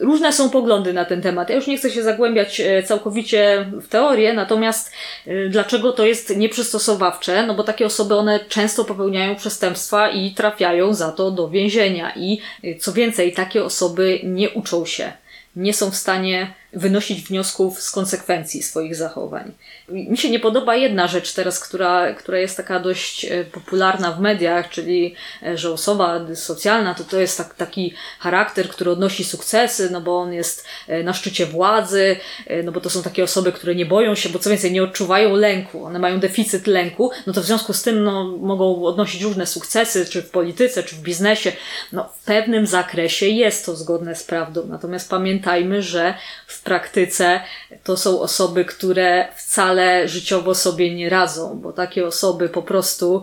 Różne 0.00 0.32
są 0.32 0.50
poglądy 0.50 0.92
na 0.92 1.04
ten 1.04 1.22
temat. 1.22 1.50
Ja 1.50 1.56
już 1.56 1.66
nie 1.66 1.78
chcę 1.78 1.90
się 1.90 2.02
zagłębiać 2.02 2.60
e, 2.60 2.82
całkowicie 2.82 3.70
w 3.72 3.88
teorię, 3.88 4.32
natomiast 4.32 4.92
e, 5.26 5.48
dlaczego 5.48 5.92
to 5.92 6.06
jest 6.06 6.36
nieprzystosowawcze? 6.36 7.46
No 7.46 7.54
bo 7.54 7.64
takie 7.64 7.86
osoby, 7.86 8.14
one 8.14 8.40
często 8.48 8.84
popełniają 8.84 9.36
przestępstwa 9.36 10.10
i 10.10 10.34
trafiają 10.34 10.94
za 10.94 11.12
to 11.12 11.30
do 11.30 11.48
więzienia. 11.48 12.12
I 12.16 12.40
e, 12.64 12.74
co 12.74 12.92
więcej, 12.92 13.32
takie 13.32 13.64
osoby 13.64 14.20
nie 14.22 14.50
uczą 14.50 14.86
się, 14.86 15.12
nie 15.56 15.74
są 15.74 15.90
w 15.90 15.96
stanie 15.96 16.54
wynosić 16.72 17.20
wniosków 17.20 17.82
z 17.82 17.90
konsekwencji 17.90 18.62
swoich 18.62 18.96
zachowań. 18.96 19.52
Mi 19.88 20.18
się 20.18 20.30
nie 20.30 20.40
podoba 20.40 20.76
jedna 20.76 21.06
rzecz 21.06 21.32
teraz, 21.32 21.60
która, 21.60 22.14
która 22.14 22.38
jest 22.38 22.56
taka 22.56 22.80
dość 22.80 23.24
e, 23.24 23.44
popularna 23.44 24.12
w 24.12 24.20
mediach, 24.20 24.70
czyli 24.70 25.14
e, 25.42 25.58
że 25.58 25.72
osoba 25.72 26.20
socjalna 26.34 26.94
to 26.94 27.04
to 27.04 27.20
jest 27.20 27.38
tak, 27.38 27.54
taki 27.54 27.94
charakter, 28.18 28.68
który 28.68 28.90
odnosi 28.90 29.24
sukcesy, 29.24 29.90
no 29.90 30.00
bo 30.00 30.18
on 30.18 30.32
jest 30.32 30.66
e, 30.88 31.02
na 31.02 31.12
szczycie 31.12 31.46
władzy, 31.46 32.16
no 32.64 32.72
bo 32.72 32.80
to 32.80 32.90
są 32.90 33.02
takie 33.02 33.24
osoby, 33.24 33.52
które 33.52 33.74
nie 33.74 33.86
boją 33.86 34.14
się, 34.14 34.28
bo 34.28 34.38
co 34.38 34.50
więcej, 34.50 34.72
nie 34.72 34.82
odczuwają 34.82 35.36
lęku, 35.36 35.84
one 35.84 35.98
mają 35.98 36.20
deficyt 36.20 36.66
lęku, 36.66 37.10
no 37.26 37.32
to 37.32 37.40
w 37.40 37.44
związku 37.44 37.72
z 37.72 37.82
tym 37.82 38.04
no, 38.04 38.24
mogą 38.24 38.84
odnosić 38.84 39.22
różne 39.22 39.46
sukcesy, 39.46 40.06
czy 40.06 40.22
w 40.22 40.30
polityce, 40.30 40.82
czy 40.82 40.96
w 40.96 41.00
biznesie. 41.00 41.52
No 41.92 42.12
w 42.20 42.24
pewnym 42.24 42.66
zakresie 42.66 43.26
jest 43.26 43.66
to 43.66 43.76
zgodne 43.76 44.14
z 44.14 44.22
prawdą, 44.22 44.66
natomiast 44.66 45.10
pamiętajmy, 45.10 45.82
że 45.82 46.14
w 46.46 46.62
praktyce 46.62 47.40
to 47.84 47.96
są 47.96 48.20
osoby, 48.20 48.64
które 48.64 49.28
wcale 49.36 49.73
życiowo 50.08 50.54
sobie 50.54 50.94
nie 50.94 51.10
radzą, 51.10 51.58
bo 51.62 51.72
takie 51.72 52.06
osoby 52.06 52.48
po 52.48 52.62
prostu 52.62 53.22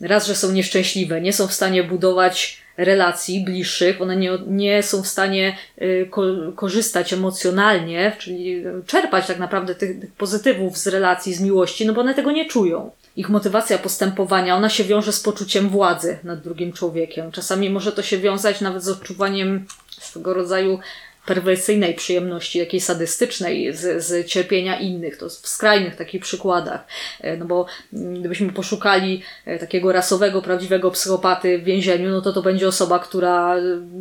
raz, 0.00 0.26
że 0.26 0.34
są 0.34 0.52
nieszczęśliwe, 0.52 1.20
nie 1.20 1.32
są 1.32 1.46
w 1.46 1.52
stanie 1.52 1.84
budować 1.84 2.62
relacji 2.76 3.44
bliższych, 3.44 4.02
one 4.02 4.16
nie, 4.16 4.30
nie 4.46 4.82
są 4.82 5.02
w 5.02 5.06
stanie 5.06 5.56
y, 5.82 6.08
ko 6.10 6.22
korzystać 6.56 7.12
emocjonalnie, 7.12 8.16
czyli 8.18 8.64
czerpać 8.86 9.26
tak 9.26 9.38
naprawdę 9.38 9.74
tych, 9.74 10.00
tych 10.00 10.12
pozytywów 10.12 10.78
z 10.78 10.86
relacji, 10.86 11.34
z 11.34 11.40
miłości, 11.40 11.86
no 11.86 11.92
bo 11.92 12.00
one 12.00 12.14
tego 12.14 12.32
nie 12.32 12.48
czują 12.48 12.90
ich 13.16 13.28
motywacja 13.28 13.78
postępowania, 13.78 14.56
ona 14.56 14.68
się 14.68 14.84
wiąże 14.84 15.12
z 15.12 15.20
poczuciem 15.20 15.68
władzy 15.68 16.18
nad 16.24 16.40
drugim 16.40 16.72
człowiekiem. 16.72 17.32
Czasami 17.32 17.70
może 17.70 17.92
to 17.92 18.02
się 18.02 18.18
wiązać 18.18 18.60
nawet 18.60 18.84
z 18.84 18.88
odczuwaniem 18.88 19.66
swego 20.00 20.34
rodzaju 20.34 20.78
perwersyjnej 21.26 21.94
przyjemności, 21.94 22.60
takiej 22.60 22.80
sadystycznej 22.80 23.72
z, 23.72 24.04
z 24.04 24.26
cierpienia 24.26 24.80
innych. 24.80 25.16
To 25.16 25.28
w 25.28 25.32
skrajnych 25.32 25.96
takich 25.96 26.22
przykładach. 26.22 26.86
E, 27.20 27.36
no 27.36 27.46
bo 27.46 27.66
mm, 27.92 28.20
gdybyśmy 28.20 28.52
poszukali 28.52 29.22
e, 29.44 29.58
takiego 29.58 29.92
rasowego, 29.92 30.42
prawdziwego 30.42 30.90
psychopaty 30.90 31.58
w 31.58 31.64
więzieniu, 31.64 32.10
no 32.10 32.20
to 32.20 32.32
to 32.32 32.42
będzie 32.42 32.68
osoba, 32.68 32.98
która 32.98 33.56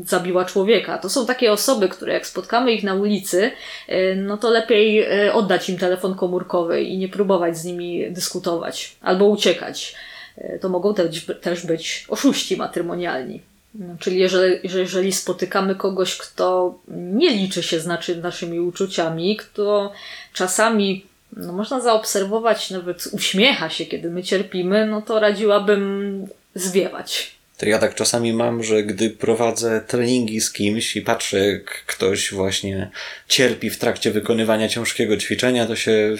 zabiła 0.06 0.46
człowieka. 0.46 0.98
To 0.98 1.10
są 1.10 1.26
takie 1.26 1.52
osoby, 1.52 1.90
które 1.90 2.14
jak 2.14 2.28
spotkamy 2.28 2.72
ich 2.72 2.84
na 2.84 2.94
ulicy, 2.94 3.52
e, 3.88 4.16
no 4.16 4.38
to 4.38 4.50
lepiej 4.50 5.06
oddać 5.32 5.70
im 5.70 5.78
telefon 5.78 6.16
komórkowy 6.16 6.84
i 6.84 6.98
nie 6.98 7.10
próbować 7.10 7.58
z 7.58 7.66
nimi 7.66 8.12
dyskutować 8.12 8.96
albo 9.02 9.26
uciekać. 9.26 9.96
To 10.62 10.70
mogą 10.70 10.94
też 11.42 11.66
być 11.66 12.06
oszuści 12.10 12.58
matrymonialni. 12.58 13.55
No, 13.80 13.96
czyli 14.00 14.20
jeżeli, 14.20 14.60
jeżeli 14.64 15.12
spotykamy 15.12 15.76
kogoś, 15.76 16.18
kto 16.18 16.76
nie 16.88 17.30
liczy 17.30 17.64
się 17.64 17.80
znaczy 17.80 18.16
naszymi 18.16 18.60
uczuciami, 18.60 19.38
kto 19.38 19.92
czasami 20.34 21.06
no, 21.34 21.54
można 21.54 21.80
zaobserwować, 21.82 22.72
nawet 22.72 23.08
uśmiecha 23.12 23.70
się, 23.70 23.86
kiedy 23.86 24.10
my 24.10 24.24
cierpimy, 24.24 24.86
no 24.86 25.02
to 25.02 25.20
radziłabym 25.20 26.28
zwiewać. 26.56 27.36
To 27.58 27.66
ja 27.66 27.80
tak 27.80 27.96
czasami 27.96 28.34
mam, 28.34 28.64
że 28.64 28.84
gdy 28.84 29.10
prowadzę 29.10 29.82
treningi 29.88 30.42
z 30.42 30.52
kimś 30.52 30.96
i 30.96 31.02
patrzę, 31.02 31.48
jak 31.48 31.64
ktoś 31.86 32.34
właśnie 32.34 32.90
cierpi 33.28 33.70
w 33.70 33.78
trakcie 33.78 34.12
wykonywania 34.12 34.70
ciężkiego 34.70 35.18
ćwiczenia, 35.18 35.66
to 35.66 35.76
się 35.76 36.16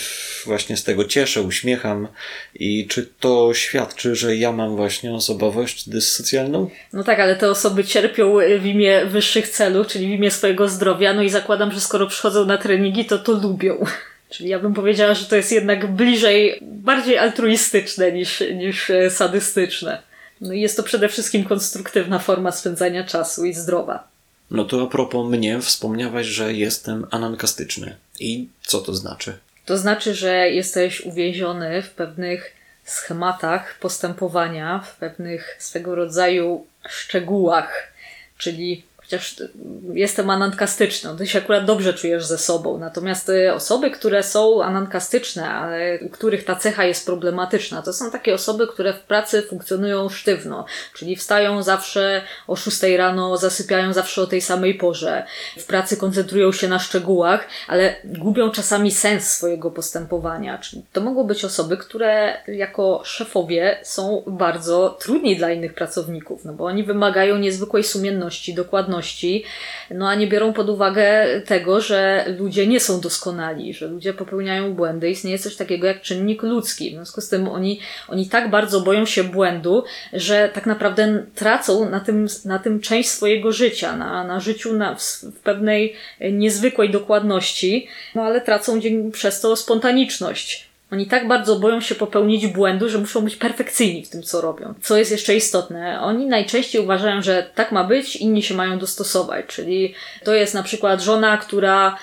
właśnie 0.46 0.78
z 0.78 0.84
tego 0.84 1.06
cieszę, 1.06 1.42
uśmiecham. 1.42 2.08
I 2.56 2.88
czy 2.88 3.10
to 3.20 3.54
świadczy, 3.54 4.16
że 4.16 4.36
ja 4.36 4.52
mam 4.52 4.76
właśnie 4.76 5.14
osobowość 5.14 5.90
dyssocjalną? 5.90 6.70
No 6.94 7.04
tak, 7.04 7.20
ale 7.20 7.36
te 7.36 7.50
osoby 7.50 7.84
cierpią 7.84 8.38
w 8.60 8.66
imię 8.66 9.06
wyższych 9.06 9.50
celów, 9.50 9.88
czyli 9.88 10.08
w 10.08 10.12
imię 10.12 10.32
swojego 10.32 10.70
zdrowia, 10.70 11.14
no 11.14 11.24
i 11.24 11.30
zakładam, 11.30 11.72
że 11.72 11.80
skoro 11.82 12.08
przychodzą 12.08 12.46
na 12.46 12.58
treningi, 12.58 13.06
to 13.06 13.20
to 13.20 13.32
lubią. 13.32 13.78
Czyli 14.30 14.50
ja 14.50 14.60
bym 14.60 14.74
powiedziała, 14.74 15.14
że 15.14 15.26
to 15.26 15.36
jest 15.36 15.52
jednak 15.52 15.92
bliżej, 15.92 16.60
bardziej 16.62 17.18
altruistyczne 17.18 18.12
niż, 18.12 18.44
niż 18.54 18.92
sadystyczne. 19.10 20.15
No 20.42 20.54
i 20.54 20.62
jest 20.62 20.78
to 20.78 20.84
przede 20.84 21.10
wszystkim 21.10 21.46
konstruktywna 21.46 22.20
forma 22.20 22.52
spędzania 22.52 23.04
czasu 23.04 23.46
i 23.46 23.54
zdrowa. 23.54 24.08
No 24.52 24.66
to 24.66 24.84
a 24.84 24.88
propos 24.88 25.30
mnie, 25.30 25.62
wspomniałaś, 25.62 26.26
że 26.26 26.54
jestem 26.54 27.08
anankastyczny. 27.12 27.96
I 28.20 28.48
co 28.62 28.82
to 28.82 28.96
znaczy? 28.96 29.38
To 29.66 29.78
znaczy, 29.78 30.14
że 30.14 30.50
jesteś 30.50 31.02
uwięziony 31.02 31.82
w 31.82 31.90
pewnych 31.90 32.54
schematach 32.84 33.80
postępowania, 33.80 34.80
w 34.80 34.96
pewnych 34.96 35.56
swego 35.60 35.96
rodzaju 35.96 36.66
szczegółach, 36.90 37.94
czyli 38.38 38.84
chociaż 39.06 39.36
jestem 39.94 40.30
anankastyczną, 40.30 41.18
ty 41.18 41.28
się 41.28 41.40
akurat 41.40 41.66
dobrze 41.66 41.94
czujesz 41.94 42.26
ze 42.26 42.38
sobą. 42.38 42.78
Natomiast 42.78 43.30
y, 43.30 43.54
osoby, 43.54 43.92
które 43.92 44.24
są 44.24 44.64
anankastyczne, 44.64 45.50
ale 45.50 46.00
u 46.00 46.10
których 46.10 46.46
ta 46.46 46.56
cecha 46.56 46.86
jest 46.86 47.06
problematyczna, 47.06 47.82
to 47.82 47.94
są 47.94 48.12
takie 48.12 48.34
osoby, 48.34 48.68
które 48.68 48.94
w 48.94 49.00
pracy 49.00 49.42
funkcjonują 49.42 50.10
sztywno, 50.10 50.66
czyli 50.94 51.16
wstają 51.16 51.64
zawsze 51.64 52.22
o 52.48 52.56
6 52.56 52.84
rano, 52.98 53.38
zasypiają 53.38 53.94
zawsze 53.94 54.22
o 54.22 54.28
tej 54.28 54.42
samej 54.42 54.76
porze. 54.76 55.26
W 55.58 55.66
pracy 55.66 55.98
koncentrują 55.98 56.52
się 56.52 56.68
na 56.68 56.80
szczegółach, 56.80 57.48
ale 57.68 57.96
gubią 58.04 58.52
czasami 58.52 58.92
sens 58.92 59.32
swojego 59.32 59.72
postępowania. 59.72 60.58
Czyli 60.58 60.86
to 60.94 61.02
mogą 61.02 61.24
być 61.24 61.46
osoby, 61.46 61.78
które 61.78 62.38
jako 62.48 63.02
szefowie 63.04 63.80
są 63.84 64.24
bardzo 64.28 64.98
trudni 65.00 65.36
dla 65.36 65.52
innych 65.52 65.74
pracowników, 65.74 66.46
no 66.46 66.54
bo 66.54 66.66
oni 66.66 66.84
wymagają 66.84 67.38
niezwykłej 67.38 67.84
sumienności, 67.84 68.54
dokładności, 68.54 68.95
no 69.92 70.10
a 70.10 70.16
nie 70.16 70.28
biorą 70.28 70.54
pod 70.54 70.70
uwagę 70.70 71.26
tego, 71.46 71.82
że 71.82 72.26
ludzie 72.38 72.68
nie 72.68 72.80
są 72.80 73.02
doskonali, 73.02 73.74
że 73.74 73.88
ludzie 73.88 74.14
popełniają 74.14 74.74
błędy. 74.74 75.10
Istnieje 75.10 75.40
coś 75.40 75.56
takiego 75.56 75.88
jak 75.88 76.02
czynnik 76.02 76.44
ludzki. 76.44 76.90
W 76.90 76.94
związku 76.94 77.22
z 77.22 77.30
tym 77.30 77.48
oni, 77.48 77.80
oni 78.08 78.28
tak 78.28 78.50
bardzo 78.50 78.82
boją 78.82 79.06
się 79.06 79.24
błędu, 79.24 79.84
że 80.14 80.50
tak 80.54 80.66
naprawdę 80.66 81.24
tracą 81.36 81.90
na 81.90 82.00
tym, 82.00 82.28
na 82.46 82.60
tym 82.60 82.80
część 82.80 83.10
swojego 83.10 83.52
życia, 83.52 83.98
na, 83.98 84.24
na 84.24 84.40
życiu 84.40 84.74
na, 84.74 84.96
w, 84.96 85.02
w 85.24 85.40
pewnej 85.40 85.96
niezwykłej 86.32 86.90
dokładności, 86.90 87.88
no 88.16 88.24
ale 88.24 88.42
tracą 88.42 88.80
dzięki, 88.80 89.12
przez 89.12 89.42
to 89.42 89.56
spontaniczność. 89.56 90.75
Oni 90.92 91.08
tak 91.08 91.28
bardzo 91.28 91.56
boją 91.56 91.82
się 91.82 91.96
popełnić 91.96 92.48
błędu, 92.48 92.90
że 92.90 92.98
muszą 92.98 93.22
być 93.22 93.36
perfekcyjni 93.36 94.06
w 94.06 94.10
tym, 94.10 94.24
co 94.24 94.42
robią. 94.42 94.74
Co 94.82 94.98
jest 94.98 95.12
jeszcze 95.12 95.36
istotne, 95.36 96.02
oni 96.02 96.26
najczęściej 96.26 96.82
uważają, 96.82 97.22
że 97.22 97.50
tak 97.56 97.72
ma 97.72 97.84
być, 97.84 98.16
inni 98.16 98.44
się 98.44 98.54
mają 98.54 98.80
dostosować. 98.80 99.46
Czyli 99.46 99.94
to 100.24 100.34
jest 100.34 100.54
na 100.54 100.64
przykład 100.64 101.02
żona, 101.02 101.38
która 101.38 101.98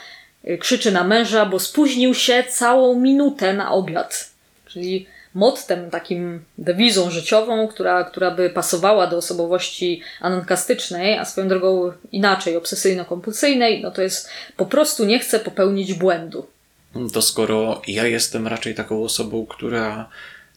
y, 0.49 0.59
krzyczy 0.59 0.93
na 0.93 1.05
męża, 1.05 1.47
bo 1.47 1.59
spóźnił 1.59 2.15
się 2.15 2.45
całą 2.51 3.01
minutę 3.01 3.53
na 3.53 3.73
obiad. 3.73 4.31
Czyli 4.67 5.07
mottem, 5.35 5.91
takim 5.91 6.45
dewizą 6.59 7.11
życiową, 7.11 7.69
która, 7.69 8.05
która 8.05 8.31
by 8.31 8.51
pasowała 8.51 9.07
do 9.07 9.17
osobowości 9.17 10.03
anankastycznej, 10.21 11.19
a 11.19 11.25
swoją 11.25 11.49
drogą 11.49 11.93
inaczej, 12.13 12.57
obsesyjno-kompulsyjnej, 12.57 13.83
no 13.83 13.91
to 13.91 14.03
jest 14.03 14.31
po 14.57 14.67
prostu 14.67 15.05
nie 15.05 15.19
chce 15.19 15.41
popełnić 15.41 15.95
błędu 15.95 16.47
to 17.13 17.23
skoro 17.23 17.83
ja 17.87 18.07
jestem 18.07 18.47
raczej 18.47 18.75
taką 18.75 19.05
osobą, 19.05 19.47
która 19.47 20.09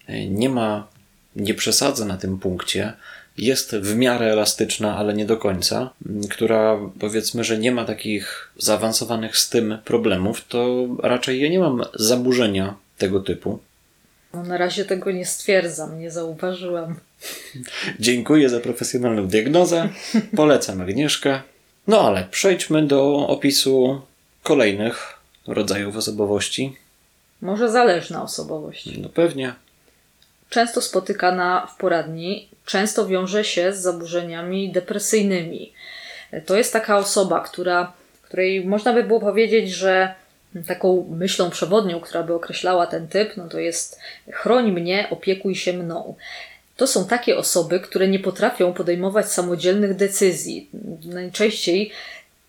e, 0.07 0.29
nie 0.29 0.49
ma, 0.49 0.87
nie 1.35 1.53
przesadza 1.53 2.05
na 2.05 2.17
tym 2.17 2.39
punkcie, 2.39 2.93
jest 3.37 3.75
w 3.75 3.95
miarę 3.95 4.31
elastyczna, 4.31 4.97
ale 4.97 5.13
nie 5.13 5.25
do 5.25 5.37
końca, 5.37 5.89
która 6.29 6.79
powiedzmy, 6.99 7.43
że 7.43 7.57
nie 7.57 7.71
ma 7.71 7.85
takich 7.85 8.51
zaawansowanych 8.57 9.37
z 9.37 9.49
tym 9.49 9.77
problemów, 9.85 10.47
to 10.47 10.87
raczej 11.03 11.41
ja 11.41 11.49
nie 11.49 11.59
mam 11.59 11.83
zaburzenia 11.93 12.75
tego 12.97 13.19
typu. 13.19 13.59
No, 14.33 14.43
na 14.43 14.57
razie 14.57 14.85
tego 14.85 15.11
nie 15.11 15.25
stwierdzam, 15.25 15.99
nie 15.99 16.11
zauważyłam. 16.11 16.95
Dziękuję 17.99 18.49
za 18.49 18.59
profesjonalną 18.59 19.27
diagnozę. 19.27 19.89
Polecam 20.37 20.81
Agnieszkę. 20.81 21.41
No 21.87 22.01
ale 22.01 22.27
przejdźmy 22.31 22.87
do 22.87 23.27
opisu 23.27 24.01
kolejnych 24.43 25.14
rodzajów 25.47 25.97
osobowości. 25.97 26.77
Może 27.41 27.71
zależna 27.71 28.23
osobowość. 28.23 28.97
No 28.97 29.09
pewnie. 29.09 29.53
Często 30.49 30.81
spotykana 30.81 31.67
w 31.75 31.77
poradni, 31.77 32.49
często 32.65 33.07
wiąże 33.07 33.43
się 33.43 33.73
z 33.73 33.81
zaburzeniami 33.81 34.71
depresyjnymi. 34.71 35.73
To 36.45 36.57
jest 36.57 36.73
taka 36.73 36.97
osoba, 36.97 37.39
która, 37.39 37.93
której 38.21 38.65
można 38.65 38.93
by 38.93 39.03
było 39.03 39.19
powiedzieć, 39.19 39.69
że 39.69 40.15
taką 40.67 41.07
myślą 41.09 41.49
przewodnią, 41.49 41.99
która 41.99 42.23
by 42.23 42.33
określała 42.33 42.87
ten 42.87 43.07
typ, 43.07 43.37
no 43.37 43.49
to 43.49 43.59
jest 43.59 43.99
chroń 44.31 44.71
mnie, 44.71 45.07
opiekuj 45.09 45.55
się 45.55 45.73
mną. 45.73 46.15
To 46.77 46.87
są 46.87 47.07
takie 47.07 47.37
osoby, 47.37 47.79
które 47.79 48.07
nie 48.07 48.19
potrafią 48.19 48.73
podejmować 48.73 49.31
samodzielnych 49.31 49.95
decyzji. 49.95 50.69
Najczęściej 51.05 51.91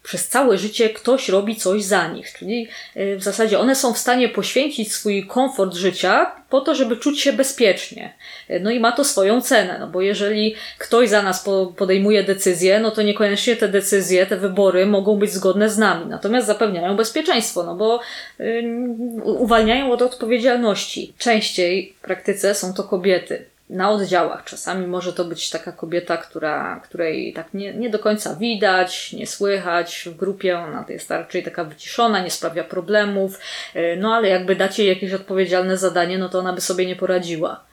przez 0.07 0.29
całe 0.29 0.59
życie 0.59 0.91
ktoś 0.91 1.29
robi 1.29 1.57
coś 1.57 1.85
za 1.85 2.09
nich. 2.09 2.33
Czyli 2.33 2.69
e, 2.95 3.17
w 3.17 3.23
zasadzie 3.23 3.59
one 3.59 3.75
są 3.75 3.93
w 3.93 3.99
stanie 3.99 4.29
poświęcić 4.29 4.93
swój 4.93 5.27
komfort 5.27 5.75
życia 5.75 6.33
po 6.51 6.61
to, 6.61 6.75
żeby 6.75 6.97
czuć 6.97 7.21
się 7.21 7.33
bezpiecznie. 7.33 8.15
E, 8.49 8.61
no 8.61 8.71
i 8.71 8.81
ma 8.81 8.93
to 8.93 9.05
swoją 9.05 9.41
cenę, 9.41 9.77
no 9.81 9.87
bo 9.87 10.01
jeżeli 10.01 10.55
ktoś 10.79 11.09
za 11.09 11.23
nas 11.23 11.45
podejmuje 11.77 12.25
decyzje, 12.25 12.81
no 12.81 12.91
to 12.91 13.03
niekoniecznie 13.03 13.57
te 13.57 13.69
decyzje, 13.69 14.27
te 14.27 14.37
wybory 14.37 14.87
mogą 14.87 15.17
być 15.17 15.33
zgodne 15.33 15.71
z 15.71 15.79
nami. 15.79 16.07
Natomiast 16.07 16.47
zapewniają 16.47 16.97
bezpieczeństwo, 16.97 17.63
no 17.63 17.75
bo 17.75 18.01
uwalniają 19.25 19.93
od 19.93 20.03
odpowiedzialności. 20.03 21.13
Częściej 21.19 21.95
w 21.99 22.01
praktyce 22.01 22.55
są 22.55 22.75
to 22.75 22.85
kobiety 22.85 23.56
na 23.71 23.91
oddziałach. 23.91 24.45
Czasami 24.45 24.87
może 24.87 25.13
to 25.13 25.25
być 25.25 25.51
taka 25.51 25.73
kobieta, 25.73 26.17
która, 26.17 26.81
której 26.85 27.33
tak 27.33 27.55
nie, 27.55 27.75
nie 27.75 27.91
do 27.91 27.99
końca 27.99 28.35
widać, 28.35 29.13
nie 29.13 29.27
słychać 29.27 30.05
w 30.07 30.17
grupie, 30.17 30.59
ona 30.59 30.85
jest 30.89 31.11
raczej 31.11 31.43
taka 31.43 31.65
wyciszona, 31.65 32.25
nie 32.25 32.31
sprawia 32.31 32.65
problemów, 32.65 33.39
e, 33.75 33.97
no 33.97 34.15
ale 34.15 34.29
jakby 34.29 34.57
dacie 34.57 34.85
jej 34.85 34.95
jakieś 34.95 35.13
odpowiedzialne 35.13 35.77
zadanie, 35.77 36.19
no 36.19 36.29
to 36.29 36.39
ona 36.39 36.53
by 36.53 36.61
sobie 36.61 36.87
nie 36.87 36.97
poradziła. 36.97 37.65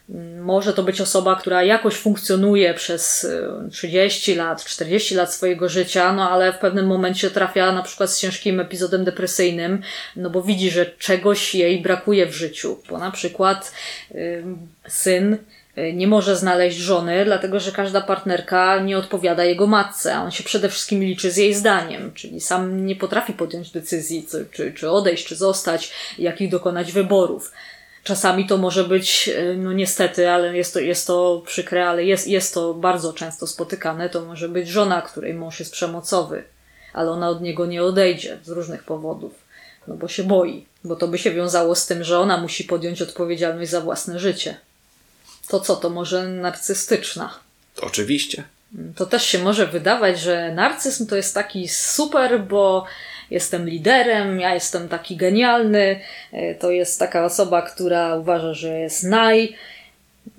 Może 0.42 0.74
to 0.74 0.84
być 0.84 1.02
osoba, 1.02 1.36
która 1.36 1.64
jakoś 1.64 1.96
funkcjonuje 1.96 2.74
przez 2.74 3.28
30 3.72 4.32
e, 4.32 4.36
lat, 4.36 4.66
40 4.66 5.16
lat 5.16 5.34
swojego 5.34 5.70
życia, 5.70 6.14
no 6.14 6.30
ale 6.30 6.54
w 6.54 6.58
pewnym 6.58 6.88
momencie 6.88 7.32
trafia 7.32 7.72
na 7.72 7.84
przykład 7.84 8.10
z 8.10 8.20
ciężkim 8.20 8.60
epizodem 8.60 9.04
depresyjnym, 9.04 9.82
no 10.16 10.30
bo 10.30 10.42
widzi, 10.42 10.72
że 10.72 10.86
czegoś 10.86 11.56
jej 11.56 11.82
brakuje 11.82 12.26
w 12.26 12.34
życiu, 12.34 12.80
bo 12.90 12.98
na 12.98 13.12
przykład 13.12 13.74
yy, 14.12 14.44
syn 14.88 15.34
Y, 15.34 15.53
nie 15.94 16.08
może 16.08 16.36
znaleźć 16.36 16.78
żony, 16.78 17.26
dlatego 17.26 17.60
że 17.60 17.72
każda 17.72 18.02
partnerka 18.02 18.80
nie 18.80 18.98
odpowiada 18.98 19.44
jego 19.44 19.68
matce, 19.68 20.16
a 20.16 20.24
on 20.24 20.32
się 20.32 20.44
przede 20.44 20.70
wszystkim 20.70 21.04
liczy 21.04 21.32
z 21.32 21.38
jej 21.38 21.54
zdaniem, 21.54 22.12
czyli 22.14 22.42
sam 22.42 22.86
nie 22.86 22.96
potrafi 22.96 23.34
podjąć 23.34 23.72
decyzji, 23.72 24.28
czy, 24.52 24.74
czy 24.74 24.90
odejść, 24.90 25.26
czy 25.26 25.36
zostać, 25.36 25.92
jakich 26.20 26.50
dokonać 26.50 26.92
wyborów. 26.92 27.52
Czasami 28.04 28.48
to 28.48 28.58
może 28.58 28.84
być, 28.84 29.30
y, 29.30 29.56
no 29.58 29.74
niestety, 29.74 30.30
ale 30.30 30.58
jest 30.58 30.74
to, 30.74 30.80
jest 30.80 31.08
to 31.08 31.44
przykre, 31.46 31.90
ale 31.90 32.06
jest, 32.06 32.28
jest 32.28 32.54
to 32.54 32.74
bardzo 32.74 33.14
często 33.14 33.48
spotykane, 33.48 34.10
to 34.10 34.26
może 34.26 34.50
być 34.50 34.68
żona, 34.68 35.02
której 35.02 35.34
mąż 35.34 35.60
jest 35.60 35.72
przemocowy, 35.72 36.44
ale 36.94 37.12
ona 37.12 37.30
od 37.30 37.42
niego 37.42 37.66
nie 37.66 37.84
odejdzie 37.84 38.38
z 38.44 38.50
różnych 38.50 38.84
powodów, 38.84 39.34
no 39.88 39.96
bo 39.96 40.08
się 40.08 40.24
boi, 40.24 40.66
bo 40.84 40.96
to 40.96 41.08
by 41.08 41.18
się 41.18 41.32
wiązało 41.32 41.76
z 41.76 41.86
tym, 41.86 42.04
że 42.04 42.20
ona 42.20 42.38
musi 42.38 42.64
podjąć 42.64 43.02
odpowiedzialność 43.02 43.72
za 43.72 43.82
własne 43.82 44.20
życie. 44.20 44.56
To 45.48 45.60
co, 45.60 45.76
to 45.76 45.90
może 45.90 46.28
narcystyczna? 46.28 47.40
Oczywiście. 47.82 48.44
To 48.96 49.06
też 49.06 49.26
się 49.26 49.40
może 49.40 49.68
wydawać, 49.68 50.20
że 50.20 50.52
narcyzm 50.52 51.08
to 51.08 51.16
jest 51.16 51.34
taki 51.34 51.68
super, 51.68 52.42
bo 52.42 52.86
jestem 53.32 53.70
liderem, 53.70 54.40
ja 54.40 54.54
jestem 54.54 54.90
taki 54.90 55.16
genialny. 55.16 56.00
E, 56.32 56.56
to 56.56 56.72
jest 56.72 57.00
taka 57.00 57.26
osoba, 57.26 57.62
która 57.62 58.16
uważa, 58.16 58.54
że 58.54 58.80
jest 58.80 59.04
naj. 59.04 59.56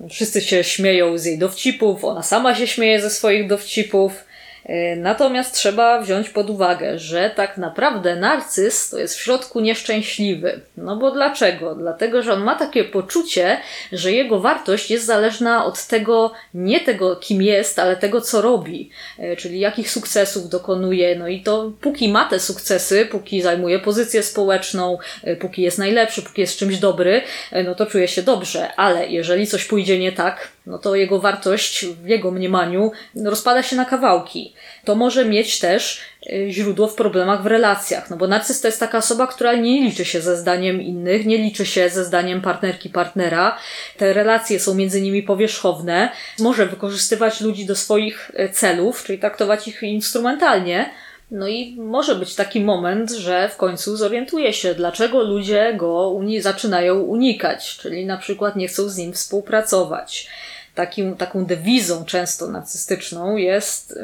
Wszyscy 0.09 0.41
się 0.41 0.63
śmieją 0.63 1.17
z 1.17 1.25
jej 1.25 1.37
dowcipów, 1.37 2.03
ona 2.03 2.23
sama 2.23 2.55
się 2.55 2.67
śmieje 2.67 3.01
ze 3.01 3.09
swoich 3.09 3.47
dowcipów. 3.47 4.24
E, 4.65 4.95
natomiast 4.95 5.53
trzeba 5.53 6.01
wziąć 6.01 6.29
pod 6.29 6.49
uwagę, 6.49 6.99
że 6.99 7.31
tak 7.35 7.57
naprawdę 7.57 8.15
narcyz 8.15 8.89
to 8.89 8.99
jest 8.99 9.15
w 9.15 9.21
środku 9.21 9.59
nieszczęśliwy. 9.59 10.59
No 10.77 10.95
bo 10.95 11.11
dlaczego? 11.11 11.75
Dlatego, 11.75 12.21
że 12.21 12.33
on 12.33 12.43
ma 12.43 12.55
takie 12.55 12.83
poczucie, 12.83 13.57
że 13.91 14.11
jego 14.11 14.39
wartość 14.39 14.91
jest 14.91 15.05
zależna 15.05 15.65
od 15.65 15.87
tego, 15.87 16.31
nie 16.53 16.79
tego 16.79 17.15
kim 17.15 17.41
jest, 17.41 17.79
ale 17.79 17.95
tego 17.95 18.21
co 18.21 18.41
robi, 18.41 18.89
e, 19.19 19.35
czyli 19.35 19.59
jakich 19.59 19.91
sukcesów 19.91 20.49
dokonuje. 20.49 21.15
No 21.15 21.27
i 21.27 21.41
to 21.41 21.71
póki 21.81 22.09
ma 22.09 22.29
te 22.29 22.39
sukcesy, 22.39 23.05
póki 23.05 23.41
zajmuje 23.41 23.79
pozycję 23.79 24.23
społeczną, 24.23 24.97
e, 25.23 25.35
póki 25.35 25.61
jest 25.61 25.77
najlepszy, 25.77 26.21
póki 26.21 26.41
jest 26.41 26.57
czymś 26.57 26.77
dobry, 26.77 27.21
no 27.65 27.75
to 27.75 27.85
czuje 27.85 28.07
się 28.07 28.23
dobrze, 28.23 28.75
ale 28.75 29.07
jeżeli 29.07 29.47
coś 29.47 29.65
pójdzie 29.65 29.99
nie 29.99 30.11
tak, 30.11 30.54
no 30.67 30.77
to 30.77 30.95
jego 30.95 31.19
wartość 31.19 31.85
w 31.85 32.07
jego 32.07 32.31
mniemaniu 32.31 32.91
rozpada 33.23 33.63
się 33.63 33.75
na 33.75 33.85
kawałki. 33.85 34.53
To 34.85 34.95
może 34.95 35.25
mieć 35.25 35.59
też 35.59 36.01
y, 36.27 36.47
źródło 36.49 36.87
w 36.87 36.95
problemach 36.95 37.43
w 37.43 37.45
relacjach, 37.45 38.09
no 38.09 38.17
bo 38.17 38.27
narcyz 38.27 38.61
to 38.61 38.67
jest 38.67 38.79
taka 38.79 38.97
osoba, 38.97 39.27
która 39.27 39.53
nie 39.53 39.81
liczy 39.81 40.05
się 40.05 40.21
ze 40.21 40.37
zdaniem 40.37 40.81
innych, 40.81 41.25
nie 41.25 41.37
liczy 41.37 41.65
się 41.65 41.89
ze 41.89 42.05
zdaniem 42.05 42.41
partnerki, 42.41 42.89
partnera. 42.89 43.57
Te 43.97 44.13
relacje 44.13 44.59
są 44.59 44.73
między 44.73 45.01
nimi 45.01 45.23
powierzchowne. 45.23 46.11
Może 46.39 46.65
wykorzystywać 46.65 47.41
ludzi 47.41 47.65
do 47.65 47.75
swoich 47.75 48.31
y, 48.39 48.49
celów, 48.49 49.03
czyli 49.03 49.19
traktować 49.19 49.67
ich 49.67 49.83
instrumentalnie, 49.83 50.89
no 51.31 51.47
i 51.47 51.75
może 51.77 52.15
być 52.15 52.35
taki 52.35 52.61
moment, 52.61 53.11
że 53.11 53.49
w 53.49 53.57
końcu 53.57 53.97
zorientuje 53.97 54.53
się, 54.53 54.75
dlaczego 54.75 55.23
ludzie 55.23 55.73
go 55.77 56.09
uni 56.09 56.41
zaczynają 56.41 56.99
unikać, 56.99 57.77
czyli 57.77 58.05
na 58.05 58.17
przykład 58.17 58.55
nie 58.55 58.67
chcą 58.67 58.89
z 58.89 58.97
nim 58.97 59.13
współpracować 59.13 60.27
takim, 60.75 61.15
taką 61.15 61.45
dewizą 61.45 62.05
często 62.05 62.47
narcystyczną 62.47 63.37
jest, 63.37 63.99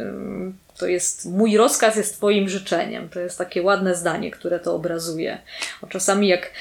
to 0.77 0.87
jest 0.87 1.25
mój 1.25 1.57
rozkaz 1.57 1.95
jest 1.95 2.17
twoim 2.17 2.49
życzeniem. 2.49 3.09
To 3.09 3.19
jest 3.19 3.37
takie 3.37 3.61
ładne 3.61 3.95
zdanie, 3.95 4.31
które 4.31 4.59
to 4.59 4.75
obrazuje. 4.75 5.37
Czasami 5.89 6.27
jak 6.27 6.51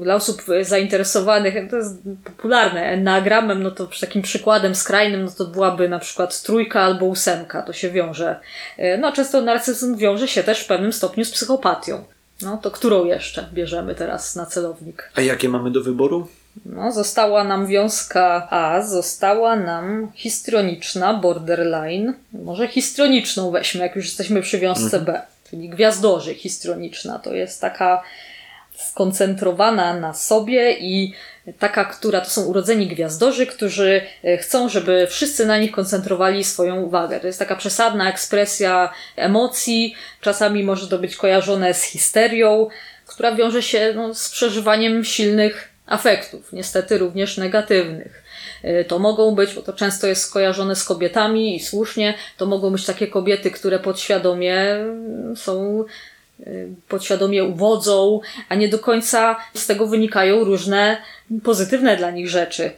dla 0.00 0.14
osób 0.14 0.42
zainteresowanych, 0.62 1.70
to 1.70 1.76
jest 1.76 1.94
popularne, 2.24 2.82
enneagramem, 2.82 3.62
no 3.62 3.70
to 3.70 3.88
takim 4.00 4.22
przykładem 4.22 4.74
skrajnym, 4.74 5.24
no 5.24 5.30
to 5.30 5.44
byłaby 5.44 5.88
na 5.88 5.98
przykład 5.98 6.42
trójka 6.42 6.82
albo 6.82 7.06
ósemka, 7.06 7.62
to 7.62 7.72
się 7.72 7.90
wiąże. 7.90 8.40
E, 8.76 8.98
no 8.98 9.12
często 9.12 9.40
narcyzm 9.40 9.96
wiąże 9.96 10.28
się 10.28 10.42
też 10.42 10.60
w 10.60 10.66
pewnym 10.66 10.92
stopniu 10.92 11.24
z 11.24 11.30
psychopatią. 11.30 12.04
No 12.42 12.56
to 12.56 12.70
którą 12.70 13.04
jeszcze 13.04 13.48
bierzemy 13.52 13.94
teraz 13.94 14.36
na 14.36 14.46
celownik? 14.46 15.10
A 15.14 15.20
jakie 15.20 15.48
mamy 15.48 15.70
do 15.70 15.82
wyboru? 15.82 16.28
No, 16.64 16.92
została 16.92 17.44
nam 17.44 17.66
wiązka 17.66 18.48
A, 18.50 18.82
została 18.82 19.56
nam 19.56 20.12
histrioniczna, 20.14 21.14
borderline. 21.14 22.14
Może 22.32 22.68
histrioniczną 22.68 23.50
weźmy, 23.50 23.80
jak 23.80 23.96
już 23.96 24.04
jesteśmy 24.04 24.42
przy 24.42 24.58
wiązce. 24.58 25.00
B, 25.00 25.22
czyli 25.50 25.68
gwiazdorzy 25.68 26.34
histrioniczna. 26.34 27.18
To 27.18 27.34
jest 27.34 27.60
taka 27.60 28.02
skoncentrowana 28.76 30.00
na 30.00 30.14
sobie 30.14 30.78
i 30.78 31.14
taka, 31.58 31.84
która 31.84 32.20
to 32.20 32.30
są 32.30 32.44
urodzeni 32.44 32.86
gwiazdorzy, 32.86 33.46
którzy 33.46 34.02
e, 34.24 34.36
chcą, 34.36 34.68
żeby 34.68 35.06
wszyscy 35.10 35.46
na 35.46 35.58
nich 35.58 35.72
koncentrowali 35.72 36.44
swoją 36.44 36.82
uwagę. 36.82 37.20
To 37.20 37.26
jest 37.26 37.38
taka 37.38 37.56
przesadna 37.56 38.10
ekspresja 38.10 38.92
emocji, 39.16 39.94
czasami 40.20 40.64
może 40.64 40.88
to 40.88 40.98
być 40.98 41.16
kojarzone 41.16 41.74
z 41.74 41.82
histerią, 41.82 42.68
która 43.06 43.34
wiąże 43.34 43.62
się 43.62 43.92
no, 43.96 44.14
z 44.14 44.30
przeżywaniem 44.30 45.04
silnych 45.04 45.73
afektów, 45.86 46.52
niestety 46.52 46.98
również 46.98 47.36
negatywnych. 47.36 48.24
Y, 48.64 48.84
to 48.88 48.98
mogą 48.98 49.34
być, 49.34 49.54
bo 49.54 49.62
to 49.62 49.72
często 49.72 50.06
jest 50.06 50.22
skojarzone 50.22 50.76
z 50.76 50.84
kobietami 50.84 51.56
i 51.56 51.60
słusznie, 51.60 52.14
to 52.36 52.46
mogą 52.46 52.70
być 52.70 52.86
takie 52.86 53.06
kobiety, 53.06 53.50
które 53.50 53.78
podświadomie 53.78 54.76
są 55.36 55.84
y, 56.40 56.68
podświadomie 56.88 57.44
uwodzą, 57.44 58.20
a 58.48 58.54
nie 58.54 58.68
do 58.68 58.78
końca 58.78 59.36
z 59.54 59.66
tego 59.66 59.86
wynikają 59.86 60.44
różne 60.44 60.96
pozytywne 61.42 61.96
dla 61.96 62.10
nich 62.10 62.28
rzeczy. 62.28 62.70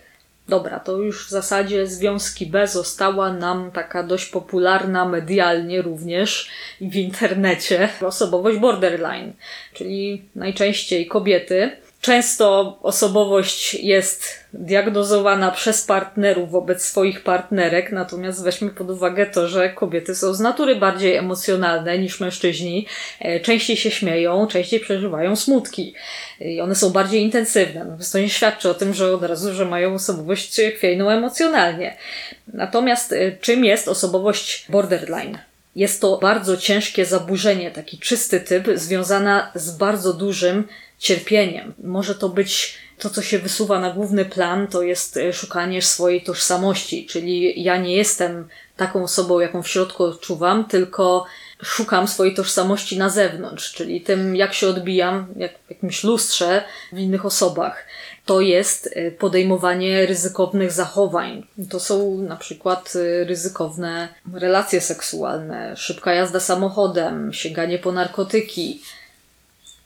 Dobra, 0.48 0.80
to 0.80 0.96
już 0.96 1.26
w 1.26 1.30
zasadzie 1.30 1.86
związki 1.86 2.46
B 2.46 2.66
została 2.66 3.32
nam 3.32 3.70
taka 3.70 4.02
dość 4.02 4.26
popularna 4.26 5.04
medialnie 5.04 5.82
również 5.82 6.50
w 6.80 6.96
internecie 6.96 7.88
osobowość 8.00 8.58
borderline, 8.58 9.32
czyli 9.72 10.22
najczęściej 10.34 11.06
kobiety, 11.06 11.70
Często 12.06 12.78
osobowość 12.82 13.74
jest 13.74 14.24
diagnozowana 14.52 15.50
przez 15.50 15.82
partnerów 15.82 16.50
wobec 16.50 16.84
swoich 16.84 17.22
partnerek, 17.22 17.92
natomiast 17.92 18.44
weźmy 18.44 18.70
pod 18.70 18.90
uwagę 18.90 19.26
to, 19.26 19.48
że 19.48 19.70
kobiety 19.70 20.14
są 20.14 20.34
z 20.34 20.40
natury 20.40 20.76
bardziej 20.76 21.16
emocjonalne 21.16 21.98
niż 21.98 22.20
mężczyźni, 22.20 22.86
e, 23.20 23.40
częściej 23.40 23.76
się 23.76 23.90
śmieją, 23.90 24.46
częściej 24.46 24.80
przeżywają 24.80 25.36
smutki 25.36 25.94
i 26.40 26.60
one 26.60 26.74
są 26.74 26.90
bardziej 26.90 27.22
intensywne. 27.22 27.84
No, 27.84 27.96
to 28.12 28.18
nie 28.18 28.30
świadczy 28.30 28.70
o 28.70 28.74
tym, 28.74 28.94
że 28.94 29.14
od 29.14 29.22
razu, 29.22 29.54
że 29.54 29.64
mają 29.64 29.94
osobowość 29.94 30.60
chwiejną 30.76 31.10
emocjonalnie. 31.10 31.96
Natomiast 32.52 33.12
e, 33.12 33.32
czym 33.32 33.64
jest 33.64 33.88
osobowość 33.88 34.66
borderline? 34.68 35.38
Jest 35.76 36.00
to 36.00 36.18
bardzo 36.18 36.56
ciężkie 36.56 37.06
zaburzenie, 37.06 37.70
taki 37.70 37.98
czysty 37.98 38.40
typ, 38.40 38.68
związana 38.74 39.50
z 39.54 39.76
bardzo 39.76 40.12
dużym 40.12 40.68
cierpieniem. 40.98 41.74
Może 41.84 42.14
to 42.14 42.28
być 42.28 42.78
to, 42.98 43.10
co 43.10 43.22
się 43.22 43.38
wysuwa 43.38 43.80
na 43.80 43.90
główny 43.90 44.24
plan, 44.24 44.66
to 44.66 44.82
jest 44.82 45.16
e, 45.16 45.32
szukanie 45.32 45.82
swojej 45.82 46.22
tożsamości, 46.22 47.06
czyli 47.06 47.62
ja 47.62 47.76
nie 47.76 47.96
jestem 47.96 48.48
taką 48.76 49.02
osobą, 49.02 49.40
jaką 49.40 49.62
w 49.62 49.68
środku 49.68 50.04
odczuwam, 50.04 50.64
tylko 50.64 51.26
szukam 51.62 52.08
swojej 52.08 52.34
tożsamości 52.34 52.98
na 52.98 53.10
zewnątrz, 53.10 53.72
czyli 53.72 54.00
tym, 54.00 54.36
jak 54.36 54.54
się 54.54 54.68
odbijam, 54.68 55.26
jak 55.36 55.52
w 55.66 55.70
jakimś 55.70 56.04
lustrze 56.04 56.64
w 56.92 56.98
innych 56.98 57.26
osobach. 57.26 57.86
To 58.24 58.40
jest 58.40 58.90
e, 58.92 59.10
podejmowanie 59.10 60.06
ryzykownych 60.06 60.72
zachowań. 60.72 61.46
To 61.70 61.80
są 61.80 62.18
na 62.18 62.36
przykład 62.36 62.92
e, 62.96 63.24
ryzykowne 63.24 64.08
relacje 64.34 64.80
seksualne, 64.80 65.76
szybka 65.76 66.14
jazda 66.14 66.40
samochodem, 66.40 67.32
sięganie 67.32 67.78
po 67.78 67.92
narkotyki, 67.92 68.82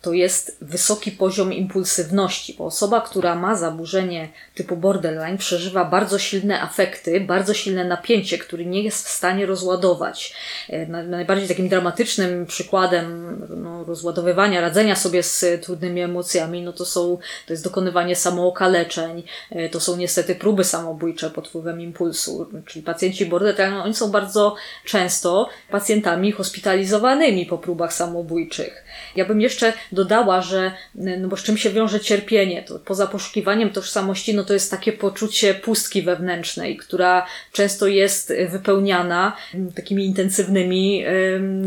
to 0.03 0.13
jest 0.13 0.57
wysoki 0.61 1.13
poziom 1.13 1.53
impulsywności, 1.53 2.55
bo 2.59 2.65
osoba, 2.65 3.01
która 3.01 3.35
ma 3.35 3.55
zaburzenie 3.55 4.29
typu 4.55 4.77
borderline, 4.77 5.39
przeżywa 5.39 5.85
bardzo 5.85 6.19
silne 6.19 6.63
afekty, 6.63 7.21
bardzo 7.21 7.55
silne 7.55 7.85
napięcie, 7.85 8.39
które 8.39 8.65
nie 8.65 8.83
jest 8.83 9.07
w 9.07 9.11
stanie 9.11 9.47
rozładować. 9.47 10.35
E, 10.69 10.87
najbardziej 10.87 11.49
takim 11.49 11.69
dramatycznym 11.69 12.47
przykładem 12.47 13.37
no, 13.57 13.85
rozładowywania, 13.85 14.61
radzenia 14.61 14.97
sobie 14.97 15.23
z 15.23 15.65
trudnymi 15.65 16.01
emocjami, 16.01 16.63
no 16.63 16.73
to 16.73 16.85
są, 16.85 17.19
to 17.47 17.53
jest 17.53 17.65
dokonywanie 17.65 18.17
samookaleczeń, 18.17 19.23
e, 19.51 19.69
to 19.69 19.81
są 19.81 19.97
niestety 19.97 20.35
próby 20.35 20.65
samobójcze 20.65 21.31
pod 21.31 21.49
wpływem 21.49 21.81
impulsu, 21.81 22.49
czyli 22.67 22.83
pacjenci 22.83 23.27
borderline, 23.27 23.81
oni 23.81 23.95
są 23.95 24.11
bardzo 24.11 24.57
często 24.85 25.49
pacjentami 25.71 26.33
hospitalizowanymi 26.33 27.47
po 27.47 27.59
próbach 27.59 27.93
samobójczych. 27.93 28.85
Ja 29.17 29.25
bym 29.25 29.41
jeszcze 29.41 29.73
dodała, 29.93 30.41
że, 30.43 30.73
no 30.95 31.29
bo 31.29 31.37
z 31.37 31.43
czym 31.43 31.57
się 31.57 31.71
wiąże 31.71 32.01
cierpienie, 32.01 32.63
to 32.63 32.79
poza 32.79 33.07
poszukiwaniem 33.07 33.71
tożsamości, 33.71 34.35
no 34.35 34.45
to 34.45 34.55
jest 34.55 34.71
takie 34.71 34.93
poczucie 34.93 35.55
pustki 35.55 36.03
wewnętrznej, 36.03 36.77
która 36.77 37.27
często 37.53 37.87
jest 37.87 38.33
wypełniana 38.51 39.37
takimi 39.75 40.07
intensywnymi 40.07 41.05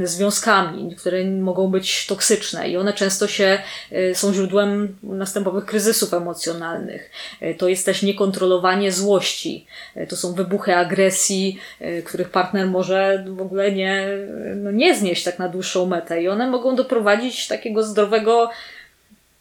związkami, 0.03 0.95
które 0.95 1.25
mogą 1.25 1.67
być 1.67 2.07
toksyczne 2.07 2.69
i 2.69 2.77
one 2.77 2.93
często 2.93 3.27
się 3.27 3.59
y, 3.91 4.15
są 4.15 4.33
źródłem 4.33 4.97
następowych 5.03 5.65
kryzysów 5.65 6.13
emocjonalnych. 6.13 7.11
Y, 7.41 7.55
to 7.57 7.67
jest 7.67 7.85
też 7.85 8.03
niekontrolowanie 8.03 8.91
złości, 8.91 9.65
y, 9.97 10.07
to 10.07 10.15
są 10.15 10.33
wybuchy 10.33 10.75
agresji, 10.75 11.59
których 12.05 12.29
partner 12.29 12.67
może 12.67 13.25
w 13.27 13.41
ogóle 13.41 13.71
nie, 13.71 14.07
no 14.55 14.71
nie 14.71 14.95
znieść 14.95 15.23
tak 15.23 15.39
na 15.39 15.49
dłuższą 15.49 15.85
metę 15.85 16.21
i 16.21 16.29
one 16.29 16.47
mogą 16.47 16.75
doprowadzić 16.75 17.22
takiego 17.49 17.83
zdrowego 17.83 18.49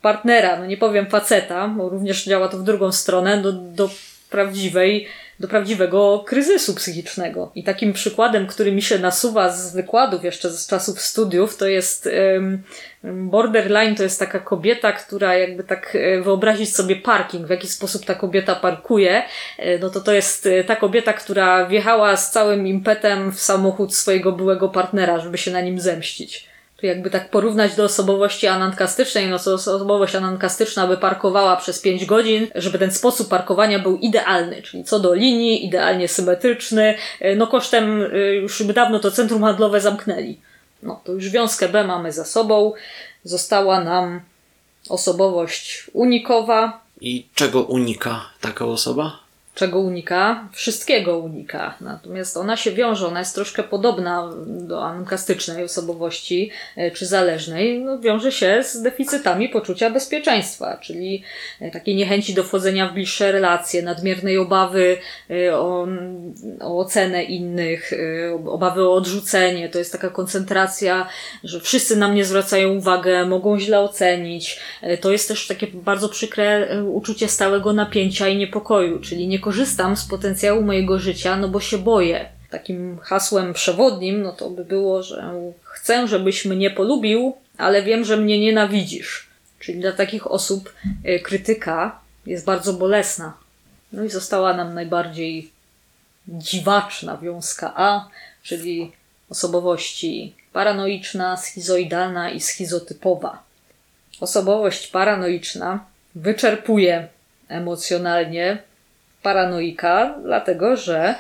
partnera, 0.03 0.57
no 0.57 0.67
nie 0.67 0.77
powiem 0.77 1.07
faceta, 1.07 1.69
bo 1.69 1.89
również 1.89 2.25
działa 2.25 2.49
to 2.49 2.59
w 2.59 2.63
drugą 2.63 2.93
stronę, 2.93 3.43
do, 3.43 3.53
do 3.53 3.91
prawdziwej, 4.31 5.07
do 5.41 5.49
prawdziwego 5.49 6.25
kryzysu 6.27 6.75
psychicznego. 6.75 7.53
I 7.55 7.65
takim 7.65 7.93
przykładem, 7.93 8.47
który 8.47 8.73
mi 8.73 8.83
się 8.83 8.99
nasuwa 8.99 9.53
z 9.53 9.75
wykładów 9.75 10.25
jeszcze 10.25 10.51
z 10.51 10.67
czasów 10.67 11.01
studiów, 11.01 11.57
to 11.57 11.67
jest 11.67 12.09
borderline, 13.05 13.95
to 13.95 14.03
jest 14.03 14.19
taka 14.19 14.39
kobieta, 14.39 14.93
która 14.93 15.35
jakby 15.35 15.65
tak 15.65 15.97
e, 15.97 16.23
wyobrazić 16.23 16.77
sobie 16.77 16.97
parking, 16.97 17.47
w 17.47 17.51
jaki 17.51 17.69
sposób 17.69 18.05
ta 18.05 18.15
kobieta 18.15 18.55
parkuje, 18.55 19.23
e, 19.59 19.79
no 19.79 19.91
to 19.91 20.01
to 20.01 20.13
jest 20.13 20.47
e, 20.47 20.65
ta 20.65 20.77
kobieta, 20.77 21.13
która 21.13 21.67
wjechała 21.67 22.17
z 22.17 22.31
całym 22.31 22.67
impetem 22.67 23.33
w 23.33 23.41
samochód 23.41 23.95
swojego 23.95 24.33
byłego 24.33 24.69
partnera, 24.69 25.19
żeby 25.19 25.39
się 25.39 25.51
na 25.51 25.61
nim 25.61 25.81
zemścić 25.81 26.52
jakby 26.83 27.11
tak 27.11 27.31
porównać 27.31 27.75
do 27.75 27.85
osobowości 27.85 28.47
anankastycznej, 28.47 29.29
no 29.29 29.39
to 29.39 29.55
osobowość 29.55 30.15
anankastyczna 30.15 30.87
by 30.87 30.97
parkowała 30.97 31.57
przez 31.57 31.81
5 31.81 32.07
godzin, 32.07 32.47
żeby 32.55 32.79
ten 32.79 32.91
sposób 32.91 33.29
parkowania 33.29 33.79
był 33.79 33.99
idealny, 33.99 34.63
czyli 34.63 34.85
co 34.85 35.01
do 35.01 35.15
linii, 35.15 35.67
idealnie 35.67 36.09
symetryczny, 36.09 36.95
e, 37.21 37.37
no 37.37 37.47
kosztem, 37.47 38.03
e, 38.03 38.35
już 38.35 38.63
by 38.63 38.73
dawno 38.73 38.99
to 38.99 39.11
centrum 39.11 39.43
handlowe 39.43 39.81
zamknęli. 39.81 40.39
No 40.83 41.01
to 41.05 41.13
już 41.13 41.29
wiązkę 41.29 41.69
B 41.69 41.85
mamy 41.85 42.13
za 42.13 42.25
sobą, 42.25 42.73
została 43.25 43.85
nam 43.85 44.21
osobowość 44.89 45.91
unikowa. 45.93 46.81
I 47.01 47.27
czego 47.35 47.63
unika 47.63 48.31
taka 48.41 48.65
osoba? 48.65 49.22
Czego 49.55 49.81
unika? 49.81 50.49
Wszystkiego 50.53 51.19
unika. 51.19 51.75
Natomiast 51.81 52.37
ona 52.37 52.57
się 52.57 52.71
wiąże, 52.71 53.07
ona 53.07 53.19
jest 53.19 53.35
troszkę 53.35 53.63
podobna 53.63 54.31
do 54.47 54.85
ankastycznej 54.85 55.65
osobowości 55.65 56.51
e, 56.77 56.91
czy 56.91 57.07
zależnej, 57.07 57.81
no, 57.81 57.99
wiąże 57.99 58.33
się 58.33 58.63
z 58.65 58.83
deficytami 58.83 59.49
poczucia 59.49 59.91
bezpieczeństwa, 59.91 60.77
czyli 60.77 61.23
e, 61.61 61.71
takiej 61.71 61.97
niechęci 61.97 62.35
do 62.35 62.45
wchodzenia 62.45 62.89
w 62.89 62.93
bliższe 62.93 63.33
relacje, 63.33 63.83
nadmiernej 63.83 64.39
obawy 64.39 64.97
e, 65.31 65.57
o, 65.57 65.87
o 66.61 66.79
ocenę 66.79 67.25
innych, 67.25 67.93
obawy 68.47 68.89
o 68.89 68.95
odrzucenie. 68.95 69.69
To 69.69 69.79
jest 69.79 69.93
taka 69.93 70.11
koncentracja, 70.11 71.09
że 71.45 71.61
wszyscy 71.61 71.97
na 71.97 72.09
mnie 72.09 72.25
zwracają 72.25 72.75
uwagę, 72.75 73.27
mogą 73.27 73.59
źle 73.59 73.81
ocenić. 73.81 74.61
To 75.01 75.13
jest 75.13 75.29
też 75.29 75.47
takie 75.47 75.67
bardzo 75.67 76.09
przykre 76.09 76.69
uczucie 76.85 77.29
stałego 77.29 77.73
napięcia 77.73 78.29
i 78.29 78.37
niepokoju, 78.37 79.01
czyli 79.01 79.29
nie 79.29 79.42
korzystam 79.43 79.97
z 79.97 80.05
potencjału 80.05 80.63
mojego 80.63 80.99
życia, 80.99 81.37
no 81.37 81.49
bo 81.49 81.61
się 81.61 81.79
boję. 81.79 82.29
Takim 82.51 82.99
hasłem 82.99 83.53
przewodnim, 83.53 84.23
no 84.23 84.33
to 84.33 84.51
by 84.51 84.65
było, 84.65 85.03
że 85.03 85.35
chcę, 85.63 86.09
żebyś 86.09 86.45
mnie 86.45 86.71
polubił, 86.71 87.37
ale 87.59 87.83
wiem, 87.83 88.05
że 88.05 88.17
mnie 88.17 88.41
nienawidzisz. 88.41 89.27
Czyli 89.59 89.81
dla 89.81 89.93
takich 89.93 90.31
osób 90.31 90.73
e, 91.05 91.19
krytyka 91.19 92.01
jest 92.27 92.45
bardzo 92.45 92.73
bolesna. 92.73 93.37
No 93.93 94.05
i 94.05 94.09
została 94.09 94.55
nam 94.55 94.75
najbardziej 94.75 95.51
dziwaczna 96.29 97.17
wiązka 97.17 97.73
A, 97.77 98.09
czyli 98.43 98.93
osobowości 99.31 100.35
paranoiczna, 100.53 101.37
schizoidalna 101.37 102.31
i 102.31 102.41
schizotypowa. 102.41 103.43
Osobowość 104.21 104.87
paranoiczna 104.87 105.85
wyczerpuje 106.15 107.09
emocjonalnie 107.49 108.63
paranoika, 109.23 110.19
dlatego 110.23 110.77
że 110.77 111.15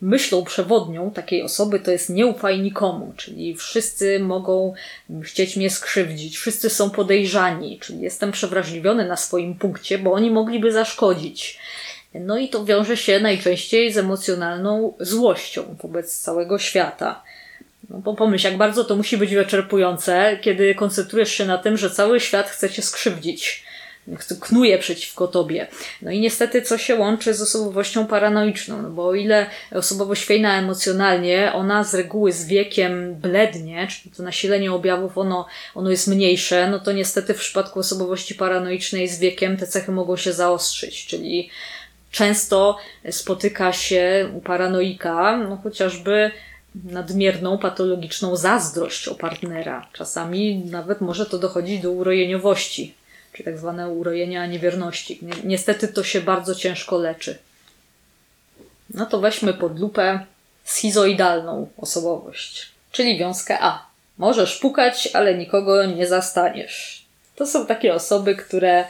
myślą 0.00 0.44
przewodnią 0.44 1.10
takiej 1.10 1.42
osoby 1.42 1.80
to 1.80 1.90
jest 1.90 2.10
nie 2.10 2.26
ufaj 2.26 2.60
nikomu, 2.60 3.12
czyli 3.16 3.54
wszyscy 3.54 4.20
mogą 4.20 4.74
chcieć 5.22 5.56
mnie 5.56 5.70
skrzywdzić, 5.70 6.38
wszyscy 6.38 6.70
są 6.70 6.90
podejrzani, 6.90 7.78
czyli 7.78 8.00
jestem 8.00 8.32
przewrażliwiony 8.32 9.08
na 9.08 9.16
swoim 9.16 9.54
punkcie, 9.54 9.98
bo 9.98 10.12
oni 10.12 10.30
mogliby 10.30 10.72
zaszkodzić. 10.72 11.58
No 12.14 12.38
i 12.38 12.48
to 12.48 12.64
wiąże 12.64 12.96
się 12.96 13.20
najczęściej 13.20 13.92
z 13.92 13.98
emocjonalną 13.98 14.94
złością 15.00 15.76
wobec 15.82 16.18
całego 16.18 16.58
świata. 16.58 17.22
No 17.90 17.98
bo 17.98 18.14
pomyśl, 18.14 18.46
jak 18.46 18.56
bardzo 18.56 18.84
to 18.84 18.96
musi 18.96 19.18
być 19.18 19.34
wyczerpujące, 19.34 20.38
kiedy 20.40 20.74
koncentrujesz 20.74 21.30
się 21.30 21.44
na 21.44 21.58
tym, 21.58 21.76
że 21.76 21.90
cały 21.90 22.20
świat 22.20 22.50
chce 22.50 22.70
cię 22.70 22.82
skrzywdzić 22.82 23.65
knuje 24.40 24.78
przeciwko 24.78 25.28
tobie. 25.28 25.66
No 26.02 26.10
i 26.10 26.20
niestety 26.20 26.62
co 26.62 26.78
się 26.78 26.94
łączy 26.94 27.34
z 27.34 27.42
osobowością 27.42 28.06
paranoiczną, 28.06 28.82
no 28.82 28.90
bo 28.90 29.06
o 29.06 29.14
ile 29.14 29.46
osobowość 29.72 30.24
fejna 30.24 30.58
emocjonalnie, 30.58 31.52
ona 31.54 31.84
z 31.84 31.94
reguły 31.94 32.32
z 32.32 32.46
wiekiem 32.46 33.14
blednie, 33.14 33.86
czyli 33.90 34.14
to 34.14 34.22
nasilenie 34.22 34.72
objawów 34.72 35.18
ono, 35.18 35.46
ono 35.74 35.90
jest 35.90 36.08
mniejsze, 36.08 36.70
no 36.70 36.78
to 36.78 36.92
niestety 36.92 37.34
w 37.34 37.38
przypadku 37.38 37.78
osobowości 37.78 38.34
paranoicznej 38.34 39.08
z 39.08 39.18
wiekiem 39.18 39.56
te 39.56 39.66
cechy 39.66 39.92
mogą 39.92 40.16
się 40.16 40.32
zaostrzyć, 40.32 41.06
czyli 41.06 41.50
często 42.10 42.78
spotyka 43.10 43.72
się 43.72 44.28
u 44.34 44.40
paranoika, 44.40 45.36
no 45.36 45.56
chociażby 45.62 46.30
nadmierną, 46.84 47.58
patologiczną 47.58 48.36
zazdrość 48.36 49.08
o 49.08 49.14
partnera. 49.14 49.88
Czasami 49.92 50.56
nawet 50.56 51.00
może 51.00 51.26
to 51.26 51.38
dochodzić 51.38 51.82
do 51.82 51.90
urojeniowości 51.90 52.94
czy 53.36 53.44
tak 53.44 53.58
zwane 53.58 53.88
urojenia 53.88 54.46
niewierności. 54.46 55.20
Niestety 55.44 55.88
to 55.88 56.04
się 56.04 56.20
bardzo 56.20 56.54
ciężko 56.54 56.98
leczy. 56.98 57.38
No 58.94 59.06
to 59.06 59.20
weźmy 59.20 59.54
pod 59.54 59.78
lupę 59.80 60.20
schizoidalną 60.64 61.68
osobowość, 61.76 62.68
czyli 62.92 63.18
wiązkę 63.18 63.58
A. 63.60 63.86
Możesz 64.18 64.58
pukać, 64.58 65.08
ale 65.12 65.34
nikogo 65.34 65.86
nie 65.86 66.06
zastaniesz. 66.06 67.06
To 67.36 67.46
są 67.46 67.66
takie 67.66 67.94
osoby, 67.94 68.36
które 68.36 68.84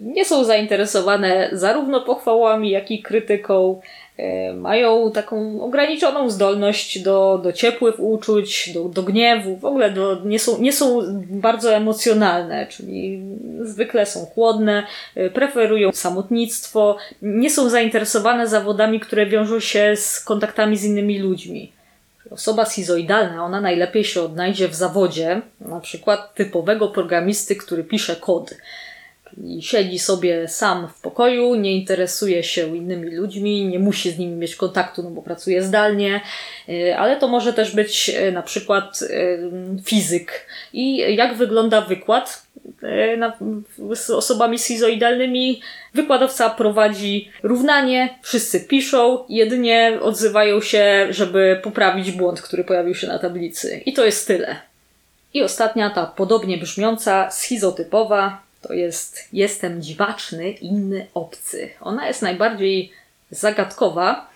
nie 0.00 0.24
są 0.24 0.44
zainteresowane 0.44 1.48
zarówno 1.52 2.00
pochwałami, 2.00 2.70
jak 2.70 2.90
i 2.90 3.02
krytyką. 3.02 3.80
E, 4.20 4.52
mają 4.52 5.10
taką 5.10 5.62
ograniczoną 5.62 6.30
zdolność 6.30 7.02
do, 7.02 7.40
do 7.42 7.52
ciepłych 7.52 8.00
uczuć, 8.00 8.70
do, 8.74 8.84
do 8.84 9.02
gniewu, 9.02 9.56
w 9.56 9.64
ogóle 9.64 9.90
do, 9.90 10.20
nie, 10.24 10.38
są, 10.38 10.60
nie 10.60 10.72
są 10.72 11.00
bardzo 11.30 11.74
emocjonalne, 11.74 12.66
czyli 12.66 13.22
zwykle 13.60 14.06
są 14.06 14.26
chłodne, 14.26 14.86
e, 15.14 15.30
preferują 15.30 15.92
samotnictwo, 15.92 16.96
nie 17.22 17.50
są 17.50 17.68
zainteresowane 17.68 18.48
zawodami, 18.48 19.00
które 19.00 19.26
wiążą 19.26 19.60
się 19.60 19.96
z 19.96 20.20
kontaktami 20.20 20.76
z 20.76 20.84
innymi 20.84 21.18
ludźmi. 21.18 21.72
Osoba 22.30 22.64
schizoidalna, 22.64 23.44
ona 23.44 23.60
najlepiej 23.60 24.04
się 24.04 24.22
odnajdzie 24.22 24.68
w 24.68 24.74
zawodzie, 24.74 25.42
na 25.60 25.80
przykład 25.80 26.34
typowego 26.34 26.88
programisty, 26.88 27.56
który 27.56 27.84
pisze 27.84 28.16
kod 28.16 28.54
i 29.44 29.62
siedzi 29.62 29.98
sobie 29.98 30.48
sam 30.48 30.88
w 30.88 31.00
pokoju, 31.00 31.54
nie 31.54 31.72
interesuje 31.72 32.42
się 32.42 32.76
innymi 32.76 33.10
ludźmi, 33.10 33.66
nie 33.66 33.78
musi 33.78 34.10
z 34.10 34.18
nimi 34.18 34.36
mieć 34.36 34.56
kontaktu, 34.56 35.02
no 35.02 35.10
bo 35.10 35.22
pracuje 35.22 35.62
zdalnie, 35.62 36.20
y, 36.68 36.96
ale 36.96 37.16
to 37.16 37.28
może 37.28 37.52
też 37.52 37.74
być 37.74 38.08
y, 38.08 38.32
na 38.32 38.42
przykład 38.42 39.02
y, 39.02 39.50
fizyk. 39.84 40.46
I 40.72 41.16
jak 41.16 41.34
wygląda 41.34 41.80
wykład 41.80 42.50
z 43.94 44.10
osobami 44.10 44.58
schizoidalnymi? 44.58 45.60
Wykładowca 45.94 46.50
prowadzi 46.50 47.30
równanie, 47.42 48.18
wszyscy 48.22 48.60
piszą, 48.60 49.24
jedynie 49.28 49.98
odzywają 50.02 50.60
się, 50.60 51.06
żeby 51.10 51.60
poprawić 51.62 52.12
błąd, 52.12 52.42
który 52.42 52.64
pojawił 52.64 52.94
się 52.94 53.06
na 53.06 53.18
tablicy. 53.18 53.82
I 53.86 53.92
to 53.92 54.04
jest 54.04 54.26
tyle. 54.26 54.56
I 55.34 55.42
ostatnia, 55.42 55.90
ta 55.90 56.06
podobnie 56.06 56.58
brzmiąca, 56.58 57.30
schizotypowa, 57.30 58.42
to 58.62 58.72
jest 58.72 59.28
Jestem 59.32 59.82
dziwaczny, 59.82 60.50
inny, 60.50 61.06
obcy. 61.14 61.70
Ona 61.80 62.06
jest 62.06 62.22
najbardziej 62.22 62.92
zagadkowa. 63.30 64.30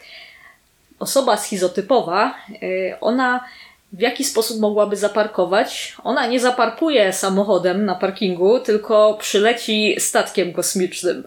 Osoba 0.98 1.36
schizotypowa, 1.36 2.34
y, 2.62 2.94
ona 3.00 3.44
w 3.92 4.00
jaki 4.00 4.24
sposób 4.24 4.60
mogłaby 4.60 4.96
zaparkować? 4.96 5.96
Ona 6.04 6.26
nie 6.26 6.40
zaparkuje 6.40 7.12
samochodem 7.12 7.84
na 7.84 7.94
parkingu, 7.94 8.60
tylko 8.60 9.18
przyleci 9.20 9.96
statkiem 9.98 10.52
kosmicznym. 10.52 11.24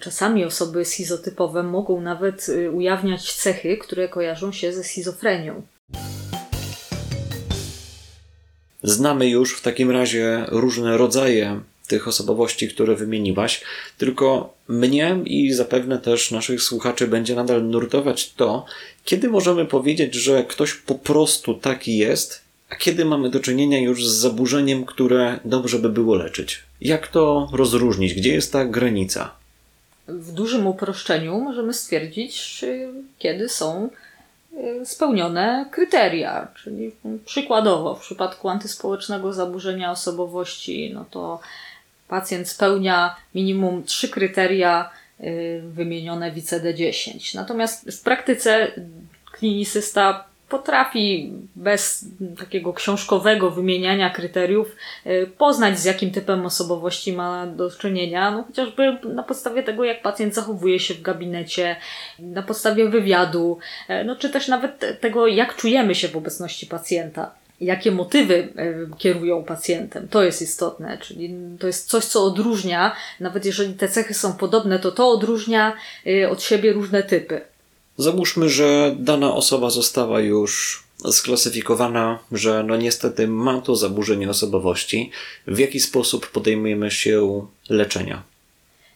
Czasami 0.00 0.44
osoby 0.44 0.84
schizotypowe 0.84 1.62
mogą 1.62 2.00
nawet 2.00 2.48
y, 2.48 2.70
ujawniać 2.70 3.34
cechy, 3.34 3.76
które 3.76 4.08
kojarzą 4.08 4.52
się 4.52 4.72
ze 4.72 4.84
schizofrenią. 4.84 5.62
Znamy 8.82 9.28
już 9.28 9.58
w 9.58 9.62
takim 9.62 9.90
razie 9.90 10.44
różne 10.48 10.96
rodzaje 10.96 11.60
tych 11.86 12.08
osobowości, 12.08 12.68
które 12.68 12.96
wymieniłaś, 12.96 13.60
tylko 13.98 14.54
mnie 14.68 15.16
i 15.24 15.52
zapewne 15.52 15.98
też 15.98 16.30
naszych 16.30 16.62
słuchaczy 16.62 17.08
będzie 17.08 17.34
nadal 17.34 17.64
nurtować 17.64 18.32
to, 18.32 18.64
kiedy 19.04 19.28
możemy 19.28 19.64
powiedzieć, 19.64 20.14
że 20.14 20.44
ktoś 20.44 20.74
po 20.74 20.94
prostu 20.94 21.54
taki 21.54 21.96
jest, 21.96 22.40
a 22.70 22.76
kiedy 22.76 23.04
mamy 23.04 23.30
do 23.30 23.40
czynienia 23.40 23.78
już 23.80 24.08
z 24.08 24.12
zaburzeniem, 24.12 24.84
które 24.84 25.40
dobrze 25.44 25.78
by 25.78 25.88
było 25.88 26.14
leczyć. 26.14 26.62
Jak 26.80 27.08
to 27.08 27.48
rozróżnić? 27.52 28.14
Gdzie 28.14 28.34
jest 28.34 28.52
ta 28.52 28.64
granica? 28.64 29.34
W 30.08 30.32
dużym 30.32 30.66
uproszczeniu 30.66 31.40
możemy 31.40 31.74
stwierdzić, 31.74 32.64
kiedy 33.18 33.48
są 33.48 33.88
y, 34.82 34.86
spełnione 34.86 35.66
kryteria, 35.70 36.48
czyli 36.62 36.92
przykładowo 37.24 37.94
w 37.94 38.00
przypadku 38.00 38.48
antyspołecznego 38.48 39.32
zaburzenia 39.32 39.90
osobowości, 39.90 40.90
no 40.94 41.04
to 41.10 41.40
pacjent 42.12 42.48
spełnia 42.48 43.16
minimum 43.34 43.84
trzy 43.84 44.08
kryteria 44.08 44.90
y, 45.20 45.62
wymienione 45.64 46.32
w 46.32 46.36
ICD-10. 46.36 47.34
Natomiast 47.34 47.90
w 47.90 48.02
praktyce 48.02 48.72
klinicysta 49.32 50.24
potrafi 50.48 51.32
bez 51.56 52.04
takiego 52.38 52.72
książkowego 52.72 53.50
wymieniania 53.50 54.10
kryteriów 54.10 54.76
y, 55.06 55.30
poznać, 55.38 55.78
z 55.78 55.84
jakim 55.84 56.10
typem 56.10 56.46
osobowości 56.46 57.12
ma 57.12 57.46
do 57.46 57.70
czynienia, 57.70 58.30
no 58.30 58.42
chociażby 58.42 58.98
na 59.14 59.22
podstawie 59.22 59.62
tego, 59.62 59.84
jak 59.84 60.02
pacjent 60.02 60.34
zachowuje 60.34 60.80
się 60.80 60.94
w 60.94 61.02
gabinecie, 61.02 61.76
na 62.18 62.42
podstawie 62.42 62.88
wywiadu, 62.88 63.58
y, 63.90 64.04
no 64.04 64.16
czy 64.16 64.30
też 64.30 64.48
nawet 64.48 65.00
tego, 65.00 65.26
jak 65.26 65.56
czujemy 65.56 65.94
się 65.94 66.08
w 66.08 66.16
obecności 66.16 66.66
pacjenta 66.66 67.41
jakie 67.62 67.92
motywy 67.92 68.48
e, 68.56 68.74
kierują 68.98 69.44
pacjentem. 69.44 70.08
To 70.08 70.22
jest 70.22 70.42
istotne, 70.42 70.98
czyli 70.98 71.34
to 71.58 71.66
jest 71.66 71.88
coś, 71.88 72.04
co 72.04 72.24
odróżnia, 72.24 72.96
nawet 73.20 73.44
jeżeli 73.44 73.74
te 73.74 73.88
cechy 73.88 74.14
są 74.14 74.32
podobne, 74.32 74.78
to 74.78 74.92
to 74.92 75.08
odróżnia 75.08 75.76
e, 76.06 76.30
od 76.30 76.42
siebie 76.42 76.72
różne 76.72 77.02
typy. 77.02 77.40
Załóżmy, 77.98 78.48
że 78.48 78.94
dana 78.98 79.34
osoba 79.34 79.70
została 79.70 80.20
już 80.20 80.82
sklasyfikowana, 81.10 82.18
że 82.32 82.62
no 82.62 82.76
niestety 82.76 83.28
ma 83.28 83.60
to 83.60 83.76
zaburzenie 83.76 84.30
osobowości. 84.30 85.10
W 85.46 85.58
jaki 85.58 85.80
sposób 85.80 86.30
podejmujemy 86.30 86.90
się 86.90 87.46
leczenia? 87.68 88.22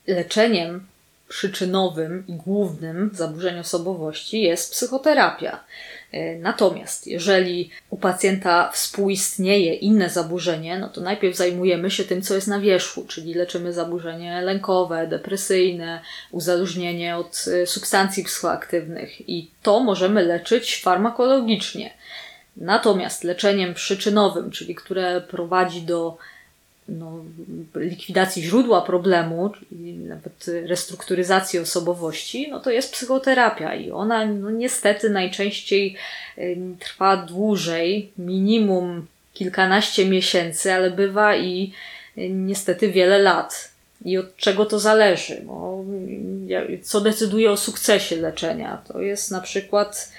Leczeniem 0.07 0.87
przyczynowym 1.29 2.25
i 2.29 2.33
głównym 2.33 3.11
zaburzeń 3.15 3.59
osobowości 3.59 4.43
jest 4.43 4.73
psychoterapia. 4.73 5.65
E, 6.13 6.39
natomiast 6.39 7.07
jeżeli 7.07 7.71
u 7.91 7.97
pacjenta 7.97 8.71
współistnieje 8.73 9.75
inne 9.75 10.11
zaburzenie, 10.11 10.79
no 10.79 10.89
to 10.89 11.01
najpierw 11.01 11.37
zajmujemy 11.37 11.91
się 11.91 12.05
tym, 12.05 12.23
co 12.23 12.35
jest 12.35 12.49
na 12.49 12.61
wierzchu, 12.61 13.05
czyli 13.09 13.35
leczymy 13.35 13.73
zaburzenie 13.73 14.43
lękowe, 14.43 15.07
depresyjne, 15.07 16.01
uzależnienie 16.31 17.17
od 17.17 17.45
e, 17.63 17.67
substancji 17.67 18.25
psychoaktywnych 18.25 19.29
i 19.29 19.51
to 19.63 19.81
możemy 19.81 20.23
leczyć 20.23 20.83
farmakologicznie. 20.83 21.91
Natomiast 22.57 23.25
leczeniem 23.25 23.75
przyczynowym, 23.75 24.51
czyli 24.51 24.75
które 24.75 25.21
prowadzi 25.21 25.83
do 25.83 26.19
no, 26.89 27.25
likwidacji 27.75 28.43
źródła 28.43 28.83
problemu, 28.83 29.51
czyli 29.51 29.95
nawet 29.95 30.47
restrukturyzacji 30.67 31.59
osobowości, 31.59 32.49
no 32.51 32.61
to 32.61 32.71
jest 32.71 32.93
psychoterapia 32.93 33.75
i 33.75 33.91
ona 33.91 34.27
no, 34.27 34.51
niestety 34.51 35.11
najczęściej 35.11 35.97
trwa 36.81 37.17
dłużej, 37.17 38.13
minimum 38.19 39.07
kilkanaście 39.35 40.07
miesięcy, 40.07 40.73
ale 40.73 40.91
bywa 40.91 41.37
i 41.37 41.73
niestety 42.17 42.93
wiele 42.93 43.19
lat. 43.19 43.71
I 44.05 44.19
od 44.19 44.37
czego 44.37 44.67
to 44.67 44.79
zależy? 44.79 45.43
No, 45.47 45.85
co 46.83 47.01
decyduje 47.01 47.51
o 47.51 47.57
sukcesie 47.57 48.17
leczenia? 48.17 48.83
To 48.89 49.01
jest 49.01 49.31
na 49.31 49.41
przykład 49.41 50.13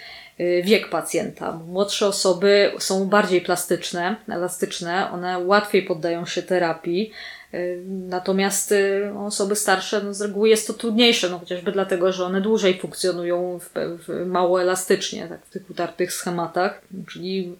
wiek 0.63 0.89
pacjenta. 0.89 1.51
Młodsze 1.67 2.07
osoby 2.07 2.71
są 2.79 3.05
bardziej 3.05 3.41
plastyczne, 3.41 4.15
elastyczne, 4.29 5.11
one 5.11 5.39
łatwiej 5.39 5.83
poddają 5.83 6.25
się 6.25 6.43
terapii. 6.43 7.11
Y, 7.53 7.83
natomiast 7.87 8.71
y, 8.71 9.11
osoby 9.25 9.55
starsze, 9.55 10.01
no 10.03 10.13
z 10.13 10.21
reguły 10.21 10.49
jest 10.49 10.67
to 10.67 10.73
trudniejsze, 10.73 11.29
no 11.29 11.39
chociażby 11.39 11.71
dlatego, 11.71 12.11
że 12.11 12.25
one 12.25 12.41
dłużej 12.41 12.79
funkcjonują 12.79 13.59
w, 13.59 13.69
w 14.07 14.25
mało 14.25 14.61
elastycznie, 14.61 15.27
tak 15.27 15.45
w 15.45 15.49
tych 15.49 15.69
utartych 15.69 16.13
schematach, 16.13 16.81
czyli 17.11 17.55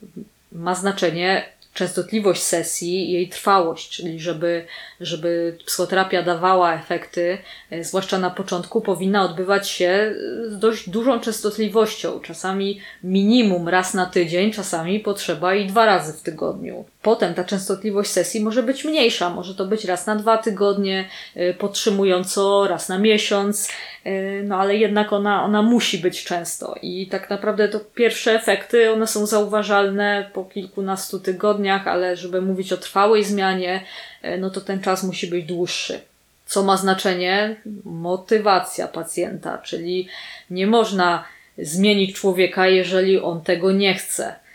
ma 0.52 0.76
znaczenie 0.76 1.46
częstotliwość 1.78 2.44
sesji 2.44 3.10
i 3.10 3.12
jej 3.12 3.30
trwałość, 3.30 3.90
czyli 3.90 4.20
żeby, 4.20 4.66
żeby 5.02 5.58
psychoterapia 5.66 6.24
dawała 6.24 6.74
efekty, 6.74 7.38
e, 7.72 7.84
zwłaszcza 7.84 8.20
na 8.20 8.30
początku, 8.30 8.82
powinna 8.82 9.24
odbywać 9.24 9.70
się 9.70 10.16
z 10.48 10.60
dość 10.60 10.90
dużą 10.90 11.20
częstotliwością, 11.20 12.20
czasami 12.20 12.80
minimum 13.04 13.68
raz 13.68 13.94
na 13.94 14.06
tydzień, 14.06 14.52
czasami 14.52 15.00
potrzeba 15.00 15.56
i 15.56 15.68
dwa 15.68 15.86
razy 15.86 16.14
w 16.14 16.22
tygodniu. 16.22 16.86
Potem 17.08 17.34
ta 17.34 17.44
częstotliwość 17.44 18.12
sesji 18.12 18.42
może 18.44 18.64
być 18.64 18.86
mniejsza, 18.86 19.30
może 19.30 19.56
to 19.56 19.66
być 19.66 19.86
raz 19.86 20.06
na 20.06 20.16
dwa 20.16 20.38
tygodnie, 20.38 21.10
e, 21.36 21.54
podtrzymująco 21.54 22.68
raz 22.68 22.90
na 22.90 23.00
miesiąc, 23.00 23.70
e, 24.04 24.44
no 24.44 24.58
ale 24.58 24.78
jednak 24.78 25.14
ona, 25.14 25.44
ona 25.44 25.62
musi 25.62 25.98
być 25.98 26.24
często 26.24 26.76
i 26.82 27.08
tak 27.08 27.30
naprawdę 27.30 27.70
to 27.70 27.80
pierwsze 27.80 28.32
efekty, 28.32 28.92
one 28.92 29.08
są 29.08 29.26
zauważalne 29.26 30.30
po 30.34 30.46
kilkunastu 30.46 31.20
tygodniach, 31.20 31.88
ale 31.88 32.18
żeby 32.18 32.42
mówić 32.42 32.74
o 32.74 32.78
trwałej 32.78 33.24
zmianie, 33.24 33.84
e, 34.22 34.38
no 34.38 34.50
to 34.50 34.62
ten 34.62 34.82
czas 34.82 35.04
musi 35.04 35.28
być 35.28 35.46
dłuższy. 35.46 36.00
Co 36.46 36.64
ma 36.64 36.78
znaczenie? 36.78 37.56
Motywacja 37.86 38.88
pacjenta, 38.88 39.58
czyli 39.58 40.08
nie 40.50 40.68
można 40.68 41.24
zmienić 41.58 42.16
człowieka, 42.16 42.68
jeżeli 42.68 43.20
on 43.20 43.42
tego 43.42 43.72
nie 43.72 43.94
chce 43.94 44.36
Y, 44.36 44.47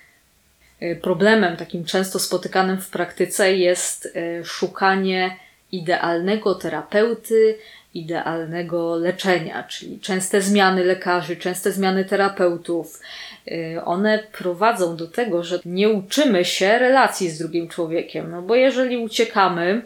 problemem 1.02 1.56
takim 1.56 1.84
często 1.84 2.18
spotykanym 2.18 2.80
w 2.80 2.90
praktyce 2.90 3.56
jest 3.56 4.06
y, 4.06 4.44
szukanie 4.44 5.36
idealnego 5.72 6.54
terapeuty, 6.54 7.58
idealnego 7.94 8.96
leczenia, 8.96 9.62
czyli 9.62 10.00
częste 10.00 10.40
zmiany 10.40 10.84
lekarzy, 10.84 11.36
częste 11.36 11.72
zmiany 11.72 12.04
terapeutów. 12.04 13.00
Y, 13.48 13.84
one 13.84 14.18
prowadzą 14.32 14.96
do 14.96 15.06
tego, 15.08 15.44
że 15.44 15.60
nie 15.64 15.88
uczymy 15.88 16.44
się 16.44 16.78
relacji 16.78 17.30
z 17.30 17.38
drugim 17.38 17.68
człowiekiem, 17.68 18.30
no 18.30 18.42
bo 18.42 18.54
jeżeli 18.54 18.96
uciekamy, 18.96 19.82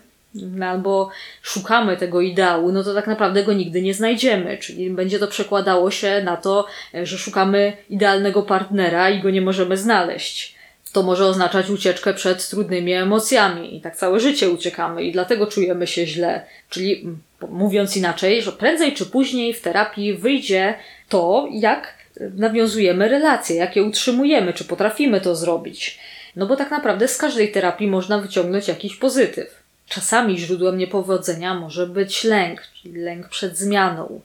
albo 0.62 1.10
szukamy 1.42 1.96
tego 1.96 2.20
ideału, 2.20 2.72
no 2.72 2.84
to 2.84 2.94
tak 2.94 3.06
naprawdę 3.06 3.44
go 3.44 3.52
nigdy 3.52 3.82
nie 3.82 3.94
znajdziemy. 3.94 4.58
Czyli 4.58 4.90
będzie 4.90 5.18
to 5.18 5.28
przekładało 5.28 5.90
się 5.90 6.22
na 6.24 6.36
to, 6.36 6.66
że 7.02 7.18
szukamy 7.18 7.72
idealnego 7.90 8.42
partnera 8.42 9.10
i 9.10 9.22
go 9.22 9.30
nie 9.30 9.40
możemy 9.40 9.76
znaleźć. 9.76 10.55
To 10.96 11.02
może 11.02 11.26
oznaczać 11.26 11.70
ucieczkę 11.70 12.14
przed 12.14 12.48
trudnymi 12.48 12.92
emocjami 12.92 13.76
i 13.76 13.80
tak 13.80 13.96
całe 13.96 14.20
życie 14.20 14.50
uciekamy 14.50 15.04
i 15.04 15.12
dlatego 15.12 15.46
czujemy 15.46 15.86
się 15.86 16.06
źle. 16.06 16.46
Czyli 16.70 17.08
mówiąc 17.50 17.96
inaczej, 17.96 18.42
że 18.42 18.52
prędzej 18.52 18.92
czy 18.92 19.06
później 19.06 19.54
w 19.54 19.60
terapii 19.60 20.14
wyjdzie 20.14 20.74
to, 21.08 21.48
jak 21.52 21.94
nawiązujemy 22.36 23.08
relacje, 23.08 23.56
jak 23.56 23.76
je 23.76 23.82
utrzymujemy, 23.82 24.52
czy 24.52 24.64
potrafimy 24.64 25.20
to 25.20 25.36
zrobić. 25.36 25.98
No 26.36 26.46
bo 26.46 26.56
tak 26.56 26.70
naprawdę 26.70 27.08
z 27.08 27.16
każdej 27.16 27.52
terapii 27.52 27.86
można 27.88 28.18
wyciągnąć 28.18 28.68
jakiś 28.68 28.96
pozytyw. 28.96 29.62
Czasami 29.88 30.38
źródłem 30.38 30.78
niepowodzenia 30.78 31.54
może 31.54 31.86
być 31.86 32.24
lęk, 32.24 32.62
czyli 32.82 33.00
lęk 33.00 33.28
przed 33.28 33.58
zmianą. 33.58 34.20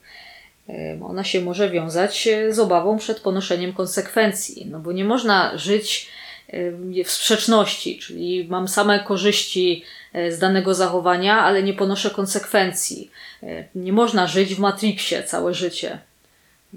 Ona 1.03 1.24
się 1.24 1.41
może 1.41 1.69
wiązać 1.69 2.30
z 2.49 2.59
obawą 2.59 2.97
przed 2.97 3.19
ponoszeniem 3.19 3.74
konsekwencji, 3.74 4.67
no 4.72 4.80
bo 4.80 4.91
nie 4.91 5.05
można 5.05 5.57
żyć 5.57 6.09
w 7.05 7.11
sprzeczności, 7.11 7.99
czyli 7.99 8.47
mam 8.49 8.67
same 8.67 8.99
korzyści 8.99 9.83
e, 10.13 10.31
z 10.31 10.39
danego 10.39 10.73
zachowania, 10.73 11.39
ale 11.39 11.63
nie 11.63 11.73
ponoszę 11.73 12.09
konsekwencji. 12.09 13.11
E, 13.43 13.63
nie 13.75 13.93
można 13.93 14.27
żyć 14.27 14.55
w 14.55 14.59
Matrixie 14.59 15.23
całe 15.23 15.53
życie. 15.53 15.99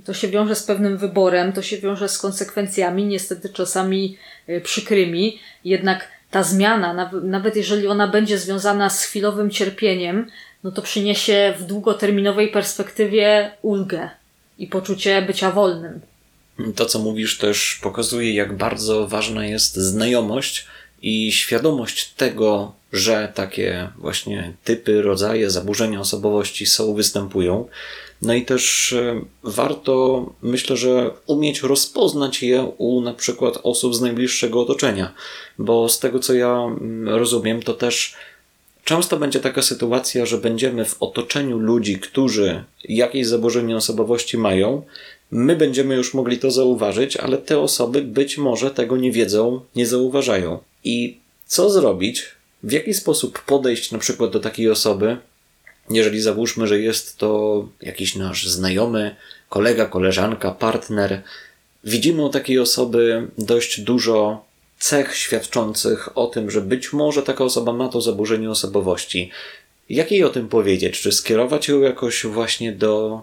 To 0.04 0.14
się 0.14 0.28
wiąże 0.28 0.54
z 0.54 0.62
pewnym 0.62 0.96
wyborem, 0.96 1.52
to 1.52 1.62
się 1.62 1.78
wiąże 1.78 2.08
z 2.08 2.18
konsekwencjami, 2.18 3.04
niestety 3.04 3.48
czasami 3.48 4.18
przykrymi, 4.62 5.38
jednak 5.64 6.08
ta 6.30 6.42
zmiana, 6.42 7.10
nawet 7.22 7.56
jeżeli 7.56 7.86
ona 7.86 8.08
będzie 8.08 8.38
związana 8.38 8.90
z 8.90 9.02
chwilowym 9.04 9.50
cierpieniem, 9.50 10.30
no 10.64 10.70
to 10.70 10.82
przyniesie 10.82 11.54
w 11.58 11.62
długoterminowej 11.62 12.48
perspektywie 12.48 13.50
ulgę 13.62 14.10
i 14.58 14.66
poczucie 14.66 15.22
bycia 15.22 15.50
wolnym. 15.50 16.00
To, 16.76 16.86
co 16.86 16.98
mówisz, 16.98 17.38
też 17.38 17.80
pokazuje, 17.82 18.34
jak 18.34 18.57
bardzo 18.57 19.09
ważna 19.09 19.46
jest 19.46 19.76
znajomość 19.76 20.66
i 21.02 21.32
świadomość 21.32 22.12
tego, 22.12 22.72
że 22.92 23.32
takie 23.34 23.88
właśnie 23.98 24.52
typy, 24.64 25.02
rodzaje 25.02 25.50
zaburzenia 25.50 26.00
osobowości 26.00 26.66
są, 26.66 26.94
występują. 26.94 27.68
No 28.22 28.34
i 28.34 28.44
też 28.44 28.92
e, 28.92 29.20
warto, 29.42 30.26
myślę, 30.42 30.76
że 30.76 31.11
umieć 31.26 31.62
rozpoznać 31.62 32.42
je 32.42 32.62
u 32.78 33.00
na 33.00 33.14
przykład 33.14 33.59
osób 33.62 33.94
z 33.94 34.00
najbliższego 34.00 34.61
otoczenia, 34.61 35.14
bo 35.59 35.88
z 35.88 35.98
tego 35.98 36.18
co 36.18 36.34
ja 36.34 36.52
mm, 36.52 37.09
rozumiem, 37.09 37.62
to 37.62 37.74
też 37.74 38.14
często 38.84 39.16
będzie 39.16 39.40
taka 39.40 39.62
sytuacja, 39.62 40.26
że 40.26 40.38
będziemy 40.38 40.84
w 40.84 41.02
otoczeniu 41.02 41.59
ludzi, 41.59 41.98
którzy 41.98 42.64
jakieś 42.84 43.26
zaburzenie 43.26 43.76
osobowości 43.76 44.38
mają, 44.38 44.82
my 45.30 45.56
będziemy 45.56 45.94
już 45.94 46.14
mogli 46.14 46.38
to 46.38 46.50
zauważyć, 46.50 47.16
ale 47.16 47.38
te 47.38 47.58
osoby 47.58 48.02
być 48.02 48.38
może 48.38 48.70
tego 48.70 48.96
nie 48.96 49.12
wiedzą, 49.12 49.60
nie 49.76 49.86
zauważają. 49.86 50.58
I 50.84 51.18
co 51.46 51.70
zrobić? 51.70 52.26
W 52.62 52.72
jaki 52.72 52.94
sposób 52.94 53.42
podejść 53.42 53.92
na 53.92 53.98
przykład 53.98 54.30
do 54.30 54.40
takiej 54.40 54.70
osoby, 54.70 55.16
jeżeli 55.90 56.20
załóżmy, 56.20 56.66
że 56.66 56.80
jest 56.80 57.18
to 57.18 57.68
jakiś 57.82 58.16
nasz 58.16 58.48
znajomy, 58.48 59.16
kolega, 59.48 59.86
koleżanka, 59.86 60.50
partner, 60.50 61.22
widzimy 61.84 62.24
u 62.24 62.28
takiej 62.28 62.58
osoby 62.58 63.28
dość 63.38 63.80
dużo 63.80 64.44
cech 64.78 65.16
świadczących 65.16 66.18
o 66.18 66.26
tym, 66.26 66.50
że 66.50 66.60
być 66.60 66.92
może 66.92 67.22
taka 67.22 67.44
osoba 67.44 67.72
ma 67.72 67.88
to 67.88 68.00
zaburzenie 68.00 68.50
osobowości. 68.50 69.30
Jak 69.88 70.10
jej 70.10 70.24
o 70.24 70.30
tym 70.30 70.48
powiedzieć? 70.48 71.00
Czy 71.00 71.12
skierować 71.12 71.68
ją 71.68 71.80
jakoś 71.80 72.26
właśnie 72.26 72.72
do 72.72 73.22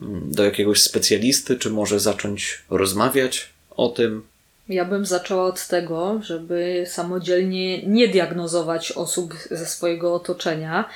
do 0.00 0.44
jakiegoś 0.44 0.82
specjalisty, 0.82 1.56
czy 1.56 1.70
może 1.70 2.00
zacząć 2.00 2.62
rozmawiać 2.70 3.48
o 3.70 3.88
tym? 3.88 4.22
Ja 4.68 4.84
bym 4.84 5.06
zaczęła 5.06 5.44
od 5.44 5.66
tego, 5.66 6.20
żeby 6.22 6.84
samodzielnie 6.88 7.82
nie 7.82 8.08
diagnozować 8.08 8.92
osób 8.92 9.34
ze 9.50 9.66
swojego 9.66 10.14
otoczenia. 10.14 10.88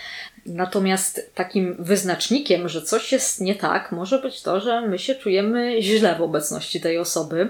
Natomiast 0.46 1.30
takim 1.34 1.76
wyznacznikiem, 1.78 2.68
że 2.68 2.82
coś 2.82 3.12
jest 3.12 3.40
nie 3.40 3.54
tak, 3.54 3.92
może 3.92 4.18
być 4.18 4.42
to, 4.42 4.60
że 4.60 4.80
my 4.80 4.98
się 4.98 5.14
czujemy 5.14 5.82
źle 5.82 6.16
w 6.18 6.22
obecności 6.22 6.80
tej 6.80 6.98
osoby. 6.98 7.48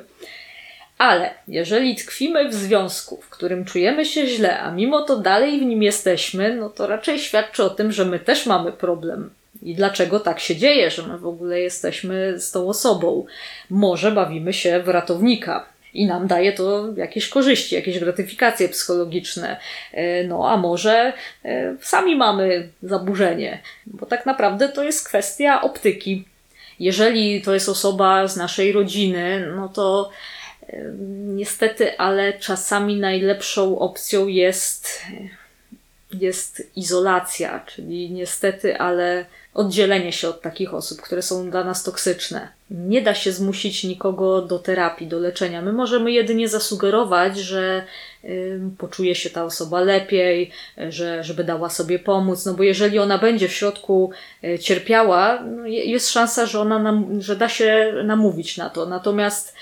Ale 0.99 1.35
jeżeli 1.49 1.97
tkwimy 1.97 2.49
w 2.49 2.55
związku, 2.55 3.17
w 3.17 3.29
którym 3.29 3.65
czujemy 3.65 4.05
się 4.05 4.27
źle, 4.27 4.61
a 4.61 4.71
mimo 4.71 5.03
to 5.03 5.17
dalej 5.17 5.61
w 5.61 5.63
nim 5.63 5.83
jesteśmy, 5.83 6.57
no 6.57 6.71
to 6.71 6.87
raczej 6.87 7.19
świadczy 7.19 7.65
o 7.65 7.71
tym, 7.71 7.93
że 7.93 8.05
my 8.05 8.19
też 8.19 8.47
mamy 8.47 8.73
problem 8.73 9.31
i 9.63 9.75
dlaczego 9.75 10.21
tak 10.21 10.41
się 10.41 10.57
dzieje, 10.57 10.91
że 10.91 11.03
my 11.03 11.19
w 11.19 11.27
ogóle 11.27 11.61
jesteśmy 11.61 12.41
z 12.41 12.51
tą 12.51 12.69
osobą. 12.69 13.27
Może 13.71 14.13
bawimy 14.13 14.53
się 14.53 14.83
w 14.83 14.89
ratownika, 14.89 15.67
i 15.97 16.07
nam 16.07 16.27
daje 16.27 16.53
to 16.53 16.93
jakieś 16.97 17.29
korzyści, 17.29 17.75
jakieś 17.75 17.99
gratyfikacje 17.99 18.69
psychologiczne. 18.69 19.57
E, 19.93 20.25
no 20.25 20.51
a 20.51 20.57
może 20.57 21.13
e, 21.45 21.77
sami 21.81 22.17
mamy 22.17 22.69
zaburzenie, 22.83 23.63
bo 23.87 24.07
tak 24.07 24.27
naprawdę 24.27 24.69
to 24.69 24.85
jest 24.85 25.09
kwestia 25.09 25.61
optyki. 25.61 26.25
Jeżeli 26.81 27.43
to 27.43 27.55
jest 27.55 27.69
osoba 27.69 28.29
z 28.29 28.37
naszej 28.37 28.73
rodziny, 28.73 29.53
no 29.57 29.69
to 29.69 30.11
e, 30.69 30.83
niestety, 31.27 31.99
ale 31.99 32.33
czasami 32.33 32.97
najlepszą 32.97 33.79
opcją 33.79 34.27
jest, 34.27 35.03
jest 36.13 36.71
izolacja, 36.77 37.65
czyli 37.67 38.11
niestety, 38.11 38.79
ale 38.79 39.27
oddzielenie 39.57 40.13
się 40.13 40.29
od 40.29 40.41
takich 40.41 40.75
osób, 40.75 41.01
które 41.01 41.23
są 41.23 41.51
dla 41.51 41.65
nas 41.65 41.83
toksyczne. 41.83 42.49
Nie 42.71 43.03
da 43.03 43.15
się 43.15 43.33
zmusić 43.33 43.85
nikogo 43.85 44.43
do 44.43 44.59
terapii, 44.59 45.07
do 45.07 45.19
leczenia. 45.19 45.63
My 45.63 45.73
możemy 45.73 46.13
jedynie 46.13 46.49
zasugerować, 46.49 47.39
że 47.39 47.85
y, 48.25 48.61
poczuje 48.79 49.15
się 49.15 49.31
ta 49.31 49.45
osoba 49.45 49.81
lepiej, 49.81 50.51
że, 50.89 51.25
żeby 51.25 51.45
dała 51.45 51.71
sobie 51.71 51.99
pomóc, 51.99 52.47
no 52.47 52.55
bo 52.55 52.63
jeżeli 52.63 52.99
ona 52.99 53.19
będzie 53.19 53.49
w 53.49 53.53
środku 53.53 54.11
y, 54.45 54.59
cierpiała, 54.59 55.43
no 55.43 55.67
jest 55.67 56.11
szansa, 56.11 56.47
że 56.47 56.61
ona 56.61 56.79
nam, 56.79 57.23
że 57.23 57.37
da 57.37 57.49
się 57.49 57.95
namówić 58.05 58.57
na 58.57 58.71
to. 58.71 58.87
Natomiast 58.87 59.55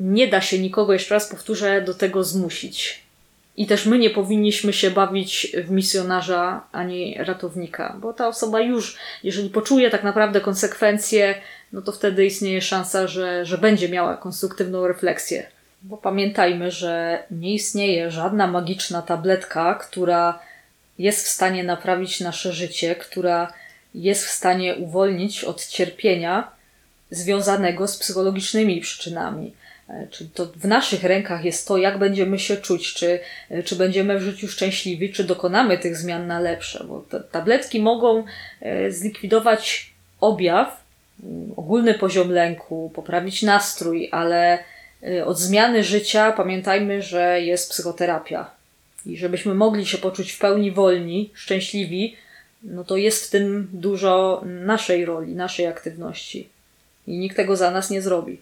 nie 0.00 0.28
da 0.28 0.40
się 0.40 0.58
nikogo, 0.58 0.92
jeszcze 0.92 1.14
raz 1.14 1.28
powtórzę, 1.28 1.82
do 1.82 1.94
tego 1.94 2.24
zmusić. 2.24 3.09
I 3.60 3.66
też 3.66 3.86
my 3.86 3.98
nie 3.98 4.10
powinniśmy 4.10 4.72
się 4.72 4.90
bawić 4.90 5.56
w 5.64 5.70
misjonarza 5.70 6.62
ani 6.72 7.14
ratownika, 7.18 7.96
bo 8.00 8.12
ta 8.12 8.28
osoba 8.28 8.60
już, 8.60 8.96
jeżeli 9.22 9.50
poczuje 9.50 9.90
tak 9.90 10.04
naprawdę 10.04 10.40
konsekwencje, 10.40 11.34
no 11.72 11.82
to 11.82 11.92
wtedy 11.92 12.26
istnieje 12.26 12.60
szansa, 12.60 13.06
że, 13.06 13.46
że 13.46 13.58
będzie 13.58 13.88
miała 13.88 14.16
konstruktywną 14.16 14.86
refleksję. 14.86 15.46
Bo 15.82 15.96
pamiętajmy, 15.96 16.70
że 16.70 17.22
nie 17.30 17.54
istnieje 17.54 18.10
żadna 18.10 18.46
magiczna 18.46 19.02
tabletka, 19.02 19.74
która 19.74 20.38
jest 20.98 21.26
w 21.26 21.28
stanie 21.28 21.64
naprawić 21.64 22.20
nasze 22.20 22.52
życie, 22.52 22.94
która 22.94 23.52
jest 23.94 24.26
w 24.26 24.30
stanie 24.30 24.74
uwolnić 24.74 25.44
od 25.44 25.66
cierpienia 25.66 26.50
związanego 27.10 27.88
z 27.88 27.98
psychologicznymi 27.98 28.80
przyczynami. 28.80 29.52
E, 29.90 30.06
czy 30.10 30.28
to 30.28 30.46
w 30.46 30.64
naszych 30.64 31.04
rękach 31.04 31.44
jest 31.44 31.68
to, 31.68 31.76
jak 31.76 31.98
będziemy 31.98 32.38
się 32.38 32.56
czuć, 32.56 32.94
czy, 32.94 33.20
e, 33.50 33.62
czy 33.62 33.76
będziemy 33.76 34.18
w 34.18 34.22
życiu 34.22 34.48
szczęśliwi, 34.48 35.12
czy 35.12 35.24
dokonamy 35.24 35.78
tych 35.78 35.96
zmian 35.96 36.26
na 36.26 36.40
lepsze, 36.40 36.84
bo 36.84 37.04
tabletki 37.32 37.80
mogą 37.80 38.24
e, 38.60 38.92
zlikwidować 38.92 39.92
objaw, 40.20 40.84
mm, 41.22 41.52
ogólny 41.56 41.94
poziom 41.94 42.30
lęku, 42.30 42.92
poprawić 42.94 43.42
nastrój, 43.42 44.08
ale 44.12 44.58
od 45.26 45.38
zmiany 45.38 45.84
życia 45.84 46.32
pamiętajmy, 46.32 47.02
że 47.02 47.40
jest 47.40 47.70
psychoterapia. 47.70 48.50
I 49.06 49.16
żebyśmy 49.16 49.54
mogli 49.54 49.86
się 49.86 49.98
poczuć 49.98 50.32
w 50.32 50.38
pełni 50.38 50.72
wolni, 50.72 51.30
szczęśliwi, 51.34 52.16
no 52.62 52.84
to 52.84 52.96
jest 52.96 53.26
w 53.26 53.30
tym 53.30 53.68
dużo 53.72 54.42
naszej 54.44 55.04
roli, 55.04 55.34
naszej 55.34 55.66
aktywności. 55.66 56.48
I 57.06 57.18
nikt 57.18 57.36
tego 57.36 57.56
za 57.56 57.70
nas 57.70 57.90
nie 57.90 58.02
zrobi. 58.02 58.40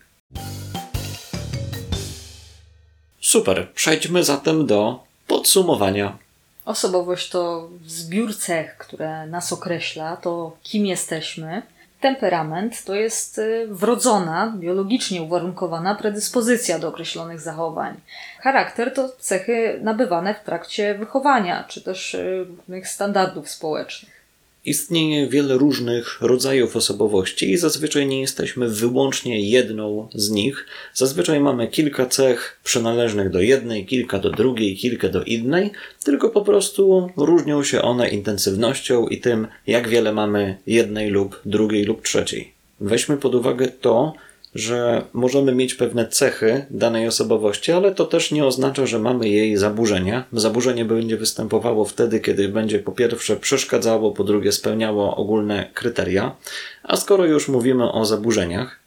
Super, 3.29 3.69
przejdźmy 3.75 4.25
zatem 4.25 4.67
do 4.67 5.05
podsumowania. 5.27 6.19
Osobowość 6.65 7.31
to 7.31 7.69
zbiór 7.87 8.37
cech, 8.37 8.77
które 8.77 9.27
nas 9.27 9.53
określa, 9.53 10.17
to 10.17 10.57
kim 10.63 10.87
jesteśmy. 10.87 11.63
Temperament 12.01 12.85
to 12.85 12.95
jest 12.95 13.39
y, 13.39 13.67
wrodzona, 13.71 14.53
biologicznie 14.57 15.23
uwarunkowana 15.23 15.95
predyspozycja 15.95 16.79
do 16.79 16.89
określonych 16.89 17.41
zachowań. 17.41 17.95
Charakter 18.41 18.95
to 18.95 19.09
cechy 19.19 19.79
nabywane 19.83 20.35
w 20.35 20.45
trakcie 20.45 20.95
wychowania, 20.95 21.65
czy 21.65 21.83
też 21.83 22.15
y, 22.15 22.47
różnych 22.49 22.89
standardów 22.89 23.51
społecznych. 23.51 24.18
Istnieje 24.65 25.27
wiele 25.27 25.59
różnych 25.59 26.19
rodzajów 26.21 26.77
osobowości 26.77 27.51
i 27.51 27.57
zazwyczaj 27.57 28.07
nie 28.07 28.21
jesteśmy 28.21 28.69
wyłącznie 28.69 29.41
jedną 29.41 30.09
z 30.15 30.31
nich. 30.31 30.67
Zazwyczaj 30.95 31.41
mamy 31.41 31.69
kilka 31.69 32.07
cech 32.07 32.61
przynależnych 32.65 33.31
do 33.31 33.41
jednej, 33.41 33.87
kilka 33.87 34.19
do 34.19 34.31
drugiej, 34.31 34.77
kilka 34.77 35.09
do 35.09 35.25
innej, 35.25 35.71
tylko 36.05 36.29
po 36.29 36.43
prostu 36.43 37.11
różnią 37.17 37.65
się 37.65 37.83
one 37.83 38.09
intensywnością 38.09 39.07
i 39.07 39.19
tym, 39.19 39.47
jak 39.67 39.89
wiele 39.89 40.13
mamy 40.13 40.57
jednej 40.67 41.11
lub 41.11 41.41
drugiej 41.45 41.85
lub 41.85 42.03
trzeciej. 42.03 42.53
Weźmy 42.81 43.17
pod 43.17 43.35
uwagę 43.35 43.69
to, 43.69 44.15
że 44.59 45.03
możemy 45.13 45.55
mieć 45.55 45.75
pewne 45.75 46.09
cechy 46.09 46.67
danej 46.71 47.09
osobowości, 47.09 47.73
ale 47.73 47.95
to 47.95 48.07
też 48.07 48.31
nie 48.31 48.47
oznacza, 48.47 48.87
że 48.87 48.99
mamy 48.99 49.29
jej 49.29 49.57
zaburzenia. 49.57 50.25
Zaburzenie 50.33 50.85
będzie 50.85 51.17
występowało 51.17 51.85
wtedy, 51.85 52.21
kiedy 52.21 52.49
będzie 52.49 52.79
po 52.79 52.93
pierwsze 52.93 53.37
przeszkadzało, 53.37 54.13
po 54.13 54.25
drugie 54.25 54.53
spełniało 54.53 55.17
ogólne 55.17 55.71
kryteria. 55.75 56.37
A 56.83 56.97
skoro 56.97 57.25
już 57.25 57.49
mówimy 57.49 57.93
o 57.93 58.05
zaburzeniach, 58.05 58.79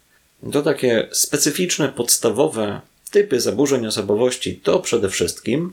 to 0.52 0.62
takie 0.62 1.08
specyficzne, 1.12 1.88
podstawowe 1.88 2.80
typy 3.10 3.40
zaburzeń 3.40 3.86
osobowości 3.86 4.56
to 4.56 4.80
przede 4.80 5.08
wszystkim 5.08 5.72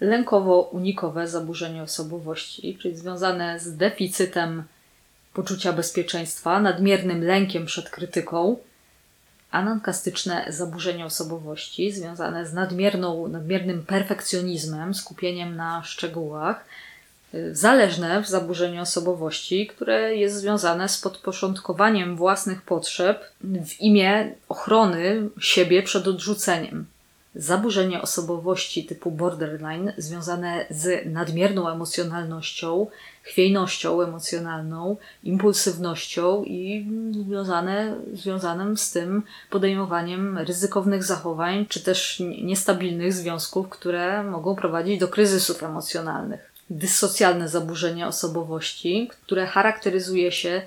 lękowo-unikowe 0.00 1.28
zaburzenie 1.28 1.82
osobowości, 1.82 2.78
czyli 2.82 2.96
związane 2.96 3.60
z 3.60 3.76
deficytem 3.76 4.62
poczucia 5.34 5.72
bezpieczeństwa, 5.72 6.60
nadmiernym 6.60 7.24
lękiem 7.24 7.66
przed 7.66 7.90
krytyką, 7.90 8.56
anankastyczne 9.50 10.46
zaburzenie 10.48 11.04
osobowości 11.04 11.92
związane 11.92 12.46
z 12.46 12.52
nadmierną, 12.52 13.28
nadmiernym 13.28 13.86
perfekcjonizmem, 13.86 14.94
skupieniem 14.94 15.56
na 15.56 15.82
szczegółach, 15.82 16.64
y, 17.34 17.54
zależne 17.54 18.24
zaburzenie 18.26 18.82
osobowości, 18.82 19.66
które 19.66 20.16
jest 20.16 20.36
związane 20.36 20.88
z 20.88 20.98
podporządkowaniem 20.98 22.16
własnych 22.16 22.62
potrzeb 22.62 23.24
w 23.40 23.80
imię 23.80 24.34
ochrony 24.48 25.28
siebie 25.40 25.82
przed 25.82 26.08
odrzuceniem. 26.08 26.86
Zaburzenie 27.34 28.02
osobowości 28.02 28.84
typu 28.84 29.10
borderline 29.10 29.92
związane 29.96 30.66
z 30.70 31.06
nadmierną 31.06 31.68
emocjonalnością, 31.68 32.86
chwiejnością 33.22 34.02
emocjonalną, 34.02 34.96
impulsywnością 35.24 36.44
i 36.44 36.86
związane, 37.26 37.96
związanym 38.12 38.76
z 38.76 38.90
tym 38.90 39.22
podejmowaniem 39.50 40.38
ryzykownych 40.38 41.04
zachowań, 41.04 41.66
czy 41.68 41.80
też 41.80 42.22
niestabilnych 42.42 43.12
związków, 43.12 43.68
które 43.68 44.22
mogą 44.22 44.56
prowadzić 44.56 45.00
do 45.00 45.08
kryzysów 45.08 45.62
emocjonalnych. 45.62 46.52
Dyssocjalne 46.70 47.48
zaburzenie 47.48 48.06
osobowości, 48.06 49.10
które 49.10 49.46
charakteryzuje 49.46 50.32
się 50.32 50.62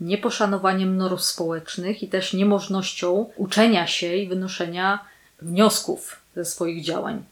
nieposzanowaniem 0.00 0.96
norm 0.96 1.18
społecznych 1.18 2.02
i 2.02 2.08
też 2.08 2.32
niemożnością 2.32 3.30
uczenia 3.36 3.86
się 3.86 4.16
i 4.16 4.28
wynoszenia 4.28 5.04
wniosków 5.42 6.20
ze 6.36 6.44
swoich 6.44 6.84
działań. 6.84 7.24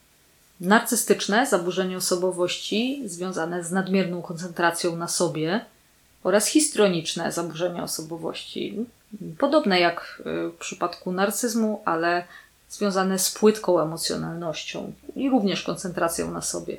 Narcystyczne 0.61 1.47
zaburzenie 1.47 1.97
osobowości 1.97 3.03
związane 3.07 3.65
z 3.65 3.73
nadmierną 3.73 4.23
koncentracją 4.23 4.97
na 4.97 5.09
sobie 5.09 5.65
oraz 6.23 6.47
histrioniczne 6.47 7.33
zaburzenia 7.33 7.83
osobowości, 7.83 8.87
podobne 9.39 9.81
jak 9.81 10.23
y, 10.47 10.51
w 10.51 10.55
przypadku 10.59 11.13
narcyzmu, 11.13 11.83
ale 11.85 12.25
związane 12.69 13.19
z 13.19 13.31
płytką 13.31 13.81
emocjonalnością 13.81 14.93
i 15.17 15.31
również 15.31 15.63
koncentracją 15.63 16.31
na 16.31 16.43
sobie. 16.43 16.77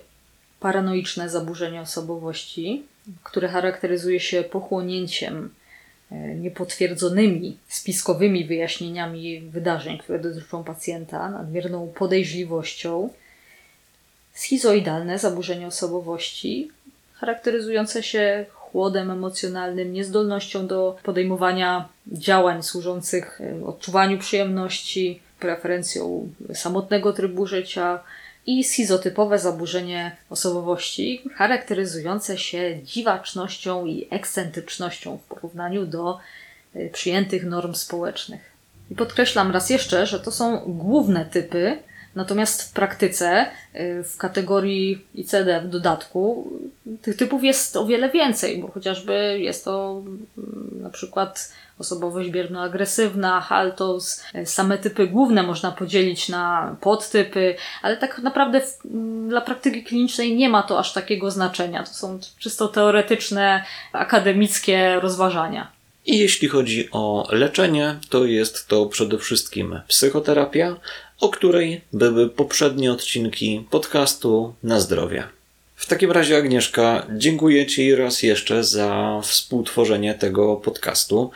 Paranoiczne 0.59 1.29
zaburzenie 1.29 1.81
osobowości, 1.81 2.83
które 3.23 3.47
charakteryzuje 3.47 4.19
się 4.19 4.43
pochłonięciem 4.43 5.49
E, 6.11 6.35
niepotwierdzonymi 6.35 7.57
spiskowymi 7.67 8.45
wyjaśnieniami 8.45 9.41
wydarzeń, 9.41 9.97
które 9.97 10.19
dotyczą 10.19 10.63
pacjenta, 10.63 11.29
nadmierną 11.29 11.87
podejrzliwością, 11.87 13.09
schizoidalne 14.33 15.19
zaburzenie 15.19 15.67
osobowości, 15.67 16.71
charakteryzujące 17.13 18.03
się 18.03 18.45
chłodem 18.49 19.11
emocjonalnym, 19.11 19.93
niezdolnością 19.93 20.67
do 20.67 20.97
podejmowania 21.03 21.89
działań 22.07 22.63
służących 22.63 23.41
e, 23.41 23.65
odczuwaniu 23.65 24.17
przyjemności, 24.17 25.19
preferencją 25.39 26.29
samotnego 26.53 27.13
trybu 27.13 27.47
życia, 27.47 27.99
i 28.49 28.63
schizotypowe 28.63 29.39
zaburzenie 29.39 30.15
osobowości, 30.29 31.23
charakteryzujące 31.35 32.37
się 32.37 32.79
dziwacznością 32.83 33.85
i 33.85 34.07
ekscentrycznością 34.09 35.17
w 35.17 35.23
porównaniu 35.23 35.85
do 35.85 36.19
y, 36.75 36.89
przyjętych 36.93 37.45
norm 37.45 37.73
społecznych. 37.73 38.41
I 38.91 38.95
podkreślam 38.95 39.51
raz 39.51 39.69
jeszcze, 39.69 40.07
że 40.07 40.19
to 40.19 40.31
są 40.31 40.57
główne 40.67 41.25
typy, 41.25 41.79
natomiast 42.19 42.63
w 42.63 42.73
praktyce, 42.73 43.45
y, 43.75 44.03
w 44.03 44.17
kategorii 44.17 45.05
ICD 45.15 45.61
w 45.61 45.69
dodatku, 45.69 46.51
tych 47.01 47.17
typów 47.17 47.43
jest 47.43 47.77
o 47.77 47.85
wiele 47.85 48.09
więcej, 48.09 48.57
bo 48.57 48.67
chociażby 48.67 49.39
jest 49.39 49.65
to 49.65 50.01
mm, 50.37 50.81
na 50.81 50.89
przykład 50.89 51.51
osobowość 51.79 52.29
bierno-agresywna, 52.29 53.41
haltos, 53.41 54.23
e, 54.33 54.45
same 54.45 54.77
typy 54.77 55.07
główne 55.07 55.43
można 55.43 55.71
podzielić 55.71 56.29
na 56.29 56.75
podtypy, 56.81 57.55
ale 57.81 57.97
tak 57.97 58.19
naprawdę 58.19 58.61
w, 58.61 58.79
dla 59.27 59.41
praktyki 59.41 59.83
klinicznej 59.83 60.35
nie 60.35 60.49
ma 60.49 60.63
to 60.63 60.79
aż 60.79 60.93
takiego 60.93 61.31
znaczenia. 61.31 61.83
To 61.83 61.93
są 61.93 62.19
czysto 62.39 62.67
teoretyczne, 62.67 63.63
akademickie 63.93 64.99
rozważania. 64.99 65.71
I 66.05 66.17
jeśli 66.17 66.47
chodzi 66.47 66.89
o 66.91 67.27
leczenie, 67.31 67.95
to 68.09 68.25
jest 68.25 68.67
to 68.67 68.85
przede 68.85 69.17
wszystkim 69.17 69.81
psychoterapia, 69.87 70.75
o 71.19 71.29
której 71.29 71.81
były 71.93 72.29
poprzednie 72.29 72.91
odcinki 72.91 73.65
podcastu 73.69 74.53
na 74.63 74.79
zdrowie. 74.79 75.23
W 75.75 75.85
takim 75.85 76.11
razie, 76.11 76.37
Agnieszka, 76.37 77.07
dziękuję 77.17 77.65
Ci 77.65 77.95
raz 77.95 78.23
jeszcze 78.23 78.63
za 78.63 79.21
współtworzenie 79.23 80.13
tego 80.13 80.55
podcastu. 80.55 81.31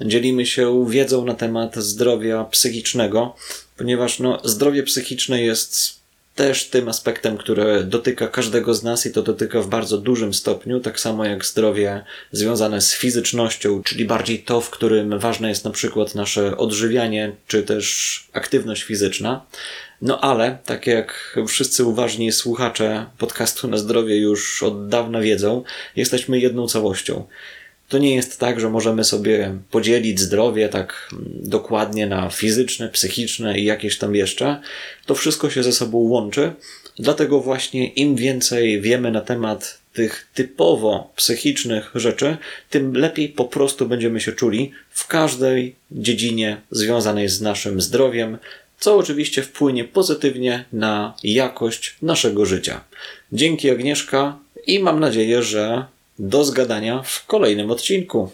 Dzielimy 0.00 0.46
się 0.46 0.86
wiedzą 0.88 1.24
na 1.24 1.34
temat 1.34 1.76
zdrowia 1.76 2.44
psychicznego, 2.44 3.34
ponieważ 3.76 4.18
no, 4.18 4.40
zdrowie 4.44 4.82
psychiczne 4.82 5.42
jest 5.42 6.01
też 6.34 6.68
tym 6.68 6.88
aspektem, 6.88 7.36
który 7.36 7.84
dotyka 7.84 8.28
każdego 8.28 8.74
z 8.74 8.82
nas 8.82 9.06
i 9.06 9.12
to 9.12 9.22
dotyka 9.22 9.62
w 9.62 9.68
bardzo 9.68 9.98
dużym 9.98 10.34
stopniu, 10.34 10.80
tak 10.80 11.00
samo 11.00 11.24
jak 11.24 11.44
zdrowie 11.44 12.04
związane 12.32 12.80
z 12.80 12.94
fizycznością, 12.94 13.82
czyli 13.82 14.04
bardziej 14.04 14.38
to, 14.42 14.60
w 14.60 14.70
którym 14.70 15.18
ważne 15.18 15.48
jest 15.48 15.64
na 15.64 15.70
przykład 15.70 16.14
nasze 16.14 16.56
odżywianie, 16.56 17.32
czy 17.46 17.62
też 17.62 18.28
aktywność 18.32 18.82
fizyczna. 18.82 19.46
No 20.02 20.20
ale, 20.20 20.58
tak 20.64 20.86
jak 20.86 21.38
wszyscy 21.48 21.84
uważni 21.84 22.32
słuchacze 22.32 23.06
podcastu 23.18 23.68
na 23.68 23.78
zdrowie 23.78 24.16
już 24.16 24.62
od 24.62 24.88
dawna 24.88 25.20
wiedzą, 25.20 25.62
jesteśmy 25.96 26.38
jedną 26.38 26.66
całością. 26.66 27.26
To 27.92 27.98
nie 27.98 28.14
jest 28.14 28.40
tak, 28.40 28.60
że 28.60 28.70
możemy 28.70 29.04
sobie 29.04 29.58
podzielić 29.70 30.20
zdrowie 30.20 30.68
tak 30.68 31.08
dokładnie 31.42 32.06
na 32.06 32.30
fizyczne, 32.30 32.88
psychiczne 32.88 33.58
i 33.58 33.64
jakieś 33.64 33.98
tam 33.98 34.14
jeszcze. 34.14 34.60
To 35.06 35.14
wszystko 35.14 35.50
się 35.50 35.62
ze 35.62 35.72
sobą 35.72 35.98
łączy. 35.98 36.52
Dlatego 36.98 37.40
właśnie 37.40 37.86
im 37.88 38.16
więcej 38.16 38.80
wiemy 38.80 39.10
na 39.10 39.20
temat 39.20 39.78
tych 39.92 40.28
typowo 40.34 41.12
psychicznych 41.16 41.90
rzeczy, 41.94 42.36
tym 42.70 42.96
lepiej 42.96 43.28
po 43.28 43.44
prostu 43.44 43.88
będziemy 43.88 44.20
się 44.20 44.32
czuli 44.32 44.72
w 44.90 45.06
każdej 45.06 45.74
dziedzinie 45.90 46.60
związanej 46.70 47.28
z 47.28 47.40
naszym 47.40 47.80
zdrowiem, 47.80 48.38
co 48.78 48.96
oczywiście 48.96 49.42
wpłynie 49.42 49.84
pozytywnie 49.84 50.64
na 50.72 51.14
jakość 51.22 51.96
naszego 52.02 52.46
życia. 52.46 52.84
Dzięki 53.32 53.70
Agnieszka 53.70 54.38
i 54.66 54.78
mam 54.78 55.00
nadzieję, 55.00 55.42
że 55.42 55.84
do 56.22 56.44
zgadania 56.44 57.02
w 57.02 57.26
kolejnym 57.26 57.70
odcinku. 57.70 58.30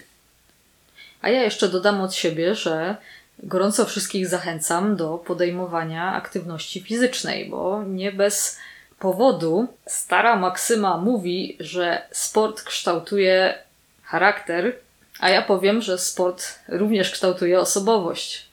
A 1.20 1.28
ja 1.28 1.43
jeszcze 1.43 1.68
dodam 1.68 2.01
od 2.01 2.14
siebie, 2.14 2.55
że 2.55 2.97
gorąco 3.43 3.84
wszystkich 3.84 4.28
zachęcam 4.28 4.97
do 4.97 5.18
podejmowania 5.18 6.12
aktywności 6.12 6.80
fizycznej, 6.80 7.49
bo 7.49 7.84
nie 7.84 8.12
bez 8.12 8.59
powodu 8.99 9.66
stara 9.86 10.36
Maksyma 10.36 10.97
mówi, 10.97 11.57
że 11.61 12.03
sport 12.12 12.62
kształtuje 12.62 13.55
charakter, 14.03 14.76
a 15.20 15.30
ja 15.30 15.43
powiem, 15.43 15.82
że 15.82 15.99
sport 15.99 16.59
również 16.68 17.11
kształtuje 17.11 17.61
osobowość. 17.61 18.47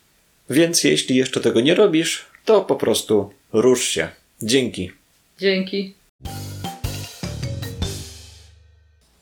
Więc 0.50 0.84
jeśli 0.84 1.16
jeszcze 1.16 1.42
tego 1.42 1.62
nie 1.62 1.76
robisz, 1.76 2.26
to 2.46 2.62
po 2.62 2.76
prostu 2.76 3.34
rusz 3.54 3.84
się. 3.84 4.08
Dzięki. 4.42 4.92
Dzięki. 5.40 5.94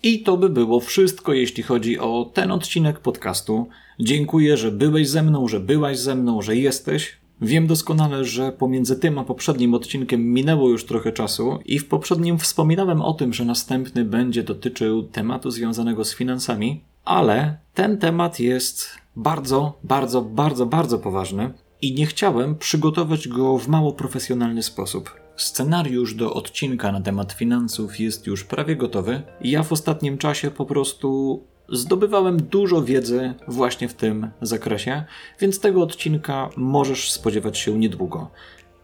I 0.04 0.20
to 0.20 0.38
by 0.38 0.50
było 0.50 0.80
wszystko, 0.80 1.34
jeśli 1.34 1.64
chodzi 1.64 2.00
o 2.00 2.32
ten 2.34 2.52
odcinek 2.52 3.00
podcastu. 3.00 3.68
Dziękuję, 4.00 4.58
że 4.58 4.72
byłeś 4.72 5.10
ze 5.10 5.24
mną, 5.24 5.48
że 5.48 5.60
byłaś 5.60 6.00
ze 6.00 6.16
mną, 6.16 6.42
że 6.42 6.56
jesteś. 6.56 7.18
Wiem 7.42 7.68
doskonale, 7.68 8.26
że 8.26 8.52
pomiędzy 8.52 9.00
tym 9.00 9.18
a 9.18 9.24
poprzednim 9.24 9.74
odcinkiem 9.74 10.34
minęło 10.34 10.70
już 10.70 10.86
trochę 10.86 11.12
czasu 11.12 11.60
i 11.66 11.80
w 11.80 11.88
poprzednim 11.88 12.40
wspominałem 12.40 13.02
o 13.02 13.14
tym, 13.14 13.34
że 13.34 13.46
następny 13.46 14.06
będzie 14.06 14.44
dotyczył 14.44 15.04
tematu 15.04 15.52
związanego 15.52 16.06
z 16.06 16.16
finansami, 16.16 16.84
ale 17.06 17.58
ten 17.74 17.98
temat 17.98 18.40
jest 18.40 18.90
bardzo, 19.16 19.80
bardzo, 19.84 20.22
bardzo, 20.22 20.66
bardzo 20.66 21.00
poważny 21.00 21.54
i 21.82 21.94
nie 21.94 22.06
chciałem 22.06 22.56
przygotować 22.56 23.28
go 23.28 23.58
w 23.58 23.68
mało 23.68 23.94
profesjonalny 23.94 24.64
sposób. 24.64 25.23
Scenariusz 25.36 26.16
do 26.16 26.34
odcinka 26.34 26.92
na 26.92 27.02
temat 27.02 27.34
finansów 27.34 28.00
jest 28.00 28.28
już 28.28 28.44
prawie 28.44 28.76
gotowy 28.76 29.22
ja 29.42 29.64
w 29.64 29.72
ostatnim 29.72 30.18
czasie 30.18 30.52
po 30.52 30.66
prostu 30.66 31.40
zdobywałem 31.70 32.38
dużo 32.38 32.82
wiedzy 32.82 33.34
właśnie 33.48 33.90
w 33.90 33.94
tym 33.94 34.32
zakresie, 34.42 35.04
więc 35.40 35.60
tego 35.60 35.82
odcinka 35.82 36.50
możesz 36.58 37.12
spodziewać 37.12 37.58
się 37.58 37.80
niedługo. 37.80 38.32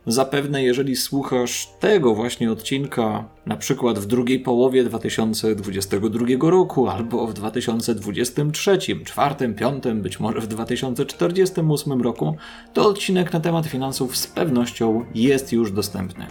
Zapewne, 0.10 0.64
jeżeli 0.64 0.96
słuchasz 0.96 1.68
tego 1.80 2.16
właśnie 2.16 2.52
odcinka, 2.52 3.30
na 3.46 3.58
przykład 3.58 4.00
w 4.00 4.06
drugiej 4.06 4.40
połowie 4.40 4.84
2022 4.84 6.50
roku, 6.50 6.88
albo 6.88 7.28
w 7.28 7.34
2023, 7.34 8.80
4, 9.06 9.54
5, 9.54 9.84
być 9.94 10.20
może 10.20 10.42
w 10.42 10.48
2048 10.48 12.02
roku, 12.02 12.36
to 12.74 12.88
odcinek 12.88 13.34
na 13.34 13.40
temat 13.40 13.66
finansów 13.66 14.18
z 14.18 14.28
pewnością 14.28 15.06
jest 15.16 15.54
już 15.54 15.72
dostępny. 15.72 16.28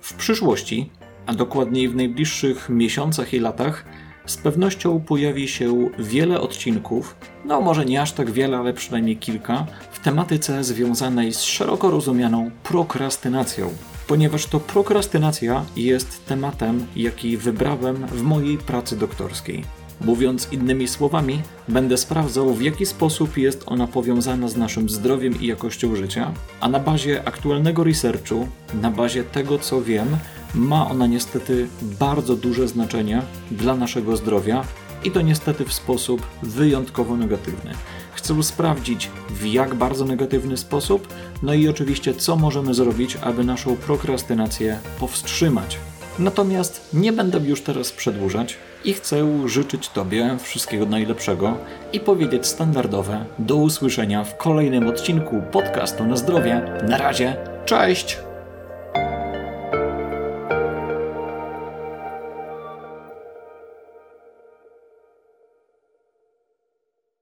W 0.00 0.14
przyszłości, 0.14 0.90
a 1.26 1.34
dokładniej 1.34 1.88
w 1.88 1.96
najbliższych 1.96 2.68
miesiącach 2.68 3.34
i 3.34 3.40
latach, 3.40 3.84
z 4.26 4.36
pewnością 4.36 5.00
pojawi 5.00 5.48
się 5.48 5.88
wiele 5.98 6.40
odcinków, 6.40 7.16
no 7.44 7.60
może 7.60 7.84
nie 7.84 8.02
aż 8.02 8.12
tak 8.12 8.30
wiele, 8.30 8.58
ale 8.58 8.72
przynajmniej 8.74 9.16
kilka, 9.16 9.66
w 9.90 10.00
tematyce 10.00 10.64
związanej 10.64 11.32
z 11.32 11.40
szeroko 11.40 11.90
rozumianą 11.90 12.50
prokrastynacją. 12.62 13.70
Ponieważ 14.06 14.46
to 14.46 14.60
prokrastynacja 14.60 15.64
jest 15.76 16.26
tematem, 16.26 16.86
jaki 16.96 17.36
wybrałem 17.36 18.06
w 18.06 18.22
mojej 18.22 18.58
pracy 18.58 18.96
doktorskiej. 18.96 19.64
Mówiąc 20.00 20.48
innymi 20.52 20.88
słowami, 20.88 21.42
będę 21.68 21.96
sprawdzał, 21.96 22.54
w 22.54 22.62
jaki 22.62 22.86
sposób 22.86 23.36
jest 23.36 23.62
ona 23.66 23.86
powiązana 23.86 24.48
z 24.48 24.56
naszym 24.56 24.88
zdrowiem 24.88 25.40
i 25.40 25.46
jakością 25.46 25.96
życia, 25.96 26.32
a 26.60 26.68
na 26.68 26.80
bazie 26.80 27.28
aktualnego 27.28 27.84
researchu, 27.84 28.48
na 28.82 28.90
bazie 28.90 29.24
tego, 29.24 29.58
co 29.58 29.82
wiem, 29.82 30.16
ma 30.54 30.90
ona 30.90 31.06
niestety 31.06 31.68
bardzo 31.82 32.36
duże 32.36 32.68
znaczenie 32.68 33.22
dla 33.50 33.76
naszego 33.76 34.16
zdrowia 34.16 34.64
i 35.04 35.10
to 35.10 35.20
niestety 35.20 35.64
w 35.64 35.72
sposób 35.72 36.26
wyjątkowo 36.42 37.16
negatywny. 37.16 37.70
Chcę 38.12 38.42
sprawdzić 38.42 39.10
w 39.30 39.44
jak 39.44 39.74
bardzo 39.74 40.04
negatywny 40.04 40.56
sposób, 40.56 41.08
no 41.42 41.54
i 41.54 41.68
oczywiście 41.68 42.14
co 42.14 42.36
możemy 42.36 42.74
zrobić, 42.74 43.16
aby 43.22 43.44
naszą 43.44 43.76
prokrastynację 43.76 44.78
powstrzymać. 45.00 45.78
Natomiast 46.18 46.88
nie 46.92 47.12
będę 47.12 47.38
już 47.38 47.60
teraz 47.60 47.92
przedłużać 47.92 48.58
i 48.86 48.92
chcę 48.92 49.48
życzyć 49.48 49.88
Tobie 49.88 50.36
wszystkiego 50.42 50.86
najlepszego 50.86 51.56
i 51.92 52.00
powiedzieć 52.00 52.46
standardowe 52.46 53.24
do 53.38 53.56
usłyszenia 53.56 54.24
w 54.24 54.36
kolejnym 54.36 54.88
odcinku 54.88 55.42
podcastu 55.52 56.04
na 56.04 56.16
zdrowie. 56.16 56.62
Na 56.88 56.98
razie, 56.98 57.36
cześć! 57.64 58.18